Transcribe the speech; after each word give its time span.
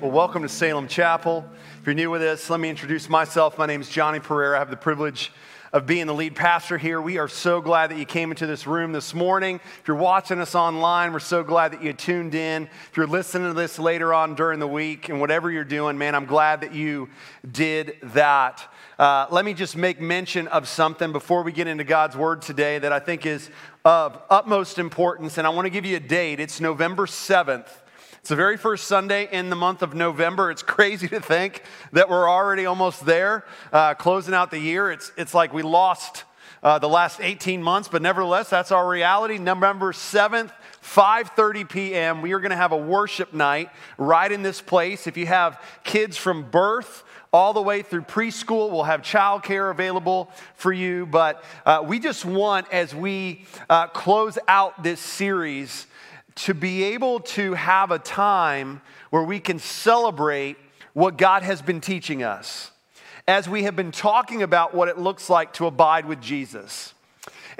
Well, 0.00 0.12
welcome 0.12 0.40
to 0.40 0.48
Salem 0.48 0.88
Chapel. 0.88 1.44
If 1.78 1.86
you're 1.86 1.94
new 1.94 2.10
with 2.10 2.22
us, 2.22 2.48
let 2.48 2.58
me 2.58 2.70
introduce 2.70 3.10
myself. 3.10 3.58
My 3.58 3.66
name 3.66 3.82
is 3.82 3.90
Johnny 3.90 4.18
Pereira. 4.18 4.56
I 4.56 4.58
have 4.58 4.70
the 4.70 4.76
privilege 4.78 5.30
of 5.74 5.84
being 5.84 6.06
the 6.06 6.14
lead 6.14 6.34
pastor 6.34 6.78
here. 6.78 7.02
We 7.02 7.18
are 7.18 7.28
so 7.28 7.60
glad 7.60 7.90
that 7.90 7.98
you 7.98 8.06
came 8.06 8.30
into 8.30 8.46
this 8.46 8.66
room 8.66 8.92
this 8.92 9.12
morning. 9.12 9.60
If 9.80 9.86
you're 9.86 9.98
watching 9.98 10.40
us 10.40 10.54
online, 10.54 11.12
we're 11.12 11.18
so 11.18 11.42
glad 11.42 11.74
that 11.74 11.82
you 11.82 11.92
tuned 11.92 12.34
in. 12.34 12.62
If 12.62 12.96
you're 12.96 13.06
listening 13.06 13.48
to 13.48 13.52
this 13.52 13.78
later 13.78 14.14
on 14.14 14.34
during 14.34 14.58
the 14.58 14.66
week 14.66 15.10
and 15.10 15.20
whatever 15.20 15.50
you're 15.50 15.64
doing, 15.64 15.98
man, 15.98 16.14
I'm 16.14 16.24
glad 16.24 16.62
that 16.62 16.72
you 16.72 17.10
did 17.52 17.98
that. 18.02 18.66
Uh, 18.98 19.26
let 19.30 19.44
me 19.44 19.52
just 19.52 19.76
make 19.76 20.00
mention 20.00 20.48
of 20.48 20.66
something 20.66 21.12
before 21.12 21.42
we 21.42 21.52
get 21.52 21.66
into 21.66 21.84
God's 21.84 22.16
word 22.16 22.40
today 22.40 22.78
that 22.78 22.90
I 22.90 23.00
think 23.00 23.26
is 23.26 23.50
of 23.84 24.18
utmost 24.30 24.78
importance, 24.78 25.36
and 25.36 25.46
I 25.46 25.50
want 25.50 25.66
to 25.66 25.70
give 25.70 25.84
you 25.84 25.98
a 25.98 26.00
date. 26.00 26.40
It's 26.40 26.58
November 26.58 27.04
7th. 27.04 27.68
It's 28.20 28.28
the 28.28 28.36
very 28.36 28.58
first 28.58 28.86
Sunday 28.86 29.28
in 29.32 29.48
the 29.48 29.56
month 29.56 29.80
of 29.80 29.94
November. 29.94 30.50
It's 30.50 30.62
crazy 30.62 31.08
to 31.08 31.20
think 31.20 31.62
that 31.92 32.10
we're 32.10 32.28
already 32.28 32.66
almost 32.66 33.06
there, 33.06 33.46
uh, 33.72 33.94
closing 33.94 34.34
out 34.34 34.50
the 34.50 34.58
year. 34.58 34.92
It's, 34.92 35.10
it's 35.16 35.32
like 35.32 35.54
we 35.54 35.62
lost 35.62 36.24
uh, 36.62 36.78
the 36.78 36.88
last 36.88 37.22
18 37.22 37.62
months, 37.62 37.88
but 37.88 38.02
nevertheless, 38.02 38.50
that's 38.50 38.72
our 38.72 38.86
reality. 38.86 39.38
November 39.38 39.94
7th, 39.94 40.52
5:30 40.82 41.66
p.m. 41.70 42.20
We 42.20 42.32
are 42.32 42.40
going 42.40 42.50
to 42.50 42.56
have 42.56 42.72
a 42.72 42.76
worship 42.76 43.32
night 43.32 43.70
right 43.96 44.30
in 44.30 44.42
this 44.42 44.60
place. 44.60 45.06
If 45.06 45.16
you 45.16 45.24
have 45.24 45.58
kids 45.82 46.18
from 46.18 46.42
birth 46.50 47.04
all 47.32 47.54
the 47.54 47.62
way 47.62 47.80
through 47.80 48.02
preschool, 48.02 48.70
we'll 48.70 48.82
have 48.82 49.00
childcare 49.00 49.70
available 49.70 50.30
for 50.56 50.74
you. 50.74 51.06
But 51.06 51.42
uh, 51.64 51.82
we 51.86 51.98
just 51.98 52.26
want, 52.26 52.66
as 52.70 52.94
we 52.94 53.46
uh, 53.70 53.86
close 53.86 54.36
out 54.46 54.82
this 54.82 55.00
series, 55.00 55.86
to 56.44 56.54
be 56.54 56.84
able 56.84 57.20
to 57.20 57.54
have 57.54 57.90
a 57.90 57.98
time 57.98 58.80
where 59.10 59.22
we 59.22 59.38
can 59.40 59.58
celebrate 59.58 60.56
what 60.94 61.18
God 61.18 61.42
has 61.42 61.60
been 61.60 61.80
teaching 61.80 62.22
us 62.22 62.70
as 63.28 63.48
we 63.48 63.64
have 63.64 63.76
been 63.76 63.92
talking 63.92 64.42
about 64.42 64.74
what 64.74 64.88
it 64.88 64.98
looks 64.98 65.28
like 65.28 65.52
to 65.54 65.66
abide 65.66 66.06
with 66.06 66.20
Jesus. 66.20 66.94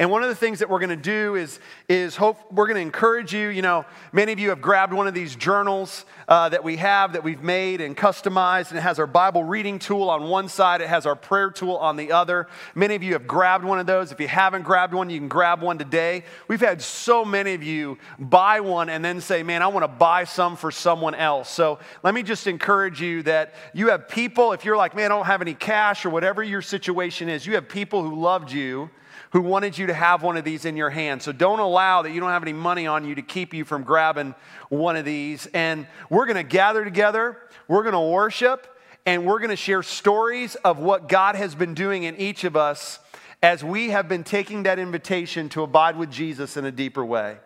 And 0.01 0.11
one 0.11 0.23
of 0.23 0.31
the 0.31 0.35
things 0.35 0.61
that 0.61 0.71
we're 0.71 0.79
going 0.79 0.89
to 0.89 0.97
do 0.97 1.35
is, 1.35 1.61
is 1.87 2.17
hope 2.17 2.51
we're 2.51 2.65
going 2.65 2.77
to 2.77 2.81
encourage 2.81 3.35
you. 3.35 3.49
You 3.49 3.61
know, 3.61 3.85
many 4.15 4.33
of 4.33 4.39
you 4.39 4.49
have 4.49 4.63
grabbed 4.63 4.95
one 4.95 5.07
of 5.07 5.13
these 5.13 5.37
journals 5.37 6.07
uh, 6.27 6.49
that 6.49 6.65
we 6.65 6.79
have 6.79 7.13
that 7.13 7.23
we've 7.23 7.43
made 7.43 7.83
and 7.83 7.95
customized, 7.95 8.71
and 8.71 8.79
it 8.79 8.81
has 8.81 8.99
our 8.99 9.07
Bible 9.07 9.45
reading 9.45 9.79
tool 9.79 10.09
on 10.09 10.31
one 10.31 10.49
side, 10.49 10.81
it 10.81 10.89
has 10.89 11.05
our 11.05 11.15
prayer 11.15 11.51
tool 11.51 11.77
on 11.77 11.97
the 11.97 12.13
other. 12.13 12.49
Many 12.75 12.95
of 12.95 13.03
you 13.03 13.13
have 13.13 13.27
grabbed 13.27 13.63
one 13.63 13.79
of 13.79 13.85
those. 13.85 14.11
If 14.11 14.21
you 14.21 14.29
haven't 14.29 14.63
grabbed 14.63 14.95
one, 14.95 15.11
you 15.11 15.19
can 15.19 15.29
grab 15.29 15.61
one 15.61 15.77
today. 15.77 16.25
We've 16.49 16.61
had 16.61 16.81
so 16.81 17.23
many 17.23 17.53
of 17.53 17.63
you 17.63 17.99
buy 18.19 18.61
one 18.61 18.89
and 18.89 19.05
then 19.05 19.21
say, 19.21 19.43
Man, 19.43 19.61
I 19.61 19.67
want 19.67 19.85
to 19.85 19.89
buy 19.89 20.25
some 20.25 20.57
for 20.57 20.71
someone 20.71 21.15
else. 21.15 21.51
So 21.51 21.79
let 22.03 22.15
me 22.15 22.23
just 22.23 22.47
encourage 22.47 23.03
you 23.03 23.23
that 23.25 23.53
you 23.75 23.91
have 23.91 24.09
people, 24.09 24.53
if 24.53 24.65
you're 24.65 24.79
like, 24.79 24.97
Man, 24.97 25.13
I 25.13 25.17
don't 25.17 25.27
have 25.27 25.43
any 25.43 25.53
cash 25.53 26.07
or 26.07 26.11
whatever 26.11 26.43
your 26.43 26.63
situation 26.63 27.29
is, 27.29 27.45
you 27.45 27.57
have 27.57 27.69
people 27.69 28.03
who 28.03 28.19
loved 28.19 28.51
you 28.51 28.89
who 29.31 29.41
wanted 29.41 29.77
you 29.77 29.87
to 29.87 29.95
have 29.95 30.23
one 30.23 30.37
of 30.37 30.45
these 30.45 30.65
in 30.65 30.77
your 30.77 30.91
hand. 30.91 31.23
So 31.23 31.33
don't 31.33 31.61
allow 31.61 32.03
that 32.03 32.11
you 32.11 32.21
don't 32.21 32.31
have 32.31 32.43
any 32.43 32.53
money 32.53 32.87
on 32.87 33.05
you 33.05 33.15
to 33.15 33.23
keep 33.23 33.55
you 33.55 33.65
from 33.65 33.83
grabbing 33.83 34.35
one 34.69 34.97
of 34.97 35.05
these. 35.05 35.47
And 35.55 35.87
we're 36.09 36.27
going 36.27 36.37
to 36.37 36.43
gather 36.43 36.85
together, 36.85 37.39
we're 37.69 37.83
going 37.83 37.95
to 37.95 38.01
worship, 38.01 38.67
and 39.07 39.27
we're 39.27 39.39
going 39.39 39.51
to 39.51 39.57
share 39.57 39.83
stories 39.83 40.55
of 40.57 40.79
what 40.79 41.09
God 41.09 41.35
has 41.35 41.55
been 41.55 41.75
doing 41.75 42.03
in 42.03 42.17
each 42.17 42.45
of 42.45 42.57
us 42.57 42.99
as 43.43 43.65
we 43.65 43.91
have 43.91 44.09
been 44.09 44.25
taking 44.25 44.65
that 44.65 44.79
invitation 44.79 45.49
to 45.51 45.63
abide 45.63 45.97
with 45.97 46.11
Jesus 46.11 46.57
in 46.57 46.65
a 46.65 46.73
deeper 46.73 47.05
way. 47.05 47.39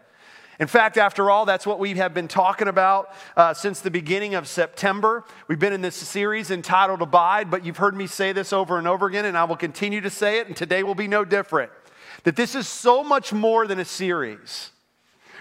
In 0.60 0.68
fact, 0.68 0.96
after 0.96 1.30
all, 1.30 1.44
that's 1.44 1.66
what 1.66 1.80
we 1.80 1.94
have 1.94 2.14
been 2.14 2.28
talking 2.28 2.68
about 2.68 3.12
uh, 3.36 3.54
since 3.54 3.80
the 3.80 3.90
beginning 3.90 4.34
of 4.34 4.46
September. 4.46 5.24
We've 5.48 5.58
been 5.58 5.72
in 5.72 5.80
this 5.80 5.96
series 5.96 6.50
entitled 6.50 7.02
Abide, 7.02 7.50
but 7.50 7.64
you've 7.64 7.78
heard 7.78 7.96
me 7.96 8.06
say 8.06 8.32
this 8.32 8.52
over 8.52 8.78
and 8.78 8.86
over 8.86 9.06
again, 9.06 9.24
and 9.24 9.36
I 9.36 9.44
will 9.44 9.56
continue 9.56 10.00
to 10.00 10.10
say 10.10 10.38
it, 10.38 10.46
and 10.46 10.56
today 10.56 10.84
will 10.84 10.94
be 10.94 11.08
no 11.08 11.24
different. 11.24 11.72
That 12.22 12.36
this 12.36 12.54
is 12.54 12.68
so 12.68 13.02
much 13.02 13.32
more 13.32 13.66
than 13.66 13.80
a 13.80 13.84
series. 13.84 14.70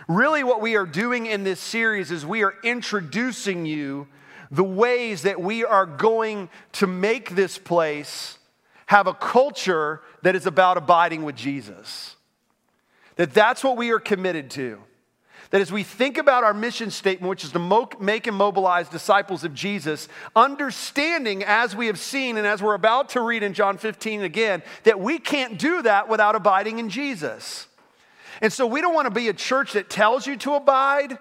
Really, 0.08 0.44
what 0.44 0.62
we 0.62 0.76
are 0.76 0.86
doing 0.86 1.28
in 1.28 1.44
this 1.44 1.60
series 1.60 2.10
is 2.10 2.26
we 2.26 2.44
are 2.44 2.56
introducing 2.64 3.66
you 3.66 4.08
the 4.50 4.64
ways 4.64 5.22
that 5.22 5.40
we 5.40 5.64
are 5.64 5.86
going 5.86 6.50
to 6.74 6.88
make 6.88 7.36
this 7.36 7.58
place 7.58 8.38
have 8.88 9.08
a 9.08 9.14
culture 9.14 10.02
that 10.24 10.36
is 10.36 10.46
about 10.46 10.78
abiding 10.78 11.24
with 11.24 11.36
Jesus. 11.36 12.16
That 13.16 13.34
that's 13.34 13.64
what 13.64 13.78
we 13.78 13.92
are 13.92 14.00
committed 14.00 14.50
to 14.52 14.80
that 15.54 15.62
as 15.62 15.72
we 15.72 15.84
think 15.84 16.18
about 16.18 16.44
our 16.44 16.52
mission 16.52 16.90
statement, 16.90 17.30
which 17.30 17.44
is 17.44 17.52
to 17.52 17.88
make 18.00 18.26
and 18.26 18.36
mobilize 18.36 18.90
disciples 18.90 19.44
of 19.44 19.54
Jesus, 19.54 20.08
understanding 20.36 21.44
as 21.44 21.76
we 21.76 21.86
have 21.86 22.00
seen 22.00 22.38
and 22.38 22.48
as 22.48 22.64
we're 22.64 22.74
about 22.74 23.10
to 23.10 23.22
read 23.22 23.44
in 23.44 23.54
John 23.54 23.78
15 23.78 24.24
again, 24.24 24.64
that 24.82 25.00
we 25.00 25.20
can't 25.20 25.60
do 25.60 25.84
that 25.84 26.10
without 26.10 26.34
abiding 26.34 26.80
in 26.80 26.90
Jesus. 26.90 27.68
And 28.42 28.52
so 28.52 28.66
we 28.66 28.82
don't 28.82 28.96
want 28.96 29.06
to 29.06 29.14
be 29.14 29.28
a 29.28 29.34
church 29.34 29.74
that 29.74 29.92
tells 29.92 30.26
you 30.26 30.38
to 30.38 30.56
abide. 30.56 31.20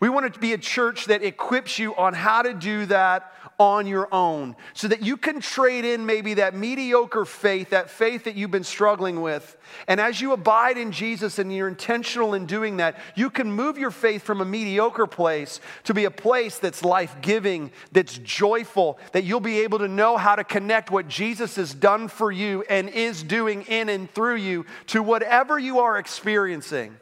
We 0.00 0.08
want 0.08 0.32
to 0.32 0.40
be 0.40 0.54
a 0.54 0.58
church 0.58 1.04
that 1.04 1.22
equips 1.22 1.78
you 1.78 1.94
on 1.96 2.14
how 2.14 2.40
to 2.40 2.54
do 2.54 2.86
that 2.86 3.30
on 3.58 3.86
your 3.86 4.12
own 4.12 4.54
so 4.74 4.88
that 4.88 5.02
you 5.02 5.16
can 5.16 5.40
trade 5.40 5.84
in 5.84 6.04
maybe 6.04 6.34
that 6.34 6.54
mediocre 6.54 7.24
faith, 7.24 7.70
that 7.70 7.88
faith 7.88 8.24
that 8.24 8.34
you've 8.34 8.50
been 8.50 8.64
struggling 8.64 9.22
with. 9.22 9.56
And 9.88 10.00
as 10.00 10.20
you 10.20 10.32
abide 10.32 10.76
in 10.76 10.92
Jesus 10.92 11.38
and 11.38 11.54
you're 11.54 11.68
intentional 11.68 12.34
in 12.34 12.46
doing 12.46 12.76
that, 12.78 12.98
you 13.14 13.30
can 13.30 13.50
move 13.50 13.78
your 13.78 13.90
faith 13.90 14.22
from 14.22 14.40
a 14.40 14.44
mediocre 14.44 15.06
place 15.06 15.60
to 15.84 15.94
be 15.94 16.04
a 16.04 16.10
place 16.10 16.58
that's 16.58 16.84
life 16.84 17.16
giving, 17.22 17.70
that's 17.92 18.18
joyful, 18.18 18.98
that 19.12 19.24
you'll 19.24 19.40
be 19.40 19.60
able 19.60 19.78
to 19.78 19.88
know 19.88 20.16
how 20.16 20.36
to 20.36 20.44
connect 20.44 20.90
what 20.90 21.08
Jesus 21.08 21.56
has 21.56 21.72
done 21.72 22.08
for 22.08 22.30
you 22.30 22.64
and 22.68 22.88
is 22.90 23.22
doing 23.22 23.62
in 23.62 23.88
and 23.88 24.10
through 24.10 24.36
you 24.36 24.66
to 24.88 25.02
whatever 25.02 25.58
you 25.58 25.80
are 25.80 25.98
experiencing. 25.98 26.96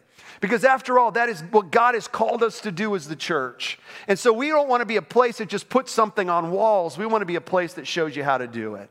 Because 0.44 0.62
after 0.62 0.98
all, 0.98 1.10
that 1.12 1.30
is 1.30 1.40
what 1.52 1.70
God 1.70 1.94
has 1.94 2.06
called 2.06 2.42
us 2.42 2.60
to 2.60 2.70
do 2.70 2.94
as 2.94 3.08
the 3.08 3.16
church. 3.16 3.78
And 4.06 4.18
so 4.18 4.30
we 4.30 4.48
don't 4.48 4.68
want 4.68 4.82
to 4.82 4.84
be 4.84 4.96
a 4.96 5.02
place 5.02 5.38
that 5.38 5.48
just 5.48 5.70
puts 5.70 5.90
something 5.90 6.28
on 6.28 6.50
walls. 6.50 6.98
We 6.98 7.06
want 7.06 7.22
to 7.22 7.26
be 7.26 7.36
a 7.36 7.40
place 7.40 7.72
that 7.72 7.86
shows 7.86 8.14
you 8.14 8.24
how 8.24 8.36
to 8.36 8.46
do 8.46 8.74
it. 8.74 8.90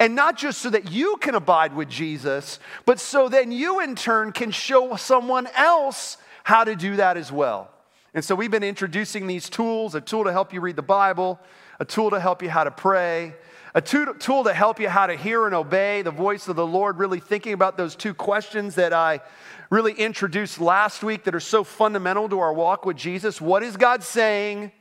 And 0.00 0.16
not 0.16 0.36
just 0.36 0.60
so 0.60 0.68
that 0.70 0.90
you 0.90 1.16
can 1.18 1.36
abide 1.36 1.76
with 1.76 1.88
Jesus, 1.88 2.58
but 2.86 2.98
so 2.98 3.28
then 3.28 3.52
you 3.52 3.78
in 3.78 3.94
turn 3.94 4.32
can 4.32 4.50
show 4.50 4.96
someone 4.96 5.46
else 5.54 6.16
how 6.42 6.64
to 6.64 6.74
do 6.74 6.96
that 6.96 7.16
as 7.16 7.30
well. 7.30 7.70
And 8.12 8.24
so 8.24 8.34
we've 8.34 8.50
been 8.50 8.64
introducing 8.64 9.28
these 9.28 9.48
tools 9.48 9.94
a 9.94 10.00
tool 10.00 10.24
to 10.24 10.32
help 10.32 10.52
you 10.52 10.60
read 10.60 10.74
the 10.74 10.82
Bible, 10.82 11.38
a 11.78 11.84
tool 11.84 12.10
to 12.10 12.18
help 12.18 12.42
you 12.42 12.50
how 12.50 12.64
to 12.64 12.72
pray, 12.72 13.36
a 13.76 13.80
tool 13.80 14.42
to 14.42 14.52
help 14.52 14.80
you 14.80 14.88
how 14.88 15.06
to 15.06 15.14
hear 15.14 15.46
and 15.46 15.54
obey 15.54 16.02
the 16.02 16.10
voice 16.10 16.48
of 16.48 16.56
the 16.56 16.66
Lord, 16.66 16.98
really 16.98 17.20
thinking 17.20 17.52
about 17.52 17.76
those 17.76 17.94
two 17.94 18.12
questions 18.12 18.74
that 18.74 18.92
I 18.92 19.20
really 19.70 19.92
introduced 19.92 20.60
last 20.60 21.02
week 21.02 21.24
that 21.24 21.34
are 21.34 21.40
so 21.40 21.64
fundamental 21.64 22.28
to 22.28 22.40
our 22.40 22.52
walk 22.52 22.84
with 22.84 22.96
Jesus. 22.96 23.40
What 23.40 23.62
is 23.62 23.76
God 23.76 24.02
saying? 24.02 24.72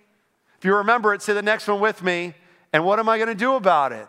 If 0.57 0.65
you 0.65 0.75
remember 0.75 1.13
it, 1.13 1.21
say 1.21 1.33
the 1.33 1.41
next 1.41 1.67
one 1.67 1.79
with 1.79 2.03
me. 2.03 2.33
And 2.73 2.83
what 2.83 2.99
am 2.99 3.07
I 3.07 3.17
going 3.17 3.29
to 3.29 3.35
do 3.35 3.55
about 3.55 3.91
it? 3.91 4.07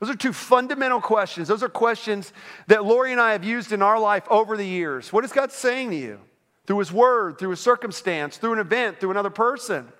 Those 0.00 0.10
are 0.10 0.16
two 0.16 0.32
fundamental 0.32 1.00
questions. 1.00 1.46
Those 1.46 1.62
are 1.62 1.68
questions 1.68 2.32
that 2.66 2.84
Lori 2.84 3.12
and 3.12 3.20
I 3.20 3.32
have 3.32 3.44
used 3.44 3.70
in 3.70 3.82
our 3.82 3.98
life 3.98 4.24
over 4.30 4.56
the 4.56 4.64
years. 4.64 5.12
What 5.12 5.24
is 5.24 5.32
God 5.32 5.52
saying 5.52 5.90
to 5.90 5.96
you? 5.96 6.20
Through 6.66 6.78
His 6.78 6.90
Word, 6.90 7.38
through 7.38 7.52
a 7.52 7.56
circumstance, 7.56 8.38
through 8.38 8.54
an 8.54 8.58
event, 8.58 8.98
through 8.98 9.10
another 9.10 9.30
person. 9.30 9.92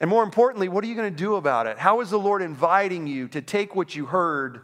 And 0.00 0.08
more 0.08 0.22
importantly, 0.22 0.70
what 0.70 0.82
are 0.82 0.86
you 0.86 0.94
going 0.94 1.12
to 1.12 1.16
do 1.16 1.34
about 1.34 1.66
it? 1.66 1.76
How 1.76 2.00
is 2.00 2.08
the 2.08 2.18
Lord 2.18 2.40
inviting 2.40 3.06
you 3.06 3.28
to 3.28 3.42
take 3.42 3.76
what 3.76 3.94
you 3.94 4.06
heard 4.06 4.62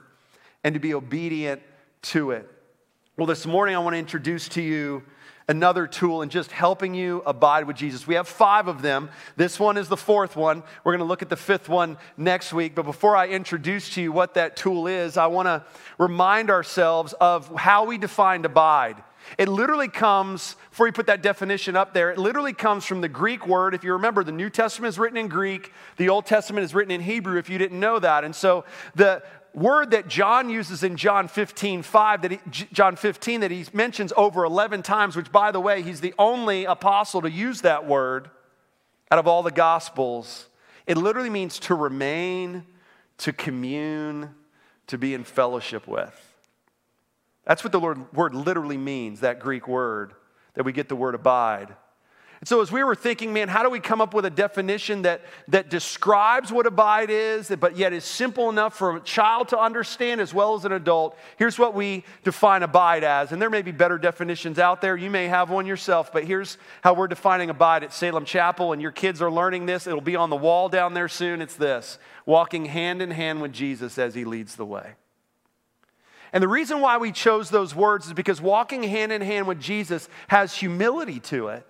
and 0.65 0.73
to 0.75 0.81
be 0.81 0.95
obedient 0.95 1.61
to 2.03 2.31
it? 2.31 2.51
Well, 3.19 3.27
this 3.27 3.47
morning 3.47 3.75
I 3.75 3.79
want 3.79 3.95
to 3.95 3.99
introduce 3.99 4.47
to 4.51 4.63
you 4.63 5.03
another 5.49 5.87
tool 5.87 6.21
in 6.21 6.29
just 6.29 6.53
helping 6.53 6.95
you 6.95 7.23
abide 7.25 7.67
with 7.67 7.75
Jesus. 7.75 8.07
We 8.07 8.17
have 8.17 8.29
five 8.29 8.69
of 8.69 8.83
them. 8.83 9.09
This 9.37 9.59
one 9.59 9.79
is 9.79 9.89
the 9.89 9.97
fourth 9.97 10.37
one. 10.37 10.63
We're 10.85 10.93
going 10.93 10.99
to 10.99 11.07
look 11.07 11.23
at 11.23 11.31
the 11.31 11.37
fifth 11.37 11.67
one 11.67 11.97
next 12.19 12.53
week. 12.53 12.75
But 12.75 12.83
before 12.83 13.17
I 13.17 13.29
introduce 13.29 13.89
to 13.95 14.03
you 14.03 14.13
what 14.13 14.35
that 14.35 14.55
tool 14.55 14.87
is, 14.87 15.17
I 15.17 15.29
want 15.29 15.47
to 15.47 15.65
remind 15.97 16.51
ourselves 16.51 17.15
of 17.15 17.49
how 17.57 17.87
we 17.87 17.97
defined 17.97 18.45
abide. 18.45 19.03
It 19.39 19.49
literally 19.49 19.89
comes, 19.89 20.55
before 20.69 20.87
you 20.87 20.93
put 20.93 21.07
that 21.07 21.23
definition 21.23 21.75
up 21.75 21.95
there, 21.95 22.11
it 22.11 22.19
literally 22.19 22.53
comes 22.53 22.85
from 22.85 23.01
the 23.01 23.09
Greek 23.09 23.47
word. 23.47 23.75
If 23.75 23.83
you 23.83 23.95
remember, 23.95 24.25
the 24.25 24.31
New 24.31 24.51
Testament 24.51 24.91
is 24.91 24.99
written 24.99 25.17
in 25.17 25.29
Greek, 25.29 25.73
the 25.97 26.11
Old 26.11 26.27
Testament 26.27 26.65
is 26.65 26.75
written 26.75 26.91
in 26.91 27.01
Hebrew, 27.01 27.39
if 27.39 27.49
you 27.49 27.57
didn't 27.57 27.81
know 27.81 27.99
that. 27.99 28.25
And 28.25 28.37
so 28.37 28.67
the 28.95 29.23
word 29.57 29.91
that 29.93 30.07
John 30.07 30.51
uses 30.51 30.85
in 30.85 30.97
John 30.97 31.27
15, 31.27 31.83
5, 31.83 32.23
that 32.23 32.31
he, 32.31 32.39
John 32.73 32.95
15, 32.95 33.41
that 33.41 33.51
he 33.51 33.65
mentions 33.73 34.13
over 34.17 34.45
11 34.45 34.83
times, 34.83 35.17
which 35.17 35.33
by 35.33 35.51
the 35.51 35.61
way, 35.61 35.83
he's 35.83 36.01
the 36.01 36.15
only 36.19 36.67
apostle 36.67 37.23
to 37.23 37.31
use 37.31 37.63
that 37.63 37.87
word 37.87 38.31
out 39.11 39.19
of 39.19 39.27
all 39.27 39.43
the 39.43 39.51
gospels. 39.51 40.47
It 40.87 40.99
literally 40.99 41.31
means 41.31 41.59
to 41.61 41.75
remain, 41.75 42.65
to 43.19 43.33
commune, 43.33 44.35
to 44.89 44.99
be 44.99 45.15
in 45.15 45.25
fellowship 45.25 45.89
with. 45.89 46.23
That's 47.45 47.65
what 47.65 47.73
the 47.73 47.81
word 47.81 48.35
literally 48.35 48.77
means, 48.77 49.21
that 49.21 49.41
Greek 49.41 49.67
word, 49.67 50.13
that 50.55 50.65
we 50.65 50.73
get 50.73 50.89
the 50.89 50.97
word 50.97 51.15
abide. 51.15 51.75
And 52.41 52.49
so, 52.49 52.61
as 52.61 52.71
we 52.71 52.85
were 52.85 52.95
thinking, 52.95 53.33
man, 53.33 53.49
how 53.49 53.63
do 53.63 53.71
we 53.71 53.81
come 53.81 54.03
up 54.03 54.13
with 54.13 54.27
a 54.27 54.31
definition 54.31 55.03
that, 55.03 55.23
that 55.49 55.71
describes 55.71 56.53
what 56.53 56.67
abide 56.67 57.09
is, 57.09 57.49
but 57.59 57.77
yet 57.77 57.95
is 57.95 58.05
simple 58.05 58.51
enough 58.51 58.77
for 58.77 58.97
a 58.97 59.01
child 59.01 59.49
to 59.49 59.59
understand 59.59 60.21
as 60.21 60.35
well 60.35 60.55
as 60.55 60.67
an 60.67 60.73
adult? 60.73 61.17
Here's 61.39 61.59
what 61.59 61.75
we 61.75 62.05
define 62.25 62.63
abide 62.63 63.05
as. 63.05 63.33
And 63.33 63.41
there 63.41 63.49
may 63.49 63.63
be 63.63 63.73
better 63.73 63.97
definitions 63.97 64.59
out 64.59 64.83
there. 64.83 64.97
You 64.97 65.09
may 65.09 65.29
have 65.29 65.49
one 65.49 65.65
yourself, 65.67 66.13
but 66.13 66.25
here's 66.25 66.59
how 66.83 66.93
we're 66.93 67.09
defining 67.09 67.49
abide 67.49 67.85
at 67.85 67.93
Salem 67.95 68.27
Chapel. 68.27 68.75
And 68.75 68.83
your 68.83 68.93
kids 68.93 69.23
are 69.23 69.31
learning 69.31 69.65
this. 69.65 69.87
It'll 69.87 70.03
be 70.03 70.17
on 70.17 70.29
the 70.29 70.37
wall 70.37 70.69
down 70.69 70.93
there 70.93 71.09
soon. 71.09 71.41
It's 71.41 71.57
this 71.57 71.99
walking 72.27 72.67
hand 72.67 73.01
in 73.01 73.13
hand 73.13 73.41
with 73.41 73.53
Jesus 73.53 73.99
as 73.99 74.15
he 74.15 74.25
leads 74.25 74.57
the 74.57 74.67
way. 74.67 74.95
And 76.33 76.43
the 76.43 76.49
reason 76.49 76.81
why 76.81 76.99
we 76.99 77.13
chose 77.13 77.49
those 77.49 77.75
words 77.75 78.09
is 78.09 78.13
because 78.13 78.43
walking 78.43 78.83
hand 78.83 79.11
in 79.11 79.23
hand 79.23 79.47
with 79.47 79.61
Jesus 79.61 80.09
has 80.29 80.55
humility 80.55 81.21
to 81.21 81.49
it. 81.49 81.67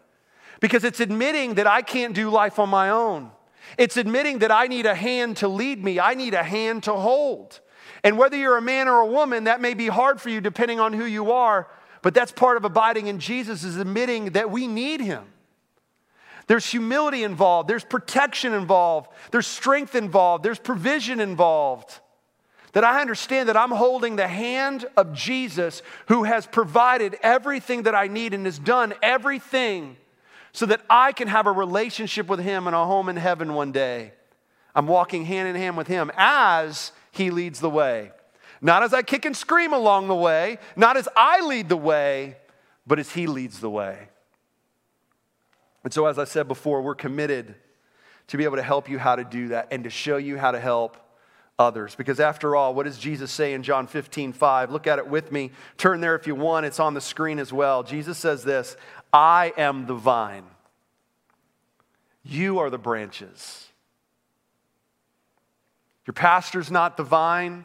Because 0.61 0.85
it's 0.85 1.01
admitting 1.01 1.55
that 1.55 1.67
I 1.67 1.83
can't 1.83 2.15
do 2.15 2.31
life 2.31 2.59
on 2.59 2.69
my 2.69 2.91
own. 2.91 3.31
It's 3.79 3.97
admitting 3.97 4.39
that 4.41 4.51
I 4.51 4.67
need 4.67 4.87
a 4.87 4.95
hand 4.95 5.39
to 5.39 5.49
lead 5.49 5.83
me, 5.83 6.01
I 6.01 6.15
need 6.15 6.35
a 6.35 6.43
hand 6.43 6.85
to 6.85 6.95
hold. 6.95 7.61
And 8.05 8.19
whether 8.19 8.37
you're 8.37 8.57
a 8.57 8.63
man 8.63 8.89
or 8.89 9.01
a 9.01 9.07
woman, 9.07 9.45
that 9.45 9.61
may 9.61 9.75
be 9.75 9.89
hard 9.89 10.21
for 10.21 10.29
you 10.29 10.41
depending 10.41 10.79
on 10.79 10.93
who 10.93 11.05
you 11.05 11.33
are, 11.33 11.69
but 12.03 12.15
that's 12.15 12.33
part 12.33 12.57
of 12.57 12.65
abiding 12.65 13.09
in 13.09 13.19
Jesus 13.19 13.65
is 13.65 13.77
admitting 13.77 14.27
that 14.31 14.51
we 14.51 14.67
need 14.67 15.01
him. 15.01 15.25
There's 16.47 16.67
humility 16.67 17.25
involved, 17.25 17.69
there's 17.69 17.85
protection 17.85 18.55
involved, 18.55 19.11
there's 19.33 19.49
strength 19.49 19.97
involved, 19.97 20.45
there's 20.45 20.61
provision 20.61 21.19
involved. 21.19 21.99
That 22.73 22.85
I 22.85 23.01
understand 23.01 23.49
that 23.49 23.57
I'm 23.57 23.71
holding 23.71 24.17
the 24.17 24.29
hand 24.29 24.87
of 24.97 25.13
Jesus 25.13 25.83
who 26.09 26.25
has 26.25 26.47
provided 26.47 27.17
everything 27.23 27.85
that 27.85 27.95
I 27.95 28.07
need 28.07 28.35
and 28.35 28.45
has 28.45 28.59
done 28.59 28.95
everything 29.03 29.97
so 30.57 30.65
that 30.65 30.81
I 30.89 31.13
can 31.13 31.29
have 31.29 31.47
a 31.47 31.53
relationship 31.53 32.29
with 32.29 32.41
Him 32.41 32.67
and 32.67 32.75
a 32.75 32.87
home 32.87 33.11
in 33.11 33.17
heaven 33.17 33.53
one 33.53 33.73
day. 33.73 34.15
I'm 34.75 34.87
walking 34.87 35.27
hand 35.27 35.49
in 35.49 35.55
hand 35.55 35.77
with 35.77 35.87
Him 35.87 36.11
as 36.17 36.93
He 37.13 37.31
leads 37.31 37.61
the 37.61 37.69
way. 37.69 38.11
Not 38.63 38.83
as 38.83 38.95
I 38.95 39.03
kick 39.03 39.27
and 39.27 39.37
scream 39.37 39.75
along 39.75 40.09
the 40.09 40.15
way, 40.15 40.57
not 40.75 40.97
as 40.97 41.11
I 41.15 41.43
lead 41.43 41.69
the 41.69 41.77
way, 41.77 42.39
but 42.87 42.99
as 42.99 43.13
He 43.13 43.27
leads 43.27 43.61
the 43.61 43.69
way. 43.69 44.09
And 45.85 45.93
so, 45.93 46.07
as 46.07 46.19
I 46.19 46.25
said 46.25 46.49
before, 46.49 46.81
we're 46.81 46.95
committed 46.95 47.55
to 48.29 48.39
be 48.39 48.45
able 48.45 48.57
to 48.57 48.63
help 48.63 48.89
you 48.89 48.99
how 48.99 49.15
to 49.15 49.25
do 49.25 49.49
that 49.49 49.69
and 49.71 49.85
to 49.85 49.91
show 49.91 50.17
you 50.17 50.39
how 50.39 50.53
to 50.53 50.59
help 50.59 50.97
others. 51.59 51.95
Because 51.95 52.21
after 52.21 52.57
all, 52.57 52.75
what 52.75 52.85
does 52.85 52.99
Jesus 52.99 53.31
say 53.31 53.55
in 53.55 53.63
John 53.63 53.87
15, 53.87 54.33
5? 54.33 54.71
Look 54.71 54.87
at 54.87 54.99
it 54.99 55.09
with 55.09 55.33
me. 55.33 55.53
Turn 55.79 56.01
there 56.01 56.15
if 56.15 56.27
you 56.27 56.35
want. 56.35 56.67
It's 56.67 56.81
on 56.81 56.95
the 56.95 57.01
screen 57.01 57.39
as 57.39 57.53
well. 57.53 57.83
Jesus 57.83 58.19
says 58.19 58.43
this 58.45 58.77
I 59.13 59.53
am 59.57 59.87
the 59.87 59.95
vine, 59.95 60.45
you 62.23 62.59
are 62.59 62.71
the 62.71 62.79
branches. 62.79 63.63
Your 66.07 66.15
pastor's 66.15 66.71
not 66.71 66.97
the 66.97 67.03
vine, 67.03 67.65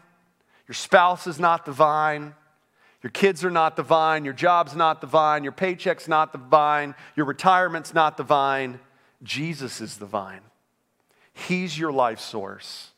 your 0.67 0.73
spouse 0.73 1.27
is 1.27 1.39
not 1.39 1.65
the 1.65 1.71
vine. 1.71 2.33
Your 3.03 3.11
kids 3.11 3.43
are 3.43 3.51
not 3.51 3.75
the 3.75 3.83
vine, 3.83 4.25
your 4.25 4.33
job's 4.33 4.75
not 4.75 5.01
the 5.01 5.07
vine, 5.07 5.43
your 5.43 5.51
paycheck's 5.51 6.07
not 6.07 6.31
the 6.31 6.37
vine, 6.37 6.93
your 7.15 7.25
retirement's 7.25 7.93
not 7.93 8.15
the 8.15 8.23
vine. 8.23 8.79
Jesus 9.23 9.81
is 9.81 9.97
the 9.97 10.05
vine. 10.05 10.41
He's 11.33 11.77
your 11.77 11.91
life 11.91 12.19
source. 12.19 12.91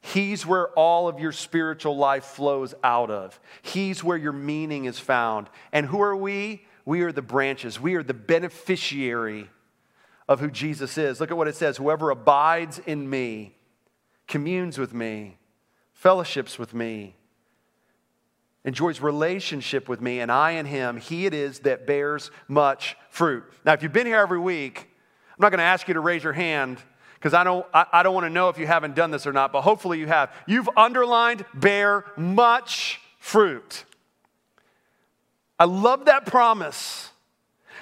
He's 0.00 0.46
where 0.46 0.68
all 0.68 1.08
of 1.08 1.20
your 1.20 1.32
spiritual 1.32 1.96
life 1.96 2.24
flows 2.24 2.74
out 2.82 3.10
of. 3.10 3.38
He's 3.60 4.02
where 4.02 4.16
your 4.16 4.32
meaning 4.32 4.86
is 4.86 4.98
found. 4.98 5.48
And 5.72 5.84
who 5.84 6.00
are 6.00 6.16
we? 6.16 6.64
We 6.84 7.02
are 7.02 7.12
the 7.12 7.22
branches, 7.22 7.80
we 7.80 7.94
are 7.94 8.02
the 8.02 8.14
beneficiary 8.14 9.48
of 10.28 10.40
who 10.40 10.50
Jesus 10.50 10.96
is. 10.96 11.20
Look 11.20 11.30
at 11.30 11.36
what 11.36 11.48
it 11.48 11.56
says 11.56 11.76
Whoever 11.76 12.10
abides 12.10 12.78
in 12.78 13.08
me, 13.08 13.56
communes 14.26 14.78
with 14.78 14.94
me, 14.94 15.38
fellowships 15.92 16.58
with 16.58 16.72
me, 16.72 17.16
enjoys 18.64 19.00
relationship 19.00 19.88
with 19.88 20.00
me, 20.00 20.20
and 20.20 20.30
I 20.30 20.52
and 20.52 20.68
him, 20.68 20.98
he 20.98 21.26
it 21.26 21.34
is 21.34 21.60
that 21.60 21.86
bears 21.86 22.30
much 22.46 22.96
fruit. 23.08 23.44
Now, 23.64 23.72
if 23.72 23.82
you've 23.82 23.92
been 23.92 24.06
here 24.06 24.18
every 24.18 24.38
week, 24.38 24.88
I'm 25.30 25.42
not 25.42 25.50
going 25.50 25.58
to 25.58 25.64
ask 25.64 25.88
you 25.88 25.94
to 25.94 26.00
raise 26.00 26.22
your 26.22 26.32
hand 26.32 26.78
because 27.14 27.34
I 27.34 27.44
don't, 27.44 27.66
I, 27.74 27.86
I 27.92 28.02
don't 28.02 28.14
want 28.14 28.24
to 28.26 28.30
know 28.30 28.48
if 28.48 28.58
you 28.58 28.66
haven't 28.66 28.94
done 28.94 29.10
this 29.10 29.26
or 29.26 29.32
not, 29.32 29.52
but 29.52 29.62
hopefully 29.62 29.98
you 29.98 30.06
have. 30.06 30.32
You've 30.46 30.70
underlined 30.76 31.44
bear 31.52 32.04
much 32.16 33.00
fruit. 33.18 33.84
I 35.60 35.64
love 35.64 36.06
that 36.06 36.24
promise 36.24 37.10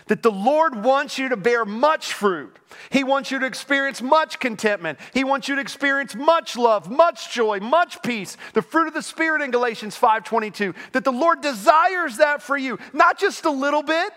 that 0.09 0.23
the 0.23 0.33
Lord 0.33 0.85
wants 0.85 1.17
you 1.17 1.29
to 1.29 1.37
bear 1.37 1.65
much 1.65 2.13
fruit. 2.13 2.59
He 2.91 3.05
wants 3.05 3.31
you 3.31 3.39
to 3.39 3.47
experience 3.47 4.03
much 4.03 4.41
contentment. 4.41 4.99
He 5.15 5.23
wants 5.23 5.49
you 5.49 5.55
to 5.55 5.61
experience 5.61 6.17
much 6.17 6.57
love, 6.57 6.91
much 6.91 7.33
joy, 7.33 7.61
much 7.61 8.03
peace. 8.03 8.37
The 8.53 8.63
fruit 8.63 8.89
of 8.89 8.95
the 8.95 9.03
Spirit 9.03 9.43
in 9.43 9.53
Galatians 9.53 9.97
5:22. 9.97 10.75
That 10.91 11.05
the 11.05 11.13
Lord 11.13 11.41
desires 11.41 12.17
that 12.17 12.43
for 12.43 12.57
you, 12.57 12.81
not 12.93 13.17
just 13.17 13.45
a 13.45 13.51
little 13.51 13.83
bit. 13.83 14.13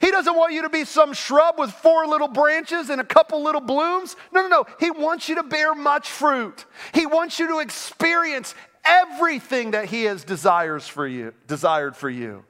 He 0.00 0.10
doesn't 0.10 0.34
want 0.34 0.52
you 0.52 0.62
to 0.62 0.70
be 0.70 0.84
some 0.84 1.12
shrub 1.12 1.56
with 1.56 1.70
four 1.70 2.06
little 2.06 2.28
branches 2.28 2.90
and 2.90 3.00
a 3.00 3.04
couple 3.04 3.42
little 3.42 3.60
blooms. 3.60 4.16
No, 4.32 4.42
no, 4.42 4.48
no. 4.48 4.66
He 4.80 4.90
wants 4.90 5.28
you 5.28 5.36
to 5.36 5.44
bear 5.44 5.74
much 5.74 6.08
fruit. 6.08 6.64
He 6.92 7.06
wants 7.06 7.38
you 7.38 7.46
to 7.48 7.58
experience 7.60 8.56
everything 8.84 9.72
that 9.72 9.84
he 9.84 10.04
has 10.04 10.24
desires 10.24 10.88
for 10.88 11.06
you, 11.06 11.32
desired 11.46 11.96
for 11.96 12.10
you. 12.10 12.44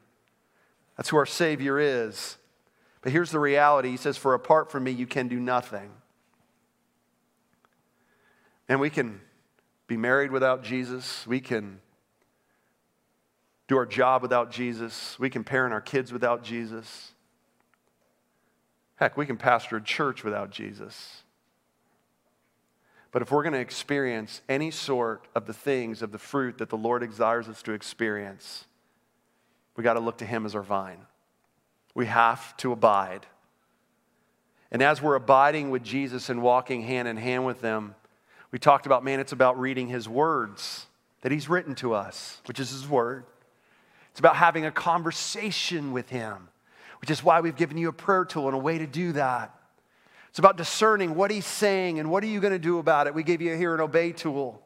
That's 0.96 1.08
who 1.08 1.17
our 1.17 1.26
Savior 1.26 1.79
is. 1.79 2.37
But 3.02 3.12
here's 3.12 3.31
the 3.31 3.41
reality 3.41 3.91
He 3.91 3.96
says, 3.96 4.17
For 4.17 4.35
apart 4.35 4.70
from 4.70 4.85
me, 4.85 4.91
you 4.91 5.06
can 5.06 5.29
do 5.29 5.38
nothing. 5.38 5.91
And 8.69 8.81
we 8.81 8.91
can 8.91 9.20
be 9.87 9.96
married 9.96 10.31
without 10.31 10.62
Jesus. 10.62 11.26
We 11.26 11.41
can 11.41 11.81
do 13.69 13.76
our 13.76 13.87
job 13.87 14.23
without 14.23 14.50
Jesus. 14.50 15.19
We 15.19 15.31
can 15.31 15.44
parent 15.44 15.75
our 15.75 15.81
kids 15.81 16.12
without 16.12 16.43
Jesus. 16.43 17.12
Heck, 18.96 19.17
we 19.17 19.26
can 19.26 19.37
pastor 19.37 19.76
a 19.76 19.82
church 19.82 20.25
without 20.25 20.50
Jesus. 20.50 21.23
But 23.11 23.23
if 23.23 23.31
we're 23.31 23.43
going 23.43 23.52
to 23.52 23.61
experience 23.61 24.43
any 24.49 24.70
sort 24.70 25.26
of 25.35 25.46
the 25.46 25.52
things, 25.52 26.02
of 26.02 26.11
the 26.11 26.19
fruit 26.19 26.58
that 26.58 26.69
the 26.69 26.76
Lord 26.76 27.08
desires 27.08 27.49
us 27.49 27.62
to 27.62 27.73
experience, 27.73 28.67
we 29.76 29.85
got 29.85 29.94
to 29.94 30.00
look 30.00 30.19
to 30.19 30.26
Him 30.26 30.47
as 30.47 30.55
our 30.55 30.62
vine. 30.62 31.00
We 31.94 32.06
have 32.06 32.56
to 32.59 32.73
abide. 32.73 33.26
And 34.71 34.82
as 34.82 35.00
we're 35.00 35.15
abiding 35.15 35.71
with 35.71 35.85
Jesus 35.85 36.29
and 36.29 36.43
walking 36.43 36.82
hand 36.82 37.06
in 37.06 37.17
hand 37.17 37.47
with 37.47 37.61
them, 37.61 37.94
we 38.50 38.59
talked 38.59 38.87
about, 38.87 39.05
man, 39.05 39.21
it's 39.21 39.32
about 39.32 39.58
reading 39.58 39.89
His 39.89 40.08
words 40.08 40.87
that 41.22 41.32
He's 41.32 41.48
written 41.48 41.75
to 41.77 41.94
us, 41.94 42.41
which 42.46 42.60
is 42.60 42.70
His 42.70 42.89
word. 42.89 43.25
It's 44.10 44.20
about 44.20 44.37
having 44.37 44.65
a 44.65 44.70
conversation 44.70 45.93
with 45.93 46.08
Him, 46.08 46.48
which 47.01 47.10
is 47.10 47.22
why 47.22 47.41
we've 47.41 47.56
given 47.56 47.79
you 47.79 47.89
a 47.89 47.93
prayer 47.93 48.25
tool 48.25 48.46
and 48.46 48.55
a 48.55 48.58
way 48.58 48.79
to 48.79 48.87
do 48.87 49.13
that. 49.13 49.55
It's 50.31 50.39
about 50.39 50.56
discerning 50.56 51.15
what 51.15 51.31
He's 51.31 51.46
saying 51.46 52.01
and 52.01 52.10
what 52.10 52.25
are 52.25 52.29
you 52.29 52.41
going 52.41 52.53
to 52.53 52.58
do 52.58 52.79
about 52.79 53.06
it. 53.06 53.15
We 53.15 53.22
gave 53.22 53.41
you 53.41 53.53
a 53.53 53.56
hear 53.56 53.72
and 53.72 53.82
obey 53.82 54.13
tool. 54.13 54.60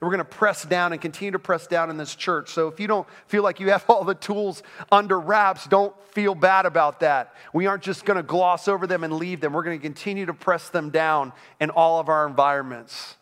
We're 0.00 0.08
going 0.08 0.18
to 0.18 0.24
press 0.24 0.64
down 0.64 0.92
and 0.92 1.00
continue 1.00 1.32
to 1.32 1.38
press 1.38 1.66
down 1.66 1.90
in 1.90 1.98
this 1.98 2.14
church. 2.14 2.50
So 2.50 2.68
if 2.68 2.80
you 2.80 2.86
don't 2.86 3.06
feel 3.26 3.42
like 3.42 3.60
you 3.60 3.70
have 3.70 3.84
all 3.88 4.02
the 4.02 4.14
tools 4.14 4.62
under 4.90 5.20
wraps, 5.20 5.66
don't 5.66 5.94
feel 6.12 6.34
bad 6.34 6.64
about 6.64 7.00
that. 7.00 7.34
We 7.52 7.66
aren't 7.66 7.82
just 7.82 8.06
going 8.06 8.16
to 8.16 8.22
gloss 8.22 8.66
over 8.66 8.86
them 8.86 9.04
and 9.04 9.12
leave 9.12 9.40
them. 9.40 9.52
We're 9.52 9.62
going 9.62 9.78
to 9.78 9.82
continue 9.82 10.24
to 10.26 10.34
press 10.34 10.70
them 10.70 10.88
down 10.88 11.32
in 11.60 11.68
all 11.68 12.00
of 12.00 12.08
our 12.08 12.26
environments. 12.26 13.16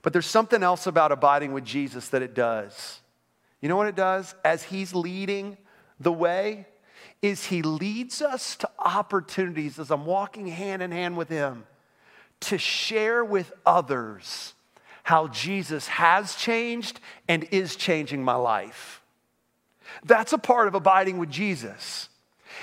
But 0.00 0.14
there's 0.14 0.26
something 0.26 0.62
else 0.62 0.86
about 0.86 1.12
abiding 1.12 1.52
with 1.52 1.64
Jesus 1.64 2.08
that 2.08 2.22
it 2.22 2.34
does. 2.34 3.00
You 3.60 3.68
know 3.68 3.76
what 3.76 3.88
it 3.88 3.96
does? 3.96 4.34
As 4.44 4.62
he's 4.62 4.94
leading 4.94 5.58
the 6.00 6.12
way, 6.12 6.66
is 7.20 7.46
he 7.46 7.62
leads 7.62 8.22
us 8.22 8.56
to 8.56 8.70
opportunities 8.78 9.78
as 9.78 9.90
I'm 9.90 10.06
walking 10.06 10.46
hand 10.46 10.82
in 10.82 10.92
hand 10.92 11.16
with 11.16 11.28
him 11.28 11.64
to 12.40 12.58
share 12.58 13.24
with 13.24 13.52
others 13.64 14.54
how 15.06 15.28
Jesus 15.28 15.86
has 15.86 16.34
changed 16.34 16.98
and 17.28 17.44
is 17.52 17.76
changing 17.76 18.24
my 18.24 18.34
life. 18.34 19.00
That's 20.04 20.32
a 20.32 20.38
part 20.38 20.66
of 20.66 20.74
abiding 20.74 21.18
with 21.18 21.30
Jesus. 21.30 22.08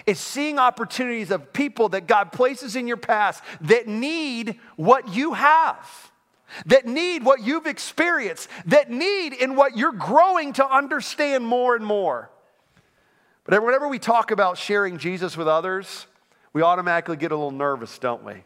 It's 0.06 0.20
seeing 0.20 0.60
opportunities 0.60 1.32
of 1.32 1.54
people 1.54 1.88
that 1.90 2.06
God 2.06 2.34
places 2.34 2.76
in 2.76 2.86
your 2.86 2.98
past 2.98 3.42
that 3.62 3.88
need 3.88 4.60
what 4.76 5.08
you 5.08 5.32
have, 5.32 6.12
that 6.66 6.86
need 6.86 7.24
what 7.24 7.40
you've 7.40 7.66
experienced, 7.66 8.50
that 8.66 8.92
need 8.92 9.32
in 9.32 9.56
what 9.56 9.78
you're 9.78 9.94
growing 9.94 10.52
to 10.52 10.68
understand 10.68 11.48
more 11.48 11.78
and 11.78 11.86
more. 11.86 12.30
But 13.46 13.64
whenever 13.64 13.88
we 13.88 14.00
talk 14.00 14.32
about 14.32 14.58
sharing 14.58 14.98
Jesus 14.98 15.38
with 15.38 15.48
others, 15.48 16.08
we 16.52 16.62
automatically 16.62 17.16
get 17.16 17.32
a 17.32 17.36
little 17.36 17.52
nervous, 17.52 17.98
don't 18.00 18.26
we? 18.26 18.44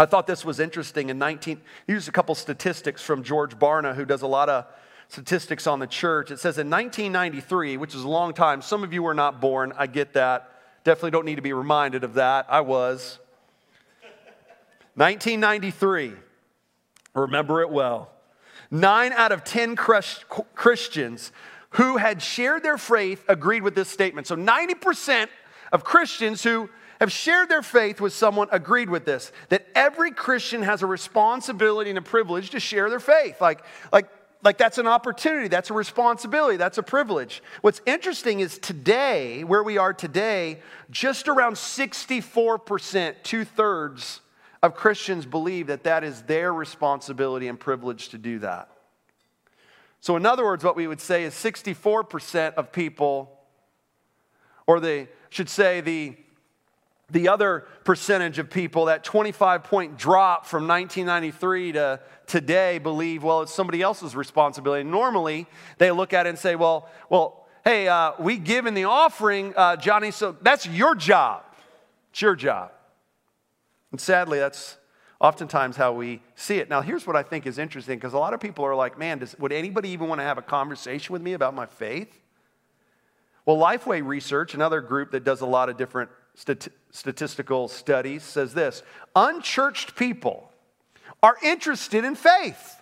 I 0.00 0.06
thought 0.06 0.26
this 0.26 0.46
was 0.46 0.60
interesting. 0.60 1.10
In 1.10 1.18
19, 1.18 1.60
here's 1.86 2.08
a 2.08 2.12
couple 2.12 2.34
statistics 2.34 3.02
from 3.02 3.22
George 3.22 3.58
Barna, 3.58 3.94
who 3.94 4.06
does 4.06 4.22
a 4.22 4.26
lot 4.26 4.48
of 4.48 4.64
statistics 5.08 5.66
on 5.66 5.78
the 5.78 5.86
church. 5.86 6.30
It 6.30 6.38
says 6.38 6.56
in 6.56 6.70
1993, 6.70 7.76
which 7.76 7.94
is 7.94 8.02
a 8.02 8.08
long 8.08 8.32
time, 8.32 8.62
some 8.62 8.82
of 8.82 8.94
you 8.94 9.02
were 9.02 9.12
not 9.12 9.42
born, 9.42 9.74
I 9.76 9.86
get 9.86 10.14
that. 10.14 10.52
Definitely 10.84 11.10
don't 11.10 11.26
need 11.26 11.34
to 11.36 11.42
be 11.42 11.52
reminded 11.52 12.02
of 12.02 12.14
that. 12.14 12.46
I 12.48 12.62
was. 12.62 13.18
1993. 14.94 16.14
Remember 17.14 17.60
it 17.60 17.68
well. 17.68 18.10
Nine 18.70 19.12
out 19.12 19.32
of 19.32 19.44
10 19.44 19.76
Christians 19.76 21.30
who 21.72 21.98
had 21.98 22.22
shared 22.22 22.62
their 22.62 22.78
faith 22.78 23.22
agreed 23.28 23.62
with 23.62 23.74
this 23.74 23.90
statement. 23.90 24.26
So 24.26 24.34
90% 24.34 25.28
of 25.72 25.84
Christians 25.84 26.42
who 26.42 26.70
have 27.00 27.10
shared 27.10 27.48
their 27.48 27.62
faith 27.62 28.00
with 28.00 28.12
someone 28.12 28.48
agreed 28.52 28.90
with 28.90 29.04
this 29.04 29.32
that 29.48 29.66
every 29.74 30.12
Christian 30.12 30.62
has 30.62 30.82
a 30.82 30.86
responsibility 30.86 31.90
and 31.90 31.98
a 31.98 32.02
privilege 32.02 32.50
to 32.50 32.60
share 32.60 32.90
their 32.90 33.00
faith. 33.00 33.40
Like, 33.40 33.64
like, 33.92 34.08
like 34.42 34.58
that's 34.58 34.78
an 34.78 34.86
opportunity, 34.86 35.48
that's 35.48 35.70
a 35.70 35.74
responsibility, 35.74 36.56
that's 36.56 36.78
a 36.78 36.82
privilege. 36.82 37.42
What's 37.62 37.80
interesting 37.86 38.40
is 38.40 38.58
today, 38.58 39.44
where 39.44 39.62
we 39.62 39.78
are 39.78 39.92
today, 39.92 40.60
just 40.90 41.28
around 41.28 41.54
64%, 41.54 43.14
two 43.22 43.44
thirds 43.44 44.20
of 44.62 44.74
Christians 44.74 45.26
believe 45.26 45.68
that 45.68 45.84
that 45.84 46.04
is 46.04 46.22
their 46.22 46.52
responsibility 46.52 47.48
and 47.48 47.58
privilege 47.58 48.10
to 48.10 48.18
do 48.18 48.38
that. 48.40 48.68
So, 50.02 50.16
in 50.16 50.24
other 50.24 50.44
words, 50.44 50.64
what 50.64 50.76
we 50.76 50.86
would 50.86 51.00
say 51.00 51.24
is 51.24 51.34
64% 51.34 52.54
of 52.54 52.72
people, 52.72 53.38
or 54.66 54.80
they 54.80 55.08
should 55.28 55.50
say 55.50 55.82
the, 55.82 56.16
the 57.10 57.28
other 57.28 57.66
percentage 57.84 58.38
of 58.38 58.50
people, 58.50 58.86
that 58.86 59.04
25 59.04 59.64
point 59.64 59.98
drop 59.98 60.46
from 60.46 60.66
1993 60.66 61.72
to 61.72 62.00
today, 62.26 62.78
believe, 62.78 63.22
well, 63.24 63.42
it's 63.42 63.52
somebody 63.52 63.82
else's 63.82 64.14
responsibility. 64.14 64.84
Normally, 64.84 65.46
they 65.78 65.90
look 65.90 66.12
at 66.12 66.26
it 66.26 66.30
and 66.30 66.38
say, 66.38 66.54
well, 66.54 66.88
well, 67.08 67.46
hey, 67.64 67.88
uh, 67.88 68.12
we 68.18 68.36
give 68.36 68.66
in 68.66 68.74
the 68.74 68.84
offering, 68.84 69.52
uh, 69.56 69.76
Johnny, 69.76 70.10
so 70.10 70.36
that's 70.40 70.66
your 70.66 70.94
job. 70.94 71.42
It's 72.10 72.22
your 72.22 72.36
job. 72.36 72.70
And 73.90 74.00
sadly, 74.00 74.38
that's 74.38 74.76
oftentimes 75.20 75.76
how 75.76 75.92
we 75.92 76.22
see 76.34 76.58
it. 76.58 76.70
Now, 76.70 76.80
here's 76.80 77.06
what 77.06 77.16
I 77.16 77.22
think 77.22 77.46
is 77.46 77.58
interesting 77.58 77.98
because 77.98 78.14
a 78.14 78.18
lot 78.18 78.32
of 78.32 78.40
people 78.40 78.64
are 78.64 78.74
like, 78.74 78.98
man, 78.98 79.18
does, 79.18 79.36
would 79.38 79.52
anybody 79.52 79.90
even 79.90 80.08
want 80.08 80.20
to 80.20 80.24
have 80.24 80.38
a 80.38 80.42
conversation 80.42 81.12
with 81.12 81.22
me 81.22 81.34
about 81.34 81.54
my 81.54 81.66
faith? 81.66 82.18
Well, 83.44 83.56
Lifeway 83.56 84.06
Research, 84.06 84.54
another 84.54 84.80
group 84.80 85.10
that 85.10 85.24
does 85.24 85.40
a 85.40 85.46
lot 85.46 85.68
of 85.68 85.76
different 85.76 86.10
stat- 86.34 86.68
statistical 86.90 87.68
studies, 87.68 88.22
says 88.22 88.54
this 88.54 88.82
unchurched 89.14 89.96
people 89.96 90.50
are 91.22 91.36
interested 91.42 92.04
in 92.04 92.14
faith. 92.14 92.76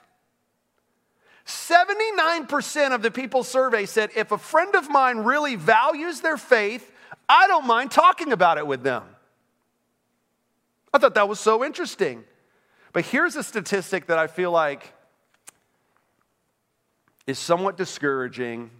79% 1.47 2.95
of 2.95 3.00
the 3.00 3.11
people 3.11 3.43
surveyed 3.43 3.88
said 3.88 4.11
if 4.15 4.33
a 4.33 4.38
friend 4.38 4.75
of 4.75 4.91
mine 4.91 5.19
really 5.19 5.57
values 5.57 6.21
their 6.21 6.37
faith, 6.37 6.93
I 7.29 7.47
don't 7.47 7.67
mind 7.67 7.91
talking 7.91 8.33
about 8.33 8.59
it 8.59 8.67
with 8.67 8.83
them. 8.83 9.03
I 10.93 10.99
thought 10.99 11.15
that 11.15 11.29
was 11.29 11.41
so 11.41 11.65
interesting. 11.65 12.25
But 12.93 13.05
here's 13.07 13.37
a 13.37 13.43
statistic 13.43 14.07
that 14.07 14.19
I 14.19 14.27
feel 14.27 14.50
like 14.50 14.93
is 17.27 17.38
somewhat 17.38 17.77
discouraging, 17.77 18.71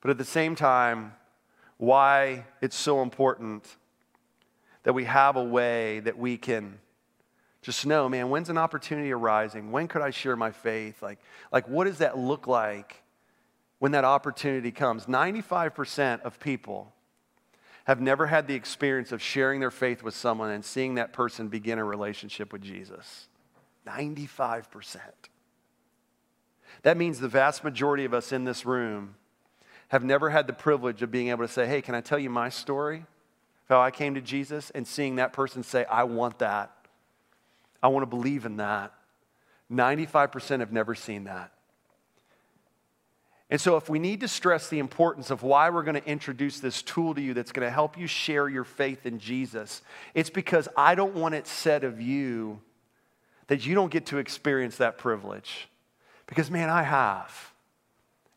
but 0.00 0.10
at 0.10 0.18
the 0.18 0.24
same 0.24 0.54
time, 0.54 1.12
why 1.82 2.44
it's 2.60 2.76
so 2.76 3.02
important 3.02 3.66
that 4.84 4.92
we 4.92 5.02
have 5.02 5.34
a 5.34 5.42
way 5.42 5.98
that 5.98 6.16
we 6.16 6.36
can 6.36 6.78
just 7.60 7.84
know, 7.84 8.08
man, 8.08 8.30
when's 8.30 8.48
an 8.48 8.56
opportunity 8.56 9.10
arising? 9.10 9.72
When 9.72 9.88
could 9.88 10.00
I 10.00 10.10
share 10.10 10.36
my 10.36 10.52
faith? 10.52 11.02
Like, 11.02 11.18
like 11.50 11.68
what 11.68 11.88
does 11.88 11.98
that 11.98 12.16
look 12.16 12.46
like 12.46 13.02
when 13.80 13.90
that 13.92 14.04
opportunity 14.04 14.70
comes? 14.70 15.06
95% 15.06 16.20
of 16.20 16.38
people 16.38 16.92
have 17.86 18.00
never 18.00 18.28
had 18.28 18.46
the 18.46 18.54
experience 18.54 19.10
of 19.10 19.20
sharing 19.20 19.58
their 19.58 19.72
faith 19.72 20.04
with 20.04 20.14
someone 20.14 20.50
and 20.50 20.64
seeing 20.64 20.94
that 20.94 21.12
person 21.12 21.48
begin 21.48 21.80
a 21.80 21.84
relationship 21.84 22.52
with 22.52 22.62
Jesus. 22.62 23.26
95%. 23.88 24.98
That 26.82 26.96
means 26.96 27.18
the 27.18 27.26
vast 27.26 27.64
majority 27.64 28.04
of 28.04 28.14
us 28.14 28.30
in 28.30 28.44
this 28.44 28.64
room 28.64 29.16
have 29.92 30.02
never 30.02 30.30
had 30.30 30.46
the 30.46 30.54
privilege 30.54 31.02
of 31.02 31.10
being 31.10 31.28
able 31.28 31.46
to 31.46 31.52
say, 31.52 31.66
Hey, 31.66 31.82
can 31.82 31.94
I 31.94 32.00
tell 32.00 32.18
you 32.18 32.30
my 32.30 32.48
story? 32.48 33.04
How 33.68 33.80
I 33.80 33.90
came 33.90 34.14
to 34.14 34.22
Jesus 34.22 34.70
and 34.70 34.86
seeing 34.86 35.16
that 35.16 35.34
person 35.34 35.62
say, 35.62 35.84
I 35.84 36.04
want 36.04 36.38
that. 36.38 36.72
I 37.82 37.88
want 37.88 38.02
to 38.02 38.06
believe 38.06 38.46
in 38.46 38.56
that. 38.56 38.92
95% 39.70 40.60
have 40.60 40.72
never 40.72 40.94
seen 40.94 41.24
that. 41.24 41.52
And 43.50 43.60
so, 43.60 43.76
if 43.76 43.90
we 43.90 43.98
need 43.98 44.20
to 44.20 44.28
stress 44.28 44.68
the 44.68 44.78
importance 44.78 45.30
of 45.30 45.42
why 45.42 45.68
we're 45.68 45.82
going 45.82 46.00
to 46.00 46.08
introduce 46.08 46.58
this 46.58 46.80
tool 46.80 47.14
to 47.14 47.20
you 47.20 47.34
that's 47.34 47.52
going 47.52 47.66
to 47.66 47.70
help 47.70 47.98
you 47.98 48.06
share 48.06 48.48
your 48.48 48.64
faith 48.64 49.04
in 49.04 49.18
Jesus, 49.18 49.82
it's 50.14 50.30
because 50.30 50.68
I 50.74 50.94
don't 50.94 51.14
want 51.14 51.34
it 51.34 51.46
said 51.46 51.84
of 51.84 52.00
you 52.00 52.62
that 53.48 53.66
you 53.66 53.74
don't 53.74 53.90
get 53.90 54.06
to 54.06 54.16
experience 54.16 54.78
that 54.78 54.96
privilege. 54.96 55.68
Because, 56.26 56.50
man, 56.50 56.70
I 56.70 56.82
have. 56.82 57.51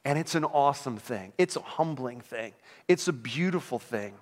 And 0.05 0.19
it's 0.19 0.35
an 0.35 0.45
awesome 0.45 0.97
thing, 0.97 1.33
it's 1.37 1.55
a 1.55 1.61
humbling 1.61 2.21
thing, 2.21 2.53
it's 2.87 3.07
a 3.07 3.13
beautiful 3.13 3.79
thing. 3.79 4.13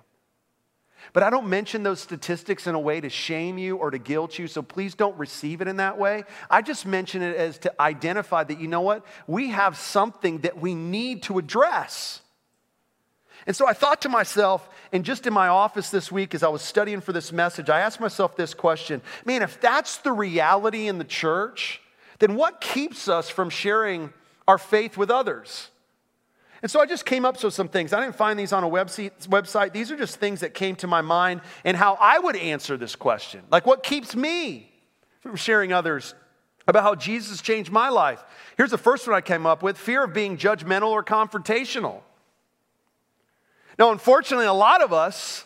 But 1.12 1.22
I 1.22 1.28
don't 1.28 1.48
mention 1.48 1.82
those 1.82 2.00
statistics 2.00 2.66
in 2.66 2.74
a 2.74 2.80
way 2.80 3.00
to 3.00 3.10
shame 3.10 3.58
you 3.58 3.76
or 3.76 3.90
to 3.90 3.98
guilt 3.98 4.38
you, 4.38 4.48
so 4.48 4.62
please 4.62 4.94
don't 4.94 5.16
receive 5.18 5.60
it 5.60 5.68
in 5.68 5.76
that 5.76 5.98
way. 5.98 6.24
I 6.48 6.62
just 6.62 6.86
mention 6.86 7.20
it 7.20 7.36
as 7.36 7.58
to 7.58 7.80
identify 7.80 8.42
that, 8.44 8.58
you 8.58 8.68
know 8.68 8.80
what? 8.80 9.04
We 9.26 9.48
have 9.50 9.76
something 9.76 10.38
that 10.38 10.58
we 10.58 10.74
need 10.74 11.24
to 11.24 11.38
address. 11.38 12.22
And 13.46 13.54
so 13.54 13.68
I 13.68 13.74
thought 13.74 14.00
to 14.02 14.08
myself, 14.08 14.66
and 14.92 15.04
just 15.04 15.26
in 15.26 15.34
my 15.34 15.48
office 15.48 15.90
this 15.90 16.10
week 16.10 16.34
as 16.34 16.42
I 16.42 16.48
was 16.48 16.62
studying 16.62 17.02
for 17.02 17.12
this 17.12 17.30
message, 17.30 17.68
I 17.68 17.80
asked 17.80 18.00
myself 18.00 18.36
this 18.36 18.54
question 18.54 19.02
man, 19.26 19.42
if 19.42 19.60
that's 19.60 19.98
the 19.98 20.12
reality 20.12 20.88
in 20.88 20.96
the 20.96 21.04
church, 21.04 21.82
then 22.20 22.36
what 22.36 22.62
keeps 22.62 23.08
us 23.08 23.28
from 23.28 23.50
sharing 23.50 24.12
our 24.48 24.58
faith 24.58 24.96
with 24.96 25.10
others? 25.10 25.68
And 26.64 26.70
so 26.70 26.80
I 26.80 26.86
just 26.86 27.04
came 27.04 27.26
up 27.26 27.42
with 27.44 27.52
some 27.52 27.68
things. 27.68 27.92
I 27.92 28.00
didn't 28.00 28.16
find 28.16 28.38
these 28.38 28.50
on 28.54 28.64
a 28.64 28.66
website. 28.66 29.72
These 29.74 29.90
are 29.90 29.98
just 29.98 30.16
things 30.16 30.40
that 30.40 30.54
came 30.54 30.76
to 30.76 30.86
my 30.86 31.02
mind 31.02 31.42
and 31.62 31.76
how 31.76 31.98
I 32.00 32.18
would 32.18 32.36
answer 32.36 32.78
this 32.78 32.96
question. 32.96 33.42
Like, 33.50 33.66
what 33.66 33.82
keeps 33.82 34.16
me 34.16 34.72
from 35.20 35.36
sharing 35.36 35.74
others 35.74 36.14
about 36.66 36.82
how 36.82 36.94
Jesus 36.94 37.42
changed 37.42 37.70
my 37.70 37.90
life? 37.90 38.24
Here's 38.56 38.70
the 38.70 38.78
first 38.78 39.06
one 39.06 39.14
I 39.14 39.20
came 39.20 39.44
up 39.44 39.62
with 39.62 39.76
fear 39.76 40.04
of 40.04 40.14
being 40.14 40.38
judgmental 40.38 40.88
or 40.88 41.04
confrontational. 41.04 42.00
Now, 43.78 43.92
unfortunately, 43.92 44.46
a 44.46 44.54
lot 44.54 44.80
of 44.80 44.90
us 44.90 45.44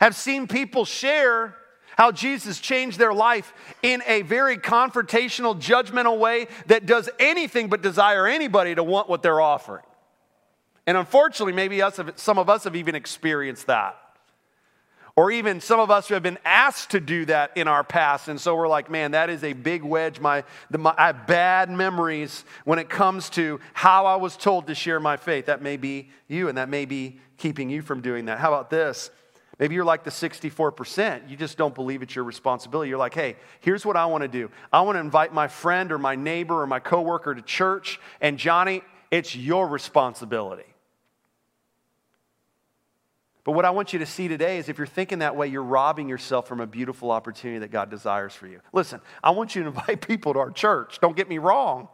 have 0.00 0.16
seen 0.16 0.46
people 0.46 0.86
share 0.86 1.56
how 1.98 2.10
Jesus 2.10 2.58
changed 2.58 2.98
their 2.98 3.12
life 3.12 3.52
in 3.82 4.02
a 4.06 4.22
very 4.22 4.56
confrontational, 4.56 5.60
judgmental 5.60 6.18
way 6.18 6.48
that 6.68 6.86
does 6.86 7.10
anything 7.18 7.68
but 7.68 7.82
desire 7.82 8.26
anybody 8.26 8.74
to 8.74 8.82
want 8.82 9.10
what 9.10 9.22
they're 9.22 9.42
offering. 9.42 9.82
And 10.88 10.96
unfortunately, 10.96 11.52
maybe 11.52 11.82
us, 11.82 12.00
some 12.16 12.38
of 12.38 12.48
us 12.48 12.64
have 12.64 12.74
even 12.74 12.94
experienced 12.94 13.66
that. 13.66 13.94
Or 15.16 15.30
even 15.30 15.60
some 15.60 15.80
of 15.80 15.90
us 15.90 16.08
who 16.08 16.14
have 16.14 16.22
been 16.22 16.38
asked 16.46 16.92
to 16.92 17.00
do 17.00 17.26
that 17.26 17.54
in 17.58 17.68
our 17.68 17.84
past. 17.84 18.28
And 18.28 18.40
so 18.40 18.56
we're 18.56 18.68
like, 18.68 18.90
man, 18.90 19.10
that 19.10 19.28
is 19.28 19.44
a 19.44 19.52
big 19.52 19.82
wedge. 19.82 20.18
My, 20.18 20.44
the, 20.70 20.78
my, 20.78 20.94
I 20.96 21.08
have 21.08 21.26
bad 21.26 21.68
memories 21.68 22.42
when 22.64 22.78
it 22.78 22.88
comes 22.88 23.28
to 23.30 23.60
how 23.74 24.06
I 24.06 24.16
was 24.16 24.34
told 24.34 24.68
to 24.68 24.74
share 24.74 24.98
my 24.98 25.18
faith. 25.18 25.44
That 25.44 25.60
may 25.60 25.76
be 25.76 26.08
you, 26.26 26.48
and 26.48 26.56
that 26.56 26.70
may 26.70 26.86
be 26.86 27.20
keeping 27.36 27.68
you 27.68 27.82
from 27.82 28.00
doing 28.00 28.24
that. 28.24 28.38
How 28.38 28.48
about 28.48 28.70
this? 28.70 29.10
Maybe 29.58 29.74
you're 29.74 29.84
like 29.84 30.04
the 30.04 30.10
64%. 30.10 31.28
You 31.28 31.36
just 31.36 31.58
don't 31.58 31.74
believe 31.74 32.00
it's 32.00 32.14
your 32.14 32.24
responsibility. 32.24 32.88
You're 32.88 32.96
like, 32.96 33.12
hey, 33.12 33.36
here's 33.60 33.84
what 33.84 33.98
I 33.98 34.06
want 34.06 34.22
to 34.22 34.28
do. 34.28 34.50
I 34.72 34.80
want 34.80 34.96
to 34.96 35.00
invite 35.00 35.34
my 35.34 35.48
friend 35.48 35.92
or 35.92 35.98
my 35.98 36.14
neighbor 36.14 36.62
or 36.62 36.66
my 36.66 36.80
coworker 36.80 37.34
to 37.34 37.42
church, 37.42 38.00
and 38.22 38.38
Johnny, 38.38 38.80
it's 39.10 39.36
your 39.36 39.68
responsibility. 39.68 40.64
But 43.48 43.52
what 43.52 43.64
I 43.64 43.70
want 43.70 43.94
you 43.94 43.98
to 44.00 44.04
see 44.04 44.28
today 44.28 44.58
is 44.58 44.68
if 44.68 44.76
you're 44.76 44.86
thinking 44.86 45.20
that 45.20 45.34
way, 45.34 45.46
you're 45.46 45.62
robbing 45.62 46.06
yourself 46.06 46.46
from 46.46 46.60
a 46.60 46.66
beautiful 46.66 47.10
opportunity 47.10 47.60
that 47.60 47.70
God 47.70 47.88
desires 47.88 48.34
for 48.34 48.46
you. 48.46 48.60
Listen, 48.74 49.00
I 49.24 49.30
want 49.30 49.56
you 49.56 49.62
to 49.62 49.68
invite 49.68 50.02
people 50.06 50.34
to 50.34 50.38
our 50.38 50.50
church. 50.50 50.98
Don't 51.00 51.16
get 51.16 51.30
me 51.30 51.38
wrong. 51.38 51.88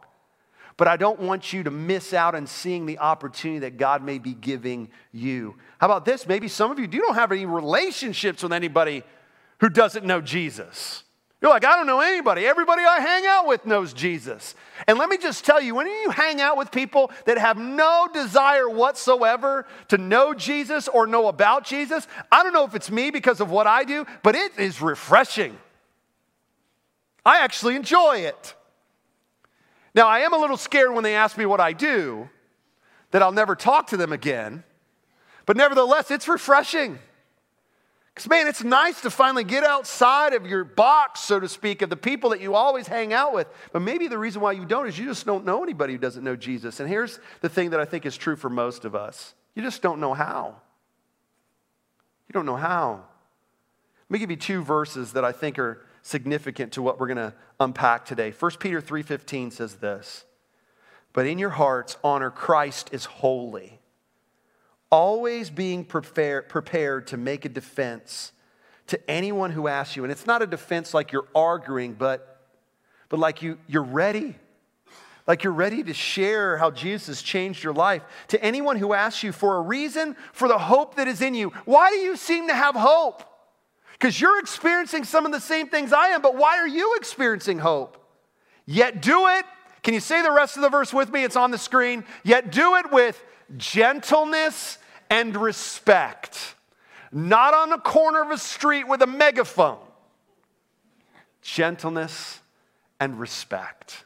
But 0.75 0.89
I 0.89 0.97
don't 0.97 1.17
want 1.17 1.53
you 1.53 1.63
to 1.63 1.71
miss 1.71 2.13
out 2.13 2.35
on 2.35 2.45
seeing 2.45 2.85
the 2.85 2.99
opportunity 2.99 3.59
that 3.59 3.77
God 3.77 4.03
may 4.03 4.19
be 4.19 4.33
giving 4.33 4.89
you. 5.13 5.55
How 5.77 5.87
about 5.87 6.03
this? 6.03 6.27
Maybe 6.27 6.49
some 6.49 6.71
of 6.71 6.77
you 6.77 6.87
do 6.87 6.99
don't 6.99 7.15
have 7.15 7.31
any 7.31 7.45
relationships 7.45 8.43
with 8.43 8.51
anybody 8.51 9.03
who 9.61 9.69
doesn't 9.69 10.03
know 10.03 10.19
Jesus. 10.19 11.04
You're 11.45 11.53
like, 11.53 11.63
I 11.63 11.75
don't 11.75 11.85
know 11.85 11.99
anybody. 11.99 12.47
Everybody 12.47 12.81
I 12.81 12.99
hang 12.99 13.27
out 13.27 13.45
with 13.45 13.67
knows 13.67 13.93
Jesus. 13.93 14.55
And 14.87 14.97
let 14.97 15.09
me 15.09 15.17
just 15.19 15.45
tell 15.45 15.61
you, 15.61 15.75
when 15.75 15.85
you 15.85 16.09
hang 16.09 16.41
out 16.41 16.57
with 16.57 16.71
people 16.71 17.11
that 17.25 17.37
have 17.37 17.55
no 17.55 18.07
desire 18.11 18.67
whatsoever 18.67 19.67
to 19.89 19.99
know 19.99 20.33
Jesus 20.33 20.87
or 20.87 21.05
know 21.05 21.27
about 21.27 21.63
Jesus, 21.63 22.07
I 22.31 22.41
don't 22.41 22.51
know 22.51 22.65
if 22.65 22.73
it's 22.73 22.89
me 22.89 23.11
because 23.11 23.41
of 23.41 23.51
what 23.51 23.67
I 23.67 23.83
do, 23.83 24.07
but 24.23 24.33
it 24.33 24.57
is 24.57 24.81
refreshing. 24.81 25.55
I 27.23 27.41
actually 27.43 27.75
enjoy 27.75 28.21
it. 28.21 28.55
Now, 29.93 30.07
I 30.07 30.21
am 30.21 30.33
a 30.33 30.37
little 30.39 30.57
scared 30.57 30.95
when 30.95 31.03
they 31.03 31.13
ask 31.13 31.37
me 31.37 31.45
what 31.45 31.59
I 31.59 31.73
do, 31.73 32.27
that 33.11 33.21
I'll 33.21 33.31
never 33.31 33.55
talk 33.55 33.85
to 33.89 33.97
them 33.97 34.11
again. 34.11 34.63
But 35.45 35.57
nevertheless, 35.57 36.09
it's 36.09 36.27
refreshing. 36.27 36.97
Because, 38.15 38.29
man, 38.29 38.47
it's 38.47 38.63
nice 38.63 39.01
to 39.01 39.09
finally 39.09 39.43
get 39.43 39.65
outside 39.65 40.33
of 40.33 40.47
your 40.47 40.63
box, 40.63 41.19
so 41.19 41.37
to 41.37 41.49
speak, 41.49 41.81
of 41.81 41.89
the 41.89 41.97
people 41.97 42.29
that 42.29 42.39
you 42.39 42.55
always 42.55 42.87
hang 42.87 43.11
out 43.11 43.33
with. 43.33 43.45
But 43.73 43.81
maybe 43.81 44.07
the 44.07 44.17
reason 44.17 44.41
why 44.41 44.53
you 44.53 44.65
don't 44.65 44.87
is 44.87 44.97
you 44.97 45.05
just 45.05 45.25
don't 45.25 45.45
know 45.45 45.61
anybody 45.61 45.91
who 45.91 45.99
doesn't 45.99 46.23
know 46.23 46.37
Jesus. 46.37 46.79
And 46.79 46.87
here's 46.87 47.19
the 47.41 47.49
thing 47.49 47.71
that 47.71 47.81
I 47.81 47.85
think 47.85 48.05
is 48.05 48.15
true 48.15 48.37
for 48.37 48.49
most 48.49 48.85
of 48.85 48.95
us 48.95 49.33
you 49.53 49.61
just 49.61 49.81
don't 49.81 49.99
know 49.99 50.13
how. 50.13 50.55
You 52.27 52.33
don't 52.33 52.45
know 52.45 52.55
how. 52.55 53.03
Let 54.09 54.13
me 54.13 54.19
give 54.19 54.31
you 54.31 54.37
two 54.37 54.63
verses 54.63 55.13
that 55.13 55.25
I 55.25 55.31
think 55.33 55.59
are 55.59 55.85
significant 56.01 56.73
to 56.73 56.81
what 56.81 56.99
we're 56.99 57.07
going 57.07 57.17
to 57.17 57.33
unpack 57.59 58.05
today. 58.05 58.31
1 58.31 58.51
Peter 58.59 58.81
3:15 58.81 59.51
says 59.51 59.75
this. 59.75 60.23
But 61.11 61.25
in 61.25 61.37
your 61.37 61.51
hearts 61.51 61.97
honor 62.03 62.31
Christ 62.31 62.89
as 62.93 63.05
holy, 63.05 63.79
always 64.89 65.49
being 65.49 65.83
prepared, 65.83 66.49
prepared 66.49 67.07
to 67.07 67.17
make 67.17 67.45
a 67.45 67.49
defense 67.49 68.31
to 68.87 69.09
anyone 69.09 69.51
who 69.51 69.67
asks 69.67 69.95
you. 69.95 70.03
And 70.03 70.11
it's 70.11 70.27
not 70.27 70.41
a 70.41 70.47
defense 70.47 70.93
like 70.93 71.11
you're 71.11 71.27
arguing, 71.33 71.93
but, 71.93 72.41
but 73.09 73.19
like 73.19 73.41
you, 73.41 73.57
you're 73.67 73.83
ready. 73.83 74.35
Like 75.27 75.43
you're 75.43 75.53
ready 75.53 75.83
to 75.83 75.93
share 75.93 76.57
how 76.57 76.69
Jesus 76.69 77.07
has 77.07 77.21
changed 77.21 77.63
your 77.63 77.73
life. 77.73 78.03
To 78.27 78.43
anyone 78.43 78.77
who 78.77 78.93
asks 78.93 79.23
you 79.23 79.31
for 79.31 79.57
a 79.57 79.61
reason 79.61 80.15
for 80.33 80.47
the 80.47 80.57
hope 80.57 80.95
that 80.95 81.07
is 81.07 81.21
in 81.21 81.33
you. 81.33 81.49
Why 81.65 81.89
do 81.89 81.97
you 81.97 82.15
seem 82.15 82.47
to 82.47 82.53
have 82.53 82.75
hope? 82.75 83.23
Because 83.93 84.19
you're 84.19 84.39
experiencing 84.39 85.03
some 85.03 85.25
of 85.25 85.31
the 85.31 85.39
same 85.39 85.67
things 85.67 85.93
I 85.93 86.09
am, 86.09 86.21
but 86.21 86.35
why 86.35 86.57
are 86.57 86.67
you 86.67 86.95
experiencing 86.97 87.59
hope? 87.59 87.97
Yet 88.65 89.01
do 89.01 89.27
it. 89.27 89.45
Can 89.83 89.93
you 89.93 89.99
say 89.99 90.21
the 90.21 90.31
rest 90.31 90.57
of 90.57 90.63
the 90.63 90.69
verse 90.69 90.93
with 90.93 91.11
me? 91.11 91.23
It's 91.23 91.35
on 91.35 91.51
the 91.51 91.57
screen. 91.57 92.03
Yet 92.23 92.51
do 92.51 92.75
it 92.75 92.91
with 92.91 93.23
gentleness 93.57 94.77
and 95.09 95.35
respect, 95.35 96.55
not 97.11 97.53
on 97.53 97.69
the 97.69 97.77
corner 97.77 98.21
of 98.21 98.31
a 98.31 98.37
street 98.37 98.87
with 98.87 99.01
a 99.01 99.07
megaphone. 99.07 99.79
Gentleness 101.41 102.39
and 102.99 103.19
respect. 103.19 104.05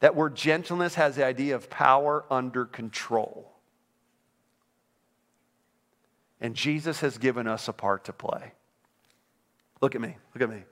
That 0.00 0.14
word 0.14 0.34
gentleness 0.34 0.94
has 0.94 1.16
the 1.16 1.24
idea 1.24 1.54
of 1.56 1.70
power 1.70 2.24
under 2.30 2.64
control. 2.64 3.52
And 6.40 6.54
Jesus 6.54 7.00
has 7.00 7.18
given 7.18 7.48
us 7.48 7.66
a 7.68 7.72
part 7.72 8.04
to 8.04 8.12
play. 8.12 8.52
Look 9.80 9.94
at 9.94 10.00
me, 10.00 10.16
look 10.34 10.42
at 10.42 10.50
me. 10.50 10.62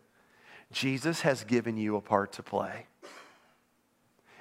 Jesus 0.73 1.23
has 1.23 1.45
given 1.45 1.77
you 1.77 1.97
a 1.97 2.01
part 2.01 2.33
to 2.35 2.43
play 2.43 2.87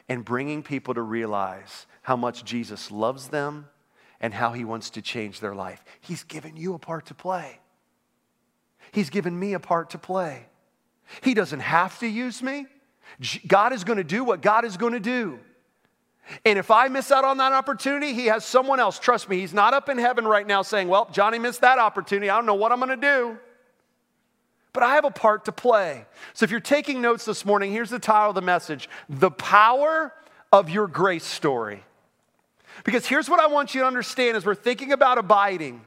in 0.08 0.22
bringing 0.22 0.64
people 0.64 0.94
to 0.94 1.02
realize 1.02 1.88
how 2.06 2.16
much 2.16 2.44
Jesus 2.44 2.92
loves 2.92 3.30
them 3.30 3.66
and 4.22 4.32
how 4.32 4.54
he 4.54 4.64
wants 4.64 4.92
to 4.92 5.02
change 5.02 5.40
their 5.40 5.56
life. 5.56 5.84
He's 6.02 6.22
given 6.22 6.56
you 6.56 6.76
a 6.76 6.78
part 6.78 7.08
to 7.08 7.16
play. 7.16 7.60
He's 8.92 9.10
given 9.10 9.38
me 9.38 9.54
a 9.54 9.60
part 9.60 9.90
to 9.90 9.98
play. 9.98 10.46
He 11.24 11.34
doesn't 11.34 11.62
have 11.62 11.98
to 12.02 12.08
use 12.08 12.44
me. 12.44 12.68
God 13.48 13.74
is 13.74 13.84
going 13.84 13.98
to 13.98 14.04
do 14.04 14.24
what 14.24 14.44
God 14.44 14.66
is 14.66 14.78
going 14.78 14.94
to 14.94 15.00
do. 15.00 15.40
And 16.46 16.60
if 16.60 16.70
I 16.70 16.90
miss 16.90 17.12
out 17.12 17.26
on 17.26 17.38
that 17.38 17.54
opportunity, 17.54 18.14
He 18.14 18.28
has 18.28 18.46
someone 18.46 18.80
else. 18.80 19.00
Trust 19.00 19.28
me, 19.28 19.40
He's 19.40 19.54
not 19.54 19.74
up 19.74 19.90
in 19.90 19.98
heaven 19.98 20.28
right 20.28 20.46
now 20.46 20.62
saying, 20.62 20.88
Well, 20.88 21.10
Johnny 21.12 21.40
missed 21.40 21.62
that 21.62 21.80
opportunity. 21.80 22.30
I 22.30 22.36
don't 22.36 22.46
know 22.46 22.54
what 22.54 22.72
I'm 22.72 22.78
going 22.78 22.90
to 22.90 22.98
do. 22.98 23.40
But 24.74 24.84
I 24.84 24.94
have 24.94 25.06
a 25.06 25.12
part 25.12 25.46
to 25.46 25.52
play. 25.52 26.06
So 26.36 26.44
if 26.44 26.52
you're 26.52 26.60
taking 26.60 27.02
notes 27.02 27.26
this 27.26 27.46
morning, 27.46 27.72
here's 27.72 27.90
the 27.90 27.98
title 27.98 28.30
of 28.30 28.36
the 28.36 28.42
message 28.44 28.90
The 29.10 29.32
Power 29.32 30.14
of 30.52 30.70
Your 30.70 30.88
Grace 30.88 31.26
Story. 31.26 31.84
Because 32.84 33.06
here's 33.06 33.30
what 33.30 33.40
I 33.40 33.48
want 33.48 33.74
you 33.74 33.82
to 33.82 33.88
understand 33.88 34.38
as 34.38 34.46
we're 34.46 34.56
thinking 34.56 34.92
about 34.92 35.18
abiding 35.18 35.82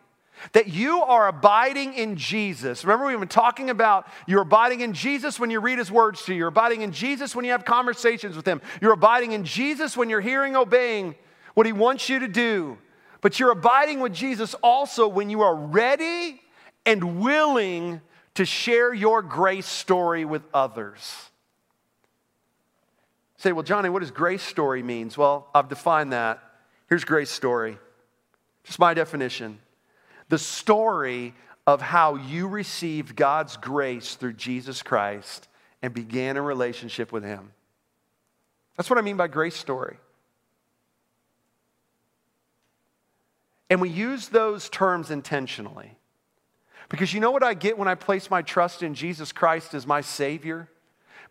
that 0.52 0.68
you 0.68 1.02
are 1.02 1.28
abiding 1.28 1.94
in 1.94 2.16
Jesus. 2.16 2.84
Remember, 2.84 3.06
we've 3.06 3.18
been 3.18 3.28
talking 3.28 3.70
about 3.70 4.06
you're 4.26 4.42
abiding 4.42 4.80
in 4.80 4.92
Jesus 4.92 5.38
when 5.38 5.50
you 5.50 5.60
read 5.60 5.78
his 5.78 5.90
words 5.90 6.24
to 6.24 6.32
you, 6.32 6.38
you're 6.38 6.48
abiding 6.48 6.82
in 6.82 6.92
Jesus 6.92 7.34
when 7.34 7.44
you 7.44 7.50
have 7.52 7.64
conversations 7.64 8.36
with 8.36 8.46
him, 8.46 8.60
you're 8.80 8.92
abiding 8.92 9.32
in 9.32 9.44
Jesus 9.44 9.96
when 9.96 10.08
you're 10.08 10.20
hearing, 10.20 10.56
obeying 10.56 11.14
what 11.54 11.66
he 11.66 11.72
wants 11.72 12.08
you 12.08 12.20
to 12.20 12.28
do. 12.28 12.78
But 13.20 13.40
you're 13.40 13.50
abiding 13.50 14.00
with 14.00 14.14
Jesus 14.14 14.54
also 14.62 15.08
when 15.08 15.28
you 15.28 15.42
are 15.42 15.54
ready 15.54 16.40
and 16.86 17.20
willing 17.20 18.00
to 18.34 18.44
share 18.44 18.94
your 18.94 19.22
grace 19.22 19.66
story 19.66 20.24
with 20.24 20.42
others. 20.54 21.30
Say, 23.38 23.52
well, 23.52 23.64
Johnny, 23.64 23.88
what 23.88 24.00
does 24.00 24.12
grace 24.12 24.42
story 24.42 24.82
means? 24.82 25.18
Well, 25.18 25.48
I've 25.54 25.68
defined 25.68 26.12
that. 26.12 26.42
Here's 26.88 27.04
grace 27.04 27.30
story. 27.30 27.78
Just 28.64 28.78
my 28.78 28.94
definition 28.94 29.60
the 30.28 30.38
story 30.38 31.34
of 31.66 31.80
how 31.80 32.16
you 32.16 32.48
received 32.48 33.16
God's 33.16 33.56
grace 33.56 34.14
through 34.14 34.34
Jesus 34.34 34.82
Christ 34.82 35.48
and 35.80 35.94
began 35.94 36.36
a 36.36 36.42
relationship 36.42 37.12
with 37.12 37.24
Him. 37.24 37.52
That's 38.76 38.90
what 38.90 38.98
I 38.98 39.02
mean 39.02 39.16
by 39.16 39.28
grace 39.28 39.56
story. 39.56 39.96
And 43.70 43.80
we 43.80 43.88
use 43.88 44.28
those 44.28 44.68
terms 44.68 45.10
intentionally. 45.10 45.96
Because 46.88 47.12
you 47.12 47.20
know 47.20 47.30
what 47.30 47.42
I 47.42 47.52
get 47.54 47.76
when 47.76 47.88
I 47.88 47.94
place 47.94 48.30
my 48.30 48.40
trust 48.40 48.82
in 48.82 48.94
Jesus 48.94 49.32
Christ 49.32 49.74
as 49.74 49.86
my 49.86 50.00
Savior? 50.00 50.68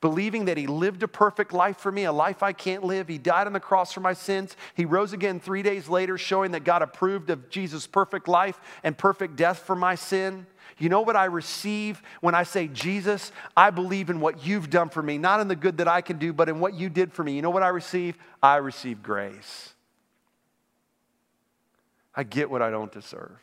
Believing 0.01 0.45
that 0.45 0.57
He 0.57 0.67
lived 0.67 1.03
a 1.03 1.07
perfect 1.07 1.53
life 1.53 1.77
for 1.77 1.91
me, 1.91 2.03
a 2.05 2.11
life 2.11 2.43
I 2.43 2.53
can't 2.53 2.83
live. 2.83 3.07
He 3.07 3.17
died 3.17 3.47
on 3.47 3.53
the 3.53 3.59
cross 3.59 3.91
for 3.91 3.99
my 3.99 4.13
sins. 4.13 4.55
He 4.75 4.85
rose 4.85 5.13
again 5.13 5.39
three 5.39 5.63
days 5.63 5.89
later, 5.89 6.17
showing 6.17 6.51
that 6.51 6.63
God 6.63 6.81
approved 6.81 7.29
of 7.29 7.49
Jesus' 7.49 7.87
perfect 7.87 8.27
life 8.27 8.59
and 8.83 8.97
perfect 8.97 9.35
death 9.35 9.59
for 9.59 9.75
my 9.75 9.95
sin. 9.95 10.45
You 10.77 10.89
know 10.89 11.01
what 11.01 11.15
I 11.15 11.25
receive 11.25 12.01
when 12.21 12.35
I 12.35 12.43
say, 12.43 12.67
Jesus, 12.67 13.31
I 13.55 13.71
believe 13.71 14.09
in 14.09 14.19
what 14.19 14.45
you've 14.45 14.69
done 14.69 14.89
for 14.89 15.01
me, 15.01 15.17
not 15.17 15.39
in 15.39 15.47
the 15.47 15.55
good 15.55 15.77
that 15.77 15.87
I 15.87 16.01
can 16.01 16.19
do, 16.19 16.33
but 16.33 16.49
in 16.49 16.59
what 16.59 16.75
you 16.75 16.89
did 16.89 17.11
for 17.11 17.23
me. 17.23 17.33
You 17.33 17.41
know 17.41 17.49
what 17.49 17.63
I 17.63 17.69
receive? 17.69 18.17
I 18.43 18.57
receive 18.57 19.01
grace. 19.01 19.73
I 22.13 22.23
get 22.23 22.49
what 22.49 22.61
I 22.61 22.69
don't 22.69 22.91
deserve. 22.91 23.39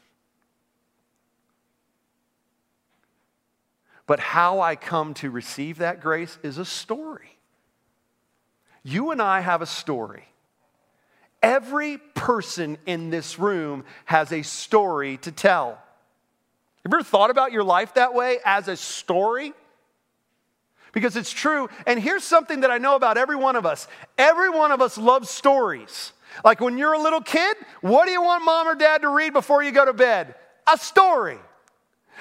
But 4.07 4.21
how 4.21 4.61
I 4.61 4.77
come 4.77 5.15
to 5.15 5.31
receive 5.31 5.79
that 5.79 6.01
grace 6.01 6.39
is 6.43 6.59
a 6.59 6.65
story. 6.65 7.39
You 8.83 9.11
and 9.11 9.23
I 9.23 9.41
have 9.41 9.63
a 9.63 9.67
story. 9.67 10.25
Every 11.43 11.99
person 12.15 12.79
in 12.87 13.11
this 13.11 13.39
room 13.39 13.85
has 14.05 14.33
a 14.33 14.43
story 14.43 15.17
to 15.19 15.33
tell. 15.33 15.71
Have 15.71 16.93
you 16.93 16.99
ever 16.99 17.03
thought 17.03 17.31
about 17.31 17.53
your 17.53 17.65
life 17.65 17.95
that 17.95 18.15
way 18.15 18.39
as 18.45 18.69
a 18.69 18.77
story? 18.77 19.55
Because 20.93 21.17
it's 21.17 21.33
true. 21.33 21.69
And 21.87 21.99
here's 21.99 22.25
something 22.25 22.61
that 22.61 22.71
I 22.71 22.79
know 22.79 22.95
about 22.95 23.17
every 23.17 23.37
one 23.37 23.57
of 23.57 23.67
us 23.67 23.89
every 24.19 24.51
one 24.51 24.71
of 24.71 24.81
us 24.81 24.99
loves 24.99 25.31
stories. 25.31 26.13
Like 26.45 26.61
when 26.61 26.79
you're 26.79 26.93
a 26.93 26.99
little 26.99 27.21
kid, 27.21 27.57
what 27.81 28.07
do 28.07 28.13
you 28.13 28.23
want 28.23 28.45
mom 28.45 28.69
or 28.69 28.75
dad 28.75 29.03
to 29.03 29.09
read 29.09 29.33
before 29.33 29.63
you 29.63 29.71
go 29.71 29.85
to 29.85 29.93
bed? 29.93 30.35
A 30.71 30.77
story. 30.77 31.39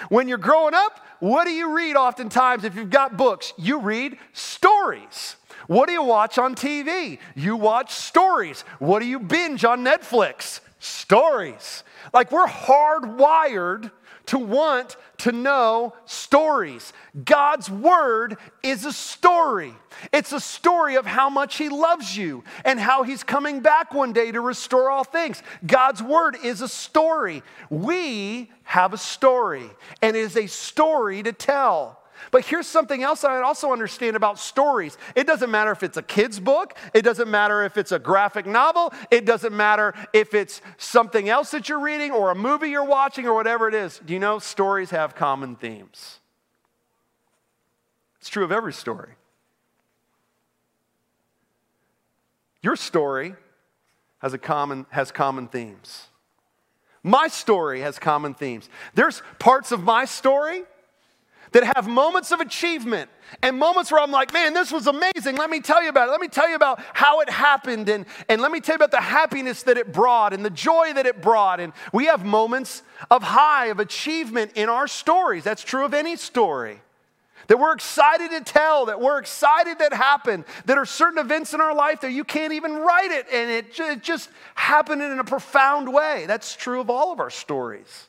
When 0.09 0.27
you're 0.27 0.37
growing 0.37 0.73
up, 0.73 0.99
what 1.19 1.45
do 1.45 1.51
you 1.51 1.75
read 1.75 1.95
oftentimes 1.95 2.63
if 2.63 2.75
you've 2.75 2.89
got 2.89 3.17
books? 3.17 3.53
You 3.57 3.79
read 3.79 4.17
stories. 4.33 5.35
What 5.67 5.87
do 5.87 5.93
you 5.93 6.03
watch 6.03 6.37
on 6.37 6.55
TV? 6.55 7.19
You 7.35 7.55
watch 7.55 7.93
stories. 7.93 8.61
What 8.79 8.99
do 8.99 9.05
you 9.05 9.19
binge 9.19 9.63
on 9.63 9.83
Netflix? 9.83 10.59
Stories. 10.79 11.83
Like 12.13 12.31
we're 12.31 12.47
hardwired 12.47 13.91
to 14.27 14.37
want 14.37 14.97
to 15.23 15.31
know 15.31 15.93
stories. 16.03 16.91
God's 17.23 17.69
word 17.69 18.35
is 18.61 18.83
a 18.83 18.91
story. 18.91 19.73
It's 20.11 20.33
a 20.33 20.39
story 20.41 20.95
of 20.97 21.05
how 21.05 21.29
much 21.29 21.55
He 21.55 21.69
loves 21.69 22.17
you 22.17 22.43
and 22.65 22.77
how 22.77 23.03
He's 23.03 23.23
coming 23.23 23.61
back 23.61 23.93
one 23.93 24.11
day 24.11 24.33
to 24.33 24.41
restore 24.41 24.89
all 24.89 25.05
things. 25.05 25.41
God's 25.65 26.03
word 26.03 26.35
is 26.43 26.59
a 26.59 26.67
story. 26.67 27.41
We 27.69 28.51
have 28.63 28.91
a 28.91 28.97
story, 28.97 29.63
and 30.01 30.17
it 30.17 30.19
is 30.19 30.35
a 30.35 30.47
story 30.47 31.23
to 31.23 31.31
tell. 31.31 32.02
But 32.31 32.45
here's 32.45 32.67
something 32.67 33.03
else 33.03 33.23
I 33.23 33.41
also 33.41 33.71
understand 33.71 34.15
about 34.15 34.39
stories. 34.39 34.97
It 35.15 35.27
doesn't 35.27 35.49
matter 35.49 35.71
if 35.71 35.83
it's 35.83 35.97
a 35.97 36.01
kid's 36.01 36.39
book, 36.39 36.77
it 36.93 37.03
doesn't 37.03 37.29
matter 37.29 37.63
if 37.63 37.77
it's 37.77 37.91
a 37.91 37.99
graphic 37.99 38.45
novel, 38.45 38.93
it 39.11 39.25
doesn't 39.25 39.55
matter 39.55 39.93
if 40.13 40.33
it's 40.33 40.61
something 40.77 41.29
else 41.29 41.51
that 41.51 41.69
you're 41.69 41.79
reading 41.79 42.11
or 42.11 42.31
a 42.31 42.35
movie 42.35 42.69
you're 42.69 42.85
watching 42.85 43.27
or 43.27 43.33
whatever 43.33 43.67
it 43.67 43.73
is. 43.73 43.99
Do 44.05 44.13
you 44.13 44.19
know 44.19 44.39
stories 44.39 44.89
have 44.91 45.15
common 45.15 45.55
themes? 45.55 46.19
It's 48.19 48.29
true 48.29 48.43
of 48.43 48.51
every 48.51 48.73
story. 48.73 49.11
Your 52.61 52.77
story 52.77 53.35
has, 54.19 54.33
a 54.33 54.37
common, 54.37 54.85
has 54.89 55.11
common 55.11 55.49
themes. 55.49 56.07
My 57.03 57.27
story 57.27 57.81
has 57.81 57.99
common 57.99 58.33
themes. 58.33 58.69
There's 58.95 59.21
parts 59.37 59.73
of 59.73 59.83
my 59.83 60.05
story 60.05 60.63
that 61.53 61.63
have 61.75 61.87
moments 61.87 62.31
of 62.31 62.41
achievement 62.41 63.09
and 63.41 63.57
moments 63.57 63.91
where 63.91 64.01
I'm 64.01 64.11
like, 64.11 64.33
man, 64.33 64.53
this 64.53 64.71
was 64.71 64.87
amazing. 64.87 65.37
Let 65.37 65.49
me 65.49 65.59
tell 65.59 65.81
you 65.81 65.89
about 65.89 66.09
it. 66.09 66.11
Let 66.11 66.21
me 66.21 66.27
tell 66.27 66.49
you 66.49 66.55
about 66.55 66.83
how 66.93 67.21
it 67.21 67.29
happened. 67.29 67.89
And, 67.89 68.05
and 68.27 68.41
let 68.41 68.51
me 68.51 68.59
tell 68.59 68.73
you 68.73 68.77
about 68.77 68.91
the 68.91 69.01
happiness 69.01 69.63
that 69.63 69.77
it 69.77 69.93
brought 69.93 70.33
and 70.33 70.43
the 70.43 70.49
joy 70.49 70.93
that 70.93 71.05
it 71.05 71.21
brought. 71.21 71.59
And 71.59 71.73
we 71.91 72.05
have 72.05 72.25
moments 72.25 72.83
of 73.09 73.23
high, 73.23 73.67
of 73.67 73.79
achievement 73.79 74.51
in 74.55 74.67
our 74.67 74.87
stories. 74.87 75.43
That's 75.43 75.63
true 75.63 75.85
of 75.85 75.93
any 75.93 76.15
story. 76.15 76.81
That 77.47 77.59
we're 77.59 77.73
excited 77.73 78.31
to 78.31 78.41
tell, 78.41 78.85
that 78.85 79.01
we're 79.01 79.19
excited 79.19 79.79
that 79.79 79.93
happened, 79.93 80.45
that 80.65 80.77
are 80.77 80.85
certain 80.85 81.19
events 81.19 81.53
in 81.53 81.59
our 81.59 81.75
life 81.75 82.01
that 82.01 82.11
you 82.11 82.23
can't 82.23 82.53
even 82.53 82.75
write 82.75 83.11
it 83.11 83.27
and 83.31 83.51
it, 83.51 83.79
it 83.79 84.01
just 84.01 84.29
happened 84.55 85.01
in 85.01 85.19
a 85.19 85.25
profound 85.25 85.91
way. 85.91 86.25
That's 86.25 86.55
true 86.55 86.79
of 86.79 86.89
all 86.89 87.11
of 87.11 87.19
our 87.19 87.29
stories. 87.29 88.07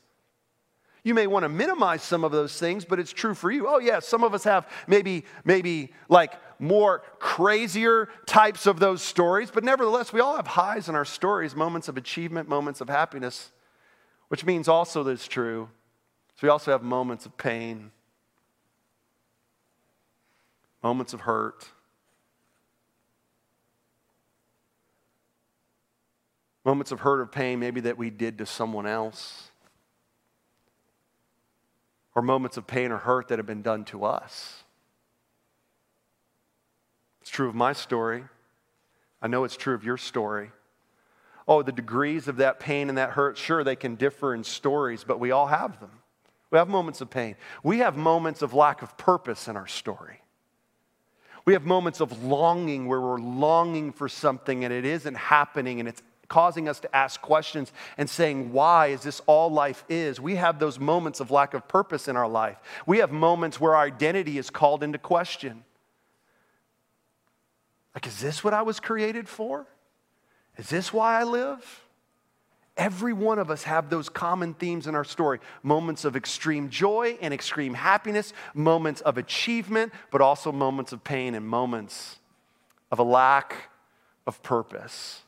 You 1.04 1.12
may 1.12 1.26
want 1.26 1.42
to 1.42 1.50
minimize 1.50 2.02
some 2.02 2.24
of 2.24 2.32
those 2.32 2.58
things, 2.58 2.86
but 2.86 2.98
it's 2.98 3.12
true 3.12 3.34
for 3.34 3.50
you. 3.50 3.68
Oh, 3.68 3.78
yeah, 3.78 4.00
some 4.00 4.24
of 4.24 4.32
us 4.32 4.42
have 4.44 4.66
maybe, 4.88 5.26
maybe 5.44 5.92
like 6.08 6.32
more 6.58 7.02
crazier 7.18 8.08
types 8.24 8.66
of 8.66 8.80
those 8.80 9.02
stories, 9.02 9.50
but 9.50 9.64
nevertheless, 9.64 10.14
we 10.14 10.20
all 10.20 10.36
have 10.36 10.46
highs 10.46 10.88
in 10.88 10.94
our 10.94 11.04
stories, 11.04 11.54
moments 11.54 11.88
of 11.88 11.98
achievement, 11.98 12.48
moments 12.48 12.80
of 12.80 12.88
happiness, 12.88 13.52
which 14.28 14.46
means 14.46 14.66
also 14.66 15.02
that 15.02 15.10
it's 15.10 15.28
true. 15.28 15.68
So 16.36 16.46
we 16.46 16.48
also 16.48 16.70
have 16.70 16.82
moments 16.82 17.26
of 17.26 17.36
pain, 17.36 17.90
moments 20.82 21.12
of 21.12 21.20
hurt. 21.20 21.66
Moments 26.64 26.92
of 26.92 27.00
hurt 27.00 27.20
or 27.20 27.26
pain, 27.26 27.60
maybe 27.60 27.82
that 27.82 27.98
we 27.98 28.08
did 28.08 28.38
to 28.38 28.46
someone 28.46 28.86
else 28.86 29.50
or 32.14 32.22
moments 32.22 32.56
of 32.56 32.66
pain 32.66 32.92
or 32.92 32.98
hurt 32.98 33.28
that 33.28 33.38
have 33.38 33.46
been 33.46 33.62
done 33.62 33.84
to 33.86 34.04
us. 34.04 34.62
It's 37.20 37.30
true 37.30 37.48
of 37.48 37.54
my 37.54 37.72
story. 37.72 38.24
I 39.22 39.28
know 39.28 39.44
it's 39.44 39.56
true 39.56 39.74
of 39.74 39.84
your 39.84 39.96
story. 39.96 40.50
Oh, 41.48 41.62
the 41.62 41.72
degrees 41.72 42.28
of 42.28 42.36
that 42.36 42.60
pain 42.60 42.88
and 42.88 42.98
that 42.98 43.10
hurt, 43.10 43.36
sure, 43.36 43.64
they 43.64 43.76
can 43.76 43.96
differ 43.96 44.34
in 44.34 44.44
stories, 44.44 45.04
but 45.04 45.20
we 45.20 45.30
all 45.30 45.46
have 45.46 45.80
them. 45.80 45.90
We 46.50 46.58
have 46.58 46.68
moments 46.68 47.00
of 47.00 47.10
pain. 47.10 47.36
We 47.62 47.78
have 47.78 47.96
moments 47.96 48.42
of 48.42 48.54
lack 48.54 48.82
of 48.82 48.96
purpose 48.96 49.48
in 49.48 49.56
our 49.56 49.66
story. 49.66 50.20
We 51.44 51.52
have 51.52 51.64
moments 51.64 52.00
of 52.00 52.22
longing 52.22 52.86
where 52.86 53.00
we're 53.00 53.18
longing 53.18 53.92
for 53.92 54.08
something 54.08 54.64
and 54.64 54.72
it 54.72 54.84
isn't 54.84 55.14
happening 55.14 55.80
and 55.80 55.88
it's 55.88 56.02
causing 56.28 56.68
us 56.68 56.80
to 56.80 56.96
ask 56.96 57.20
questions 57.20 57.72
and 57.98 58.08
saying, 58.08 58.52
Why 58.52 58.88
is 58.88 59.02
this 59.02 59.20
all 59.26 59.50
life 59.50 59.84
is? 59.88 60.20
We 60.20 60.36
have 60.36 60.58
those 60.58 60.78
moments 60.78 61.20
of 61.20 61.30
lack 61.30 61.54
of 61.54 61.66
purpose 61.68 62.08
in 62.08 62.16
our 62.16 62.28
life. 62.28 62.58
We 62.86 62.98
have 62.98 63.12
moments 63.12 63.60
where 63.60 63.74
our 63.74 63.86
identity 63.86 64.38
is 64.38 64.50
called 64.50 64.82
into 64.82 64.98
question. 64.98 65.64
Like, 67.94 68.06
is 68.06 68.20
this 68.20 68.42
what 68.42 68.54
I 68.54 68.62
was 68.62 68.80
created 68.80 69.28
for? 69.28 69.66
Is 70.56 70.68
this 70.68 70.92
why 70.92 71.20
I 71.20 71.24
live? 71.24 71.84
Every 72.76 73.12
one 73.12 73.38
of 73.38 73.50
us 73.50 73.62
have 73.64 73.88
those 73.88 74.08
common 74.08 74.54
themes 74.54 74.88
in 74.88 74.96
our 74.96 75.04
story 75.04 75.38
moments 75.62 76.04
of 76.04 76.16
extreme 76.16 76.70
joy 76.70 77.16
and 77.20 77.32
extreme 77.32 77.74
happiness, 77.74 78.32
moments 78.52 79.00
of 79.02 79.16
achievement, 79.16 79.92
but 80.10 80.20
also 80.20 80.50
moments 80.50 80.92
of 80.92 81.04
pain 81.04 81.36
and 81.36 81.46
moments 81.46 82.18
of 82.90 82.98
a 82.98 83.04
lack 83.04 83.70
of 84.26 84.42
purpose. 84.42 85.23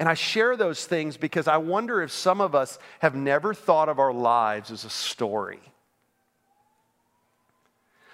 And 0.00 0.08
I 0.08 0.14
share 0.14 0.56
those 0.56 0.86
things 0.86 1.16
because 1.16 1.46
I 1.46 1.56
wonder 1.56 2.02
if 2.02 2.10
some 2.10 2.40
of 2.40 2.54
us 2.54 2.78
have 2.98 3.14
never 3.14 3.54
thought 3.54 3.88
of 3.88 3.98
our 3.98 4.12
lives 4.12 4.70
as 4.70 4.84
a 4.84 4.90
story. 4.90 5.60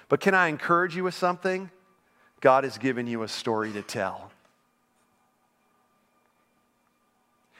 But 0.08 0.20
can 0.20 0.34
I 0.34 0.48
encourage 0.48 0.94
you 0.94 1.04
with 1.04 1.14
something? 1.14 1.70
God 2.40 2.64
has 2.64 2.78
given 2.78 3.06
you 3.06 3.22
a 3.22 3.28
story 3.28 3.72
to 3.72 3.82
tell. 3.82 4.30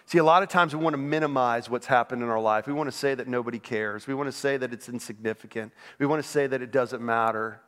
See, 0.07 0.19
a 0.19 0.25
lot 0.25 0.43
of 0.43 0.49
times 0.49 0.75
we 0.75 0.83
want 0.83 0.95
to 0.95 0.99
minimize 0.99 1.71
what's 1.71 1.87
happened 1.87 2.21
in 2.23 2.29
our 2.29 2.41
life. 2.41 2.67
We 2.67 2.73
want 2.73 2.91
to 2.91 2.97
say 2.97 3.15
that 3.15 3.29
nobody 3.29 3.61
cares. 3.61 4.09
We 4.09 4.15
want 4.15 4.27
to 4.27 4.33
say 4.33 4.57
that 4.57 4.73
it's 4.73 4.89
insignificant. 4.89 5.73
We 6.01 6.07
want 6.07 6.21
to 6.21 6.29
say 6.29 6.49
that 6.49 6.61
it 6.61 6.73
doesn't 6.73 7.01
matter. 7.01 7.61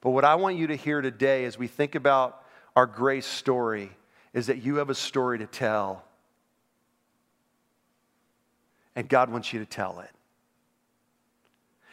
But 0.00 0.10
what 0.10 0.24
I 0.24 0.36
want 0.36 0.56
you 0.56 0.68
to 0.68 0.76
hear 0.76 1.00
today 1.00 1.44
as 1.44 1.58
we 1.58 1.66
think 1.66 1.96
about 1.96 2.44
our 2.76 2.86
grace 2.86 3.26
story 3.26 3.90
is 4.32 4.46
that 4.46 4.62
you 4.62 4.76
have 4.76 4.90
a 4.90 4.94
story 4.94 5.38
to 5.38 5.46
tell. 5.46 6.04
And 8.94 9.08
God 9.08 9.30
wants 9.30 9.52
you 9.52 9.60
to 9.60 9.66
tell 9.66 10.00
it. 10.00 10.10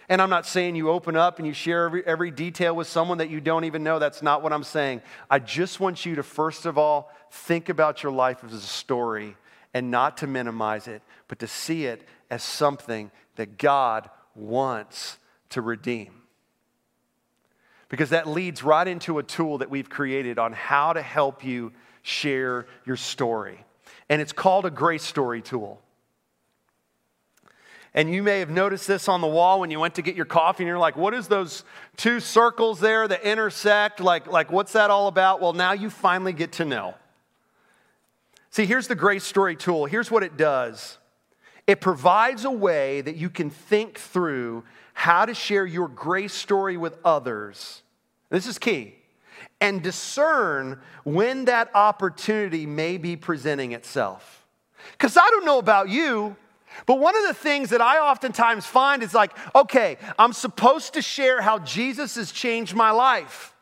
And 0.10 0.22
I'm 0.22 0.30
not 0.30 0.46
saying 0.46 0.76
you 0.76 0.90
open 0.90 1.18
up 1.18 1.38
and 1.38 1.46
you 1.46 1.54
share 1.54 1.86
every, 1.86 2.06
every 2.06 2.32
detail 2.32 2.76
with 2.76 2.88
someone 2.88 3.18
that 3.18 3.30
you 3.30 3.42
don't 3.42 3.66
even 3.66 3.84
know. 3.84 4.00
That's 4.00 4.22
not 4.22 4.42
what 4.42 4.54
I'm 4.54 4.64
saying. 4.64 5.02
I 5.30 5.40
just 5.40 5.80
want 5.80 6.06
you 6.06 6.16
to, 6.16 6.24
first 6.24 6.66
of 6.66 6.78
all, 6.78 7.12
think 7.30 7.68
about 7.68 8.04
your 8.04 8.12
life 8.12 8.42
as 8.46 8.54
a 8.54 8.62
story 8.62 9.36
and 9.74 9.92
not 9.92 10.18
to 10.18 10.28
minimize 10.28 10.88
it, 10.88 11.02
but 11.28 11.40
to 11.40 11.48
see 11.48 11.86
it 11.86 12.08
as 12.30 12.42
something 12.42 13.12
that 13.36 13.58
God 13.58 14.10
wants 14.34 15.18
to 15.50 15.62
redeem. 15.62 16.14
Because 17.90 18.10
that 18.12 18.28
leads 18.28 18.64
right 18.64 18.88
into 18.88 19.18
a 19.20 19.24
tool 19.24 19.58
that 19.58 19.70
we've 19.70 19.90
created 19.90 20.40
on 20.40 20.54
how 20.54 20.94
to 20.94 21.02
help 21.02 21.44
you 21.44 21.74
share 22.08 22.66
your 22.86 22.96
story. 22.96 23.60
And 24.08 24.22
it's 24.22 24.32
called 24.32 24.66
a 24.66 24.72
grace 24.72 25.04
story 25.04 25.42
tool. 25.42 25.82
And 27.94 28.14
you 28.14 28.24
may 28.24 28.40
have 28.40 28.50
noticed 28.50 28.88
this 28.88 29.10
on 29.10 29.22
the 29.22 29.28
wall 29.28 29.60
when 29.60 29.72
you 29.72 29.80
went 29.80 29.96
to 29.96 30.02
get 30.02 30.16
your 30.16 30.26
coffee 30.26 30.64
and 30.64 30.68
you're 30.68 30.78
like, 30.78 30.96
what 30.96 31.14
is 31.14 31.28
those 31.28 31.64
two 31.98 32.20
circles 32.20 32.80
there 32.80 33.08
that 33.08 33.24
intersect? 33.24 34.00
Like, 34.00 34.28
like 34.28 34.52
what's 34.52 34.74
that 34.74 34.90
all 34.90 35.08
about? 35.08 35.42
Well, 35.42 35.54
now 35.54 35.74
you 35.74 35.90
finally 35.90 36.32
get 36.32 36.54
to 36.54 36.66
know. 36.66 36.96
See, 38.52 38.66
here's 38.66 38.88
the 38.88 38.96
grace 38.96 39.24
story 39.24 39.56
tool. 39.56 39.86
Here's 39.86 40.10
what 40.10 40.24
it 40.24 40.38
does 40.38 41.00
it 41.66 41.82
provides 41.82 42.46
a 42.46 42.52
way 42.52 43.02
that 43.02 43.18
you 43.18 43.30
can 43.30 43.50
think 43.50 44.00
through 44.00 44.64
how 44.94 45.26
to 45.26 45.34
share 45.34 45.66
your 45.66 45.90
grace 45.90 46.34
story 46.34 46.78
with 46.78 46.98
others. 47.04 47.82
This 48.30 48.48
is 48.48 48.58
key 48.58 48.97
and 49.60 49.82
discern 49.82 50.80
when 51.04 51.46
that 51.46 51.72
opportunity 51.74 52.66
may 52.66 52.98
be 52.98 53.16
presenting 53.16 53.72
itself. 53.72 54.46
Because 54.92 55.18
I 55.18 55.28
don't 55.30 55.46
know 55.46 55.58
about 55.58 55.90
you, 55.90 56.36
but 56.86 57.00
one 57.00 57.16
of 57.16 57.28
the 57.28 57.34
things 57.34 57.72
that 57.72 57.82
I 57.82 58.00
oftentimes 58.00 58.66
find 58.66 59.02
is 59.02 59.14
like, 59.14 59.32
okay, 59.56 59.98
I'm 60.20 60.34
supposed 60.34 60.94
to 60.94 61.02
share 61.02 61.42
how 61.42 61.60
Jesus 61.60 62.16
has 62.16 62.32
changed 62.32 62.76
my 62.76 62.92
life. 62.92 63.56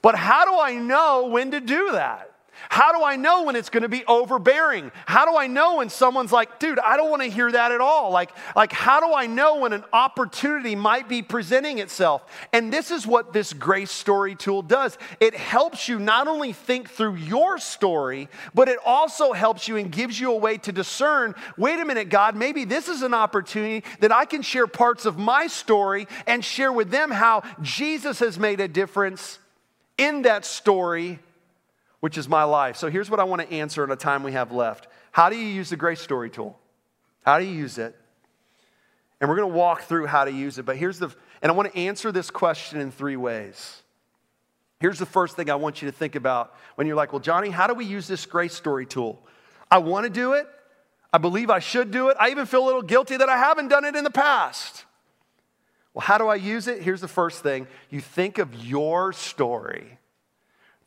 But 0.00 0.14
how 0.14 0.44
do 0.44 0.58
I 0.58 0.74
know 0.74 1.26
when 1.26 1.50
to 1.50 1.60
do 1.60 1.92
that? 1.92 2.27
How 2.70 2.92
do 2.92 3.02
I 3.02 3.16
know 3.16 3.44
when 3.44 3.56
it's 3.56 3.70
going 3.70 3.82
to 3.82 3.88
be 3.88 4.04
overbearing? 4.06 4.92
How 5.06 5.24
do 5.24 5.36
I 5.36 5.46
know 5.46 5.76
when 5.76 5.88
someone's 5.88 6.32
like, 6.32 6.58
dude, 6.58 6.78
I 6.78 6.96
don't 6.98 7.10
want 7.10 7.22
to 7.22 7.30
hear 7.30 7.50
that 7.50 7.72
at 7.72 7.80
all? 7.80 8.10
Like, 8.10 8.30
like, 8.54 8.72
how 8.72 9.00
do 9.00 9.14
I 9.14 9.26
know 9.26 9.60
when 9.60 9.72
an 9.72 9.84
opportunity 9.92 10.74
might 10.74 11.08
be 11.08 11.22
presenting 11.22 11.78
itself? 11.78 12.22
And 12.52 12.70
this 12.70 12.90
is 12.90 13.06
what 13.06 13.32
this 13.32 13.54
grace 13.54 13.90
story 13.90 14.34
tool 14.34 14.60
does. 14.60 14.98
It 15.18 15.34
helps 15.34 15.88
you 15.88 15.98
not 15.98 16.28
only 16.28 16.52
think 16.52 16.90
through 16.90 17.14
your 17.14 17.58
story, 17.58 18.28
but 18.54 18.68
it 18.68 18.78
also 18.84 19.32
helps 19.32 19.66
you 19.66 19.76
and 19.76 19.90
gives 19.90 20.20
you 20.20 20.32
a 20.32 20.36
way 20.36 20.58
to 20.58 20.72
discern 20.72 21.34
wait 21.56 21.80
a 21.80 21.84
minute, 21.84 22.10
God, 22.10 22.36
maybe 22.36 22.64
this 22.64 22.88
is 22.88 23.02
an 23.02 23.14
opportunity 23.14 23.84
that 24.00 24.12
I 24.12 24.24
can 24.24 24.42
share 24.42 24.66
parts 24.66 25.06
of 25.06 25.18
my 25.18 25.46
story 25.46 26.06
and 26.26 26.44
share 26.44 26.72
with 26.72 26.90
them 26.90 27.10
how 27.10 27.42
Jesus 27.62 28.18
has 28.20 28.38
made 28.38 28.60
a 28.60 28.68
difference 28.68 29.38
in 29.96 30.22
that 30.22 30.44
story 30.44 31.18
which 32.00 32.16
is 32.16 32.28
my 32.28 32.44
life. 32.44 32.76
So 32.76 32.90
here's 32.90 33.10
what 33.10 33.20
I 33.20 33.24
want 33.24 33.42
to 33.42 33.52
answer 33.52 33.82
in 33.82 33.90
the 33.90 33.96
time 33.96 34.22
we 34.22 34.32
have 34.32 34.52
left. 34.52 34.88
How 35.10 35.30
do 35.30 35.36
you 35.36 35.46
use 35.46 35.70
the 35.70 35.76
grace 35.76 36.00
story 36.00 36.30
tool? 36.30 36.58
How 37.24 37.38
do 37.38 37.44
you 37.44 37.54
use 37.54 37.78
it? 37.78 37.96
And 39.20 39.28
we're 39.28 39.36
going 39.36 39.50
to 39.50 39.56
walk 39.56 39.82
through 39.82 40.06
how 40.06 40.24
to 40.24 40.30
use 40.30 40.58
it. 40.58 40.64
But 40.64 40.76
here's 40.76 40.98
the, 40.98 41.10
and 41.42 41.50
I 41.50 41.54
want 41.54 41.72
to 41.72 41.78
answer 41.78 42.12
this 42.12 42.30
question 42.30 42.80
in 42.80 42.90
three 42.90 43.16
ways. 43.16 43.82
Here's 44.80 44.98
the 44.98 45.06
first 45.06 45.34
thing 45.34 45.50
I 45.50 45.56
want 45.56 45.82
you 45.82 45.90
to 45.90 45.96
think 45.96 46.14
about 46.14 46.54
when 46.76 46.86
you're 46.86 46.94
like, 46.94 47.12
well, 47.12 47.20
Johnny, 47.20 47.50
how 47.50 47.66
do 47.66 47.74
we 47.74 47.84
use 47.84 48.06
this 48.06 48.26
grace 48.26 48.54
story 48.54 48.86
tool? 48.86 49.20
I 49.70 49.78
want 49.78 50.04
to 50.04 50.10
do 50.10 50.34
it. 50.34 50.46
I 51.12 51.18
believe 51.18 51.50
I 51.50 51.58
should 51.58 51.90
do 51.90 52.10
it. 52.10 52.16
I 52.20 52.30
even 52.30 52.46
feel 52.46 52.64
a 52.64 52.66
little 52.66 52.82
guilty 52.82 53.16
that 53.16 53.28
I 53.28 53.36
haven't 53.36 53.68
done 53.68 53.84
it 53.84 53.96
in 53.96 54.04
the 54.04 54.10
past. 54.10 54.84
Well, 55.94 56.02
how 56.02 56.18
do 56.18 56.28
I 56.28 56.36
use 56.36 56.68
it? 56.68 56.80
Here's 56.80 57.00
the 57.00 57.08
first 57.08 57.42
thing 57.42 57.66
you 57.90 58.00
think 58.00 58.38
of 58.38 58.54
your 58.54 59.12
story 59.12 59.97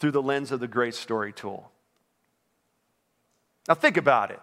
through 0.01 0.11
the 0.11 0.21
lens 0.21 0.51
of 0.51 0.59
the 0.59 0.67
Grace 0.67 0.97
Story 0.97 1.31
tool. 1.31 1.71
Now, 3.67 3.75
think 3.75 3.97
about 3.97 4.31
it. 4.31 4.39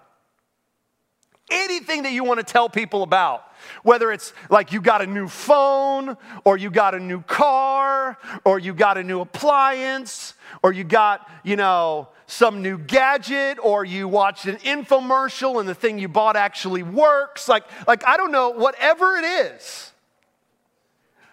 Anything 1.51 2.05
that 2.05 2.12
you 2.12 2.23
want 2.23 2.38
to 2.38 2.44
tell 2.44 2.68
people 2.68 3.03
about, 3.03 3.42
whether 3.83 4.12
it's 4.12 4.33
like 4.51 4.71
you 4.73 4.81
got 4.81 5.03
a 5.03 5.07
new 5.07 5.27
phone, 5.27 6.16
or 6.44 6.57
you 6.57 6.71
got 6.71 6.94
a 6.94 7.01
new 7.01 7.23
car, 7.23 8.18
or 8.44 8.61
you 8.61 8.73
got 8.73 8.99
a 8.99 9.03
new 9.03 9.21
appliance, 9.21 10.35
or 10.62 10.73
you 10.73 10.85
got, 10.85 11.29
you 11.42 11.57
know, 11.57 12.09
some 12.29 12.62
new 12.62 12.79
gadget, 12.79 13.59
or 13.61 13.85
you 13.85 14.07
watched 14.07 14.47
an 14.47 14.59
infomercial 14.59 15.59
and 15.59 15.68
the 15.68 15.75
thing 15.75 15.99
you 15.99 16.07
bought 16.07 16.37
actually 16.37 16.85
works. 16.85 17.49
Like, 17.49 17.64
like 17.88 18.07
I 18.07 18.16
don't 18.16 18.31
know, 18.31 18.51
whatever 18.51 19.16
it 19.16 19.25
is, 19.25 19.92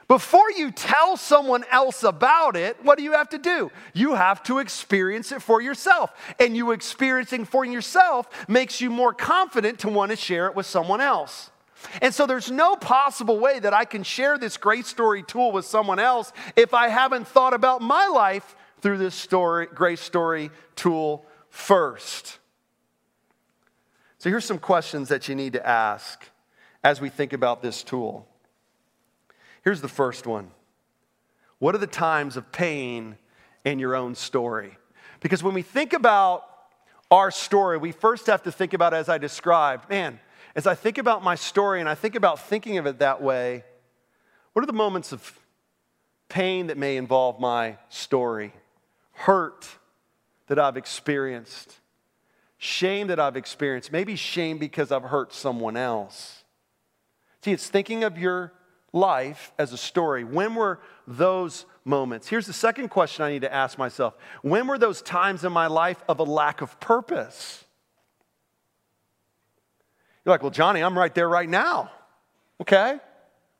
Before 0.07 0.51
you 0.51 0.71
tell 0.71 1.17
someone 1.17 1.63
else 1.71 2.03
about 2.03 2.55
it, 2.55 2.77
what 2.83 2.97
do 2.97 3.03
you 3.03 3.13
have 3.13 3.29
to 3.29 3.39
do? 3.39 3.71
You 3.93 4.13
have 4.13 4.43
to 4.43 4.59
experience 4.59 5.31
it 5.31 5.41
for 5.41 5.61
yourself. 5.61 6.11
And 6.39 6.55
you 6.55 6.71
experiencing 6.71 7.45
for 7.45 7.65
yourself 7.65 8.29
makes 8.47 8.81
you 8.81 8.91
more 8.91 9.13
confident 9.13 9.79
to 9.79 9.89
want 9.89 10.11
to 10.11 10.15
share 10.15 10.45
it 10.47 10.55
with 10.55 10.67
someone 10.67 11.01
else. 11.01 11.49
And 12.01 12.13
so 12.13 12.25
there's 12.25 12.51
no 12.51 12.75
possible 12.75 13.39
way 13.39 13.59
that 13.59 13.73
I 13.73 13.85
can 13.85 14.03
share 14.03 14.37
this 14.37 14.57
grace 14.57 14.87
story 14.87 15.23
tool 15.23 15.51
with 15.51 15.65
someone 15.65 15.99
else 15.99 16.31
if 16.55 16.73
I 16.73 16.87
haven't 16.89 17.27
thought 17.27 17.53
about 17.53 17.81
my 17.81 18.07
life 18.07 18.55
through 18.81 18.99
this 18.99 19.15
story, 19.15 19.67
grace 19.67 20.01
story 20.01 20.51
tool 20.75 21.25
first. 21.49 22.39
So 24.19 24.29
here's 24.29 24.45
some 24.45 24.59
questions 24.59 25.09
that 25.09 25.27
you 25.27 25.35
need 25.35 25.53
to 25.53 25.67
ask 25.67 26.27
as 26.83 27.01
we 27.01 27.09
think 27.09 27.33
about 27.33 27.61
this 27.61 27.83
tool. 27.83 28.27
Here's 29.65 29.81
the 29.81 29.89
first 29.89 30.25
one 30.25 30.51
What 31.59 31.75
are 31.75 31.79
the 31.79 31.87
times 31.87 32.37
of 32.37 32.51
pain 32.53 33.17
in 33.65 33.79
your 33.79 33.95
own 33.95 34.15
story? 34.15 34.77
Because 35.19 35.43
when 35.43 35.55
we 35.55 35.63
think 35.63 35.91
about 35.91 36.43
our 37.09 37.31
story, 37.31 37.77
we 37.77 37.91
first 37.91 38.27
have 38.27 38.43
to 38.43 38.51
think 38.51 38.73
about, 38.73 38.93
as 38.93 39.09
I 39.09 39.17
described, 39.17 39.89
man, 39.89 40.19
as 40.55 40.67
I 40.67 40.75
think 40.75 40.97
about 40.97 41.23
my 41.23 41.35
story 41.35 41.79
and 41.79 41.89
I 41.89 41.95
think 41.95 42.15
about 42.15 42.39
thinking 42.39 42.77
of 42.77 42.85
it 42.85 42.99
that 42.99 43.21
way, 43.21 43.63
what 44.53 44.61
are 44.61 44.67
the 44.67 44.73
moments 44.73 45.11
of 45.11 45.39
pain 46.29 46.67
that 46.67 46.77
may 46.77 46.97
involve 46.97 47.39
my 47.39 47.77
story? 47.89 48.53
Hurt 49.13 49.67
that 50.47 50.59
I've 50.59 50.77
experienced, 50.77 51.79
shame 52.57 53.07
that 53.07 53.19
I've 53.19 53.35
experienced, 53.35 53.91
maybe 53.91 54.15
shame 54.15 54.57
because 54.59 54.91
I've 54.91 55.03
hurt 55.03 55.33
someone 55.33 55.75
else. 55.75 56.43
See, 57.43 57.51
it's 57.51 57.67
thinking 57.67 58.03
of 58.03 58.17
your 58.17 58.53
life 58.95 59.53
as 59.59 59.73
a 59.73 59.77
story. 59.77 60.23
When 60.23 60.55
were 60.55 60.79
those 61.05 61.65
moments? 61.83 62.27
Here's 62.27 62.47
the 62.47 62.53
second 62.53 62.89
question 62.89 63.25
I 63.25 63.31
need 63.31 63.41
to 63.41 63.53
ask 63.53 63.77
myself 63.77 64.15
When 64.41 64.67
were 64.67 64.77
those 64.77 65.01
times 65.01 65.43
in 65.43 65.51
my 65.51 65.67
life 65.67 66.03
of 66.07 66.19
a 66.19 66.23
lack 66.23 66.61
of 66.61 66.79
purpose? 66.79 67.63
You're 70.23 70.33
like, 70.33 70.41
well, 70.41 70.51
Johnny, 70.51 70.81
I'm 70.81 70.97
right 70.97 71.13
there 71.13 71.29
right 71.29 71.47
now. 71.47 71.91
Okay? 72.59 72.97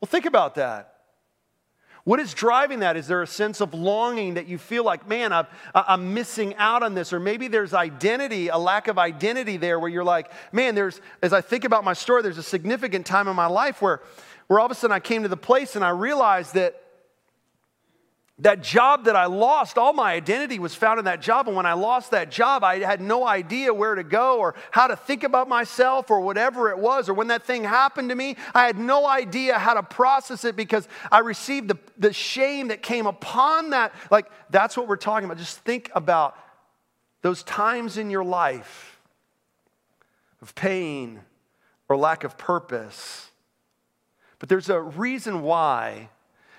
Well, 0.02 0.08
think 0.08 0.26
about 0.26 0.56
that. 0.56 0.96
What 2.06 2.20
is 2.20 2.36
driving 2.36 2.80
that? 2.80 2.98
Is 2.98 3.08
there 3.08 3.24
a 3.24 3.28
sense 3.28 3.62
of 3.62 3.74
longing 3.74 4.36
that 4.36 4.48
you 4.48 4.60
feel 4.60 4.84
like, 4.84 5.08
man, 5.08 5.34
i 5.34 5.46
am 5.74 6.14
missing 6.14 6.54
out 6.56 6.84
on 6.84 6.94
this? 6.94 7.12
Or 7.12 7.20
maybe 7.20 7.48
there's 7.48 7.74
identity, 7.74 8.50
a 8.50 8.58
lack 8.58 8.88
of 8.88 9.00
identity 9.00 9.58
there 9.58 9.80
where 9.80 9.90
you're 9.90 10.04
like, 10.04 10.32
man, 10.52 10.76
there's, 10.76 11.02
as 11.24 11.34
I 11.34 11.42
think 11.42 11.66
about 11.66 11.84
my 11.84 11.94
story, 11.94 12.22
there's 12.22 12.38
a 12.38 12.44
significant 12.44 13.08
time 13.08 13.28
in 13.28 13.36
my 13.36 13.48
life 13.48 13.82
where, 13.82 14.02
where 14.48 14.60
all 14.60 14.66
of 14.66 14.72
a 14.72 14.76
sudden 14.76 14.94
I 14.94 15.00
came 15.00 15.24
to 15.24 15.30
the 15.30 15.38
place 15.38 15.76
and 15.76 15.84
I 15.84 15.90
realized 15.90 16.54
that 16.54 16.82
that 18.40 18.62
job 18.62 19.06
that 19.06 19.16
I 19.16 19.28
lost, 19.28 19.78
all 19.78 19.94
my 19.94 20.12
identity 20.12 20.60
was 20.60 20.76
found 20.76 21.00
in 21.00 21.06
that 21.06 21.22
job. 21.22 21.48
And 21.48 21.56
when 21.56 21.66
I 21.66 21.72
lost 21.72 22.12
that 22.12 22.30
job, 22.30 22.66
I 22.66 22.80
had 22.80 23.00
no 23.00 23.26
idea 23.26 23.74
where 23.74 23.96
to 23.96 24.04
go 24.04 24.40
or 24.40 24.56
how 24.72 24.88
to 24.88 24.98
think 24.98 25.24
about 25.24 25.48
myself 25.48 26.12
or 26.12 26.20
whatever 26.20 26.70
it 26.70 26.78
was. 26.78 27.08
Or 27.08 27.14
when 27.14 27.28
that 27.28 27.44
thing 27.44 27.64
happened 27.64 28.10
to 28.10 28.16
me, 28.16 28.36
I 28.54 28.66
had 28.66 28.78
no 28.78 29.08
idea 29.08 29.58
how 29.58 29.76
to 29.76 29.84
process 29.84 30.44
it 30.44 30.58
because 30.58 30.86
I 31.10 31.20
received 31.20 31.70
the, 31.70 31.78
the 31.98 32.12
shame 32.12 32.68
that 32.68 32.84
came 32.84 33.08
upon 33.08 33.70
that. 33.70 33.94
Like, 34.12 34.30
that's 34.50 34.76
what 34.76 34.90
we're 34.90 34.98
talking 34.98 35.26
about. 35.26 35.38
Just 35.38 35.60
think 35.60 35.90
about 35.96 36.38
those 37.22 37.42
times 37.44 37.98
in 37.98 38.10
your 38.10 38.26
life 38.26 39.00
of 40.42 40.54
pain 40.56 41.22
or 41.88 41.96
lack 41.96 42.26
of 42.26 42.38
purpose. 42.38 43.32
But 44.40 44.50
there's 44.50 44.70
a 44.70 44.80
reason 44.80 45.42
why 45.42 46.10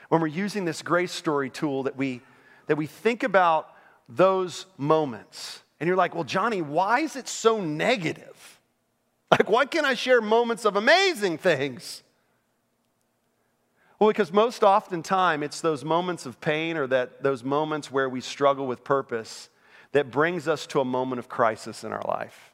when 0.09 0.21
we're 0.21 0.27
using 0.29 0.65
this 0.65 0.83
grace 0.83 1.13
story 1.13 1.51
tool 1.51 1.83
that 1.85 1.97
we 1.97 2.23
that 2.67 2.77
we 2.77 2.87
think 2.87 3.23
about 3.23 3.71
those 4.09 4.67
moments. 4.77 5.63
And 5.81 5.87
you're 5.87 5.97
like, 5.97 6.15
well, 6.15 6.25
Johnny, 6.25 6.63
why 6.63 7.01
is 7.01 7.17
it 7.17 7.29
so 7.29 7.61
negative? 7.61 8.61
Like, 9.31 9.51
why 9.51 9.67
can't 9.67 9.87
I 9.87 9.95
share 9.95 10.21
moments 10.21 10.65
of 10.65 10.77
amazing 10.77 11.39
things? 11.39 12.03
Well, 13.99 14.09
because 14.09 14.33
most 14.33 14.63
often 14.63 15.03
time 15.03 15.43
it's 15.43 15.61
those 15.61 15.85
moments 15.85 16.27
of 16.27 16.41
pain 16.41 16.77
or 16.77 16.87
that 16.89 17.23
those 17.23 17.43
moments 17.43 17.91
where 17.91 18.09
we 18.09 18.21
struggle 18.21 18.67
with 18.67 18.85
purpose 18.85 19.49
that 19.93 20.11
brings 20.11 20.47
us 20.49 20.67
to 20.69 20.81
a 20.81 20.85
moment 20.85 21.19
of 21.19 21.29
crisis 21.29 21.83
in 21.83 21.93
our 21.93 22.05
life. 22.07 22.53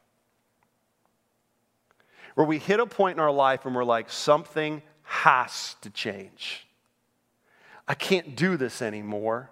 Where 2.35 2.47
we 2.47 2.59
hit 2.59 2.81
a 2.81 2.87
point 2.87 3.19
in 3.19 3.21
our 3.21 3.33
life 3.33 3.67
and 3.67 3.75
we're 3.75 3.85
like, 3.85 4.09
something 4.09 4.83
has 5.13 5.77
to 5.83 5.91
change. 5.91 6.67
I 7.87 7.93
can't 7.93 8.35
do 8.35 8.57
this 8.57 8.81
anymore. 8.81 9.51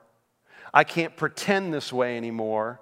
I 0.72 0.84
can't 0.84 1.14
pretend 1.16 1.74
this 1.74 1.92
way 1.92 2.16
anymore. 2.16 2.80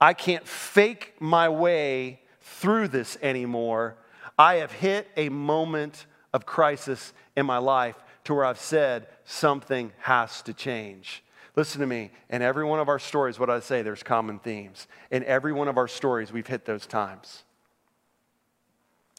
I 0.00 0.14
can't 0.14 0.46
fake 0.46 1.14
my 1.18 1.48
way 1.48 2.20
through 2.40 2.86
this 2.88 3.18
anymore. 3.20 3.96
I 4.38 4.54
have 4.56 4.70
hit 4.70 5.08
a 5.16 5.28
moment 5.28 6.06
of 6.32 6.46
crisis 6.46 7.12
in 7.36 7.46
my 7.46 7.58
life 7.58 7.96
to 8.24 8.34
where 8.34 8.44
I've 8.44 8.60
said 8.60 9.08
something 9.24 9.92
has 9.98 10.40
to 10.42 10.52
change. 10.52 11.24
Listen 11.56 11.80
to 11.80 11.86
me. 11.86 12.12
In 12.28 12.42
every 12.42 12.64
one 12.64 12.78
of 12.78 12.88
our 12.88 13.00
stories, 13.00 13.40
what 13.40 13.50
I 13.50 13.58
say, 13.58 13.82
there's 13.82 14.04
common 14.04 14.38
themes. 14.38 14.86
In 15.10 15.24
every 15.24 15.52
one 15.52 15.66
of 15.66 15.76
our 15.76 15.88
stories, 15.88 16.32
we've 16.32 16.46
hit 16.46 16.64
those 16.64 16.86
times. 16.86 17.42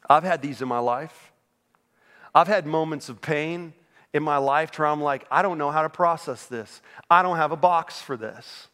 I've 0.09 0.23
had 0.23 0.41
these 0.41 0.61
in 0.61 0.69
my 0.69 0.79
life. 0.79 1.30
I've 2.33 2.47
had 2.47 2.65
moments 2.65 3.09
of 3.09 3.21
pain 3.21 3.73
in 4.13 4.23
my 4.23 4.37
life 4.37 4.77
where 4.77 4.87
I'm 4.87 5.01
like, 5.01 5.25
I 5.31 5.41
don't 5.41 5.57
know 5.57 5.71
how 5.71 5.81
to 5.81 5.89
process 5.89 6.45
this. 6.45 6.81
I 7.09 7.21
don't 7.21 7.37
have 7.37 7.51
a 7.51 7.57
box 7.57 8.01
for 8.01 8.17
this. 8.17 8.67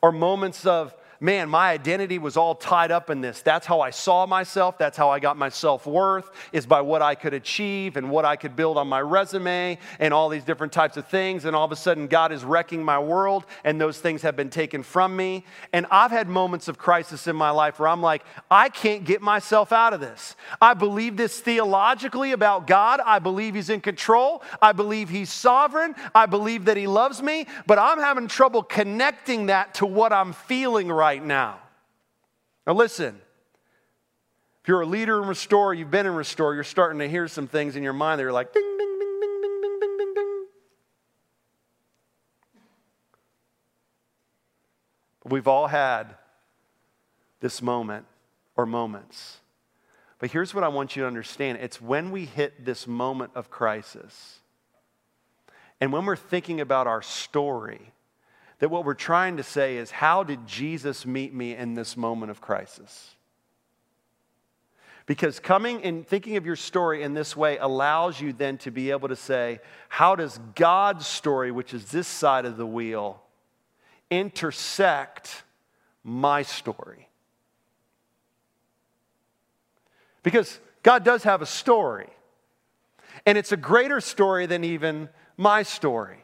Or 0.00 0.12
moments 0.12 0.66
of 0.66 0.94
man, 1.22 1.48
my 1.48 1.70
identity 1.70 2.18
was 2.18 2.36
all 2.36 2.56
tied 2.56 2.90
up 2.90 3.08
in 3.08 3.20
this. 3.20 3.42
That's 3.42 3.64
how 3.64 3.80
I 3.80 3.90
saw 3.90 4.26
myself. 4.26 4.76
That's 4.76 4.98
how 4.98 5.08
I 5.08 5.20
got 5.20 5.36
my 5.36 5.48
self 5.48 5.86
worth, 5.86 6.28
is 6.52 6.66
by 6.66 6.80
what 6.80 7.00
I 7.00 7.14
could 7.14 7.32
achieve 7.32 7.96
and 7.96 8.10
what 8.10 8.24
I 8.24 8.34
could 8.34 8.56
build 8.56 8.76
on 8.76 8.88
my 8.88 9.00
resume 9.00 9.78
and 10.00 10.12
all 10.12 10.28
these 10.28 10.42
different 10.42 10.72
types 10.72 10.96
of 10.96 11.06
things. 11.06 11.44
And 11.44 11.54
all 11.54 11.64
of 11.64 11.70
a 11.70 11.76
sudden, 11.76 12.08
God 12.08 12.32
is 12.32 12.44
wrecking 12.44 12.82
my 12.82 12.98
world, 12.98 13.46
and 13.62 13.80
those 13.80 13.98
things 13.98 14.22
have 14.22 14.34
been 14.34 14.50
taken 14.50 14.82
from 14.82 15.14
me. 15.14 15.44
And 15.72 15.86
I've 15.92 16.10
had 16.10 16.28
moments 16.28 16.66
of 16.66 16.76
crisis 16.76 17.28
in 17.28 17.36
my 17.36 17.50
life 17.50 17.78
where 17.78 17.88
I'm 17.88 18.02
like, 18.02 18.24
I 18.50 18.68
can't 18.68 19.04
get 19.04 19.22
myself 19.22 19.70
out 19.70 19.94
of 19.94 20.00
this. 20.00 20.34
I 20.60 20.74
believe 20.74 21.16
this 21.16 21.38
theologically 21.38 22.32
about 22.32 22.66
God. 22.66 23.00
I 23.04 23.20
believe 23.20 23.54
He's 23.54 23.70
in 23.70 23.80
control. 23.80 24.42
I 24.60 24.72
believe 24.72 25.08
He's 25.08 25.30
sovereign. 25.30 25.94
I 26.16 26.26
believe 26.26 26.64
that 26.64 26.76
He 26.76 26.88
loves 26.88 27.22
me, 27.22 27.46
but 27.68 27.78
I'm 27.78 27.98
having 27.98 28.26
trouble 28.26 28.64
connecting 28.64 29.46
that 29.46 29.74
to 29.74 29.86
what 29.86 30.12
I'm 30.12 30.32
feeling 30.32 30.88
right 30.88 31.11
right 31.12 31.24
now. 31.24 31.58
Now, 32.66 32.72
listen. 32.72 33.20
If 34.62 34.68
you're 34.68 34.82
a 34.82 34.86
leader 34.86 35.20
in 35.20 35.28
Restore, 35.28 35.74
you've 35.74 35.90
been 35.90 36.06
in 36.06 36.14
Restore, 36.14 36.54
you're 36.54 36.64
starting 36.64 37.00
to 37.00 37.08
hear 37.08 37.26
some 37.28 37.48
things 37.48 37.74
in 37.76 37.82
your 37.82 37.92
mind 37.92 38.20
that 38.20 38.24
are 38.24 38.32
like 38.32 38.52
ding, 38.52 38.62
ding, 38.78 38.98
ding, 38.98 39.20
ding, 39.20 39.40
ding, 39.42 39.60
ding, 39.60 39.78
ding, 39.80 39.96
ding, 39.98 40.14
ding. 40.14 40.46
We've 45.26 45.48
all 45.48 45.66
had 45.66 46.14
this 47.40 47.60
moment 47.60 48.06
or 48.56 48.64
moments. 48.64 49.38
But 50.18 50.30
here's 50.30 50.54
what 50.54 50.64
I 50.64 50.68
want 50.68 50.94
you 50.94 51.02
to 51.02 51.08
understand 51.08 51.58
it's 51.60 51.80
when 51.80 52.10
we 52.10 52.24
hit 52.24 52.64
this 52.64 52.86
moment 52.86 53.32
of 53.34 53.50
crisis 53.50 54.38
and 55.80 55.92
when 55.92 56.06
we're 56.06 56.16
thinking 56.16 56.60
about 56.60 56.86
our 56.86 57.02
story 57.02 57.91
that 58.62 58.68
what 58.68 58.84
we're 58.84 58.94
trying 58.94 59.38
to 59.38 59.42
say 59.42 59.76
is, 59.76 59.90
how 59.90 60.22
did 60.22 60.46
Jesus 60.46 61.04
meet 61.04 61.34
me 61.34 61.56
in 61.56 61.74
this 61.74 61.96
moment 61.96 62.30
of 62.30 62.40
crisis? 62.40 63.16
Because 65.04 65.40
coming 65.40 65.82
and 65.82 66.06
thinking 66.06 66.36
of 66.36 66.46
your 66.46 66.54
story 66.54 67.02
in 67.02 67.12
this 67.12 67.36
way 67.36 67.58
allows 67.58 68.20
you 68.20 68.32
then 68.32 68.58
to 68.58 68.70
be 68.70 68.92
able 68.92 69.08
to 69.08 69.16
say, 69.16 69.58
how 69.88 70.14
does 70.14 70.38
God's 70.54 71.08
story, 71.08 71.50
which 71.50 71.74
is 71.74 71.86
this 71.86 72.06
side 72.06 72.44
of 72.44 72.56
the 72.56 72.64
wheel, 72.64 73.20
intersect 74.12 75.42
my 76.04 76.42
story? 76.42 77.08
Because 80.22 80.60
God 80.84 81.02
does 81.02 81.24
have 81.24 81.42
a 81.42 81.46
story, 81.46 82.10
and 83.26 83.36
it's 83.36 83.50
a 83.50 83.56
greater 83.56 84.00
story 84.00 84.46
than 84.46 84.62
even 84.62 85.08
my 85.36 85.64
story. 85.64 86.21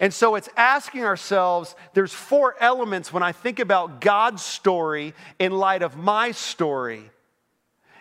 And 0.00 0.12
so 0.12 0.34
it's 0.34 0.48
asking 0.56 1.04
ourselves 1.04 1.74
there's 1.92 2.12
four 2.12 2.56
elements 2.60 3.12
when 3.12 3.22
I 3.22 3.32
think 3.32 3.58
about 3.60 4.00
God's 4.00 4.42
story 4.42 5.14
in 5.38 5.52
light 5.52 5.82
of 5.82 5.96
my 5.96 6.32
story. 6.32 7.10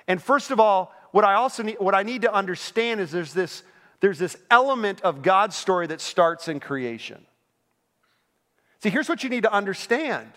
And 0.08 0.22
first 0.22 0.52
of 0.52 0.60
all, 0.60 0.94
what 1.12 1.24
I 1.24 1.36
also 1.36 1.64
need, 1.64 1.78
what 1.80 1.96
I 1.96 2.04
need 2.04 2.24
to 2.24 2.34
understand 2.34 3.00
is 3.00 3.12
there's 3.12 3.34
this, 3.34 3.64
there's 4.00 4.20
this 4.20 4.36
element 4.50 5.02
of 5.02 5.22
God's 5.22 5.56
story 5.56 5.88
that 5.88 6.02
starts 6.02 6.48
in 6.48 6.60
creation. 6.60 7.24
See, 8.82 8.90
here's 8.90 9.08
what 9.08 9.24
you 9.24 9.30
need 9.30 9.44
to 9.44 9.54
understand 9.54 10.30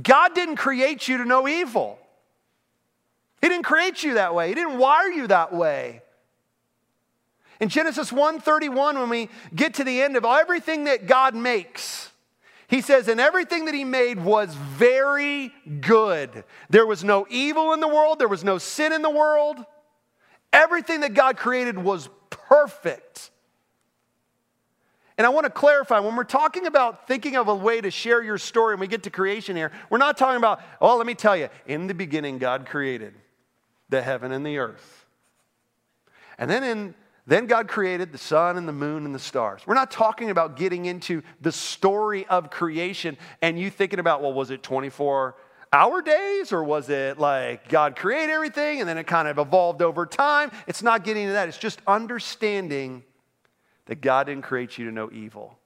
God 0.00 0.34
didn't 0.34 0.56
create 0.56 1.08
you 1.08 1.18
to 1.18 1.24
know 1.24 1.48
evil, 1.48 1.98
He 3.40 3.48
didn't 3.48 3.64
create 3.64 4.02
you 4.02 4.14
that 4.14 4.34
way, 4.34 4.48
He 4.48 4.54
didn't 4.54 4.78
wire 4.78 5.08
you 5.08 5.26
that 5.28 5.52
way. 5.52 6.02
In 7.60 7.68
Genesis 7.68 8.10
1:31 8.10 8.98
when 8.98 9.08
we 9.08 9.28
get 9.54 9.74
to 9.74 9.84
the 9.84 10.02
end 10.02 10.16
of 10.16 10.24
everything 10.24 10.84
that 10.84 11.06
God 11.06 11.34
makes, 11.34 12.10
he 12.66 12.80
says, 12.80 13.08
and 13.08 13.20
everything 13.20 13.66
that 13.66 13.74
he 13.74 13.84
made 13.84 14.18
was 14.22 14.54
very 14.54 15.52
good. 15.80 16.44
There 16.70 16.86
was 16.86 17.04
no 17.04 17.26
evil 17.30 17.72
in 17.72 17.80
the 17.80 17.88
world, 17.88 18.18
there 18.18 18.28
was 18.28 18.42
no 18.42 18.58
sin 18.58 18.92
in 18.92 19.02
the 19.02 19.10
world. 19.10 19.64
Everything 20.52 21.00
that 21.00 21.14
God 21.14 21.36
created 21.36 21.78
was 21.78 22.08
perfect. 22.30 23.30
And 25.16 25.26
I 25.26 25.30
want 25.30 25.44
to 25.44 25.50
clarify 25.50 26.00
when 26.00 26.16
we're 26.16 26.24
talking 26.24 26.66
about 26.66 27.06
thinking 27.06 27.36
of 27.36 27.46
a 27.48 27.54
way 27.54 27.80
to 27.80 27.90
share 27.90 28.22
your 28.22 28.38
story 28.38 28.74
and 28.74 28.80
we 28.80 28.88
get 28.88 29.04
to 29.04 29.10
creation 29.10 29.54
here, 29.54 29.70
we're 29.88 29.98
not 29.98 30.16
talking 30.16 30.38
about, 30.38 30.60
oh, 30.80 30.96
let 30.96 31.06
me 31.06 31.14
tell 31.14 31.36
you, 31.36 31.48
in 31.66 31.86
the 31.86 31.94
beginning, 31.94 32.38
God 32.38 32.66
created 32.66 33.14
the 33.88 34.02
heaven 34.02 34.32
and 34.32 34.44
the 34.44 34.58
earth. 34.58 35.06
And 36.38 36.50
then 36.50 36.64
in 36.64 36.94
then 37.26 37.46
God 37.46 37.68
created 37.68 38.12
the 38.12 38.18
sun 38.18 38.58
and 38.58 38.68
the 38.68 38.72
moon 38.72 39.06
and 39.06 39.14
the 39.14 39.18
stars. 39.18 39.62
We're 39.66 39.74
not 39.74 39.90
talking 39.90 40.30
about 40.30 40.56
getting 40.56 40.84
into 40.84 41.22
the 41.40 41.52
story 41.52 42.26
of 42.26 42.50
creation 42.50 43.16
and 43.40 43.58
you 43.58 43.70
thinking 43.70 43.98
about, 43.98 44.20
well, 44.20 44.32
was 44.32 44.50
it 44.50 44.62
24 44.62 45.34
hour 45.72 46.02
days 46.02 46.52
or 46.52 46.62
was 46.62 46.90
it 46.90 47.18
like 47.18 47.68
God 47.68 47.96
created 47.96 48.30
everything 48.30 48.80
and 48.80 48.88
then 48.88 48.98
it 48.98 49.06
kind 49.06 49.26
of 49.26 49.38
evolved 49.38 49.80
over 49.80 50.04
time? 50.04 50.50
It's 50.66 50.82
not 50.82 51.02
getting 51.02 51.22
into 51.22 51.32
that. 51.32 51.48
It's 51.48 51.58
just 51.58 51.80
understanding 51.86 53.02
that 53.86 54.00
God 54.02 54.26
didn't 54.26 54.44
create 54.44 54.76
you 54.76 54.84
to 54.86 54.92
know 54.92 55.10
evil. 55.10 55.58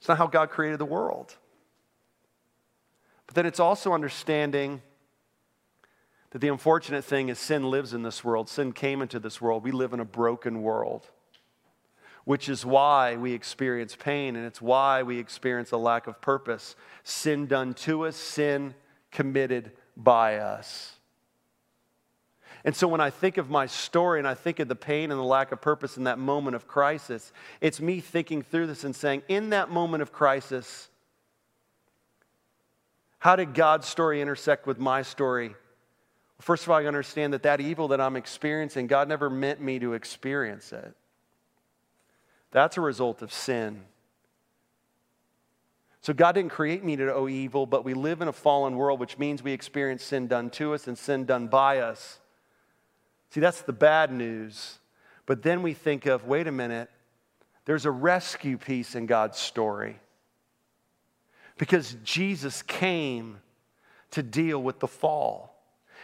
It's 0.00 0.08
not 0.08 0.18
how 0.18 0.26
God 0.26 0.50
created 0.50 0.80
the 0.80 0.84
world. 0.84 1.36
But 3.26 3.36
then 3.36 3.46
it's 3.46 3.60
also 3.60 3.92
understanding 3.92 4.82
that 6.30 6.38
the 6.38 6.48
unfortunate 6.48 7.04
thing 7.04 7.28
is 7.28 7.38
sin 7.38 7.70
lives 7.70 7.92
in 7.92 8.02
this 8.02 8.24
world. 8.24 8.48
Sin 8.48 8.72
came 8.72 9.02
into 9.02 9.18
this 9.18 9.40
world. 9.40 9.64
We 9.64 9.72
live 9.72 9.92
in 9.92 10.00
a 10.00 10.04
broken 10.04 10.62
world, 10.62 11.08
which 12.24 12.48
is 12.48 12.64
why 12.64 13.16
we 13.16 13.32
experience 13.32 13.96
pain 13.96 14.36
and 14.36 14.46
it's 14.46 14.62
why 14.62 15.02
we 15.02 15.18
experience 15.18 15.72
a 15.72 15.76
lack 15.76 16.06
of 16.06 16.20
purpose. 16.20 16.76
Sin 17.02 17.46
done 17.46 17.74
to 17.74 18.06
us, 18.06 18.16
sin 18.16 18.74
committed 19.10 19.72
by 19.96 20.36
us. 20.36 20.94
And 22.64 22.76
so 22.76 22.86
when 22.86 23.00
I 23.00 23.10
think 23.10 23.38
of 23.38 23.48
my 23.48 23.66
story 23.66 24.18
and 24.18 24.28
I 24.28 24.34
think 24.34 24.58
of 24.58 24.68
the 24.68 24.76
pain 24.76 25.10
and 25.10 25.18
the 25.18 25.24
lack 25.24 25.50
of 25.50 25.60
purpose 25.60 25.96
in 25.96 26.04
that 26.04 26.18
moment 26.18 26.54
of 26.54 26.68
crisis, 26.68 27.32
it's 27.60 27.80
me 27.80 28.00
thinking 28.00 28.42
through 28.42 28.66
this 28.66 28.84
and 28.84 28.94
saying, 28.94 29.22
in 29.28 29.50
that 29.50 29.70
moment 29.70 30.02
of 30.02 30.12
crisis, 30.12 30.88
how 33.18 33.34
did 33.34 33.54
God's 33.54 33.88
story 33.88 34.20
intersect 34.20 34.66
with 34.66 34.78
my 34.78 35.02
story? 35.02 35.54
First 36.40 36.64
of 36.64 36.70
all, 36.70 36.78
I 36.78 36.84
understand 36.86 37.32
that 37.34 37.42
that 37.42 37.60
evil 37.60 37.88
that 37.88 38.00
I'm 38.00 38.16
experiencing, 38.16 38.86
God 38.86 39.08
never 39.08 39.28
meant 39.28 39.60
me 39.60 39.78
to 39.78 39.92
experience 39.92 40.72
it. 40.72 40.94
That's 42.50 42.76
a 42.76 42.80
result 42.80 43.22
of 43.22 43.32
sin. 43.32 43.82
So 46.02 46.14
God 46.14 46.32
didn't 46.32 46.50
create 46.50 46.82
me 46.82 46.96
to 46.96 47.04
know 47.04 47.28
evil, 47.28 47.66
but 47.66 47.84
we 47.84 47.92
live 47.92 48.22
in 48.22 48.28
a 48.28 48.32
fallen 48.32 48.76
world, 48.76 49.00
which 49.00 49.18
means 49.18 49.42
we 49.42 49.52
experience 49.52 50.02
sin 50.02 50.28
done 50.28 50.48
to 50.50 50.72
us 50.72 50.88
and 50.88 50.96
sin 50.96 51.26
done 51.26 51.46
by 51.48 51.80
us. 51.80 52.18
See, 53.30 53.40
that's 53.40 53.60
the 53.62 53.72
bad 53.72 54.10
news. 54.10 54.78
But 55.26 55.42
then 55.42 55.62
we 55.62 55.74
think 55.74 56.06
of 56.06 56.24
wait 56.24 56.46
a 56.46 56.52
minute, 56.52 56.90
there's 57.66 57.84
a 57.84 57.90
rescue 57.90 58.56
piece 58.56 58.94
in 58.94 59.06
God's 59.06 59.38
story. 59.38 60.00
Because 61.58 61.96
Jesus 62.02 62.62
came 62.62 63.38
to 64.12 64.22
deal 64.22 64.62
with 64.62 64.80
the 64.80 64.88
fall. 64.88 65.49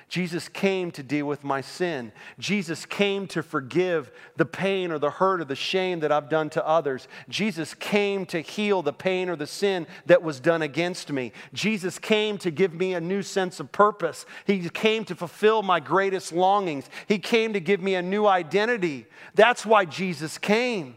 Jesus 0.08 0.48
came 0.48 0.92
to 0.92 1.02
deal 1.02 1.26
with 1.26 1.42
my 1.42 1.60
sin. 1.60 2.12
Jesus 2.38 2.86
came 2.86 3.26
to 3.28 3.42
forgive 3.42 4.12
the 4.36 4.44
pain 4.44 4.92
or 4.92 5.00
the 5.00 5.10
hurt 5.10 5.40
or 5.40 5.44
the 5.44 5.56
shame 5.56 5.98
that 6.00 6.12
I've 6.12 6.28
done 6.28 6.48
to 6.50 6.64
others. 6.64 7.08
Jesus 7.28 7.74
came 7.74 8.24
to 8.26 8.40
heal 8.40 8.82
the 8.82 8.92
pain 8.92 9.28
or 9.28 9.34
the 9.34 9.48
sin 9.48 9.84
that 10.06 10.22
was 10.22 10.38
done 10.38 10.62
against 10.62 11.10
me. 11.10 11.32
Jesus 11.52 11.98
came 11.98 12.38
to 12.38 12.52
give 12.52 12.72
me 12.72 12.94
a 12.94 13.00
new 13.00 13.20
sense 13.20 13.58
of 13.58 13.72
purpose. 13.72 14.26
He 14.44 14.68
came 14.68 15.04
to 15.06 15.16
fulfill 15.16 15.64
my 15.64 15.80
greatest 15.80 16.32
longings. 16.32 16.88
He 17.08 17.18
came 17.18 17.52
to 17.54 17.60
give 17.60 17.80
me 17.80 17.96
a 17.96 18.02
new 18.02 18.26
identity. 18.26 19.06
That's 19.34 19.66
why 19.66 19.86
Jesus 19.86 20.38
came. 20.38 20.94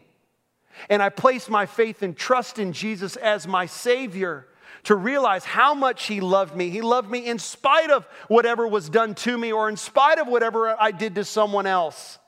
And 0.87 1.01
I 1.01 1.09
place 1.09 1.49
my 1.49 1.65
faith 1.65 2.03
and 2.03 2.15
trust 2.15 2.59
in 2.59 2.73
Jesus 2.73 3.15
as 3.15 3.47
my 3.47 3.65
Savior 3.65 4.45
to 4.83 4.95
realize 4.95 5.45
how 5.45 5.73
much 5.73 6.05
He 6.05 6.21
loved 6.21 6.55
me. 6.55 6.69
He 6.69 6.81
loved 6.81 7.09
me 7.09 7.25
in 7.25 7.39
spite 7.39 7.89
of 7.89 8.05
whatever 8.27 8.67
was 8.67 8.89
done 8.89 9.15
to 9.15 9.37
me 9.37 9.51
or 9.51 9.69
in 9.69 9.77
spite 9.77 10.19
of 10.19 10.27
whatever 10.27 10.75
I 10.79 10.91
did 10.91 11.15
to 11.15 11.25
someone 11.25 11.65
else. 11.65 12.19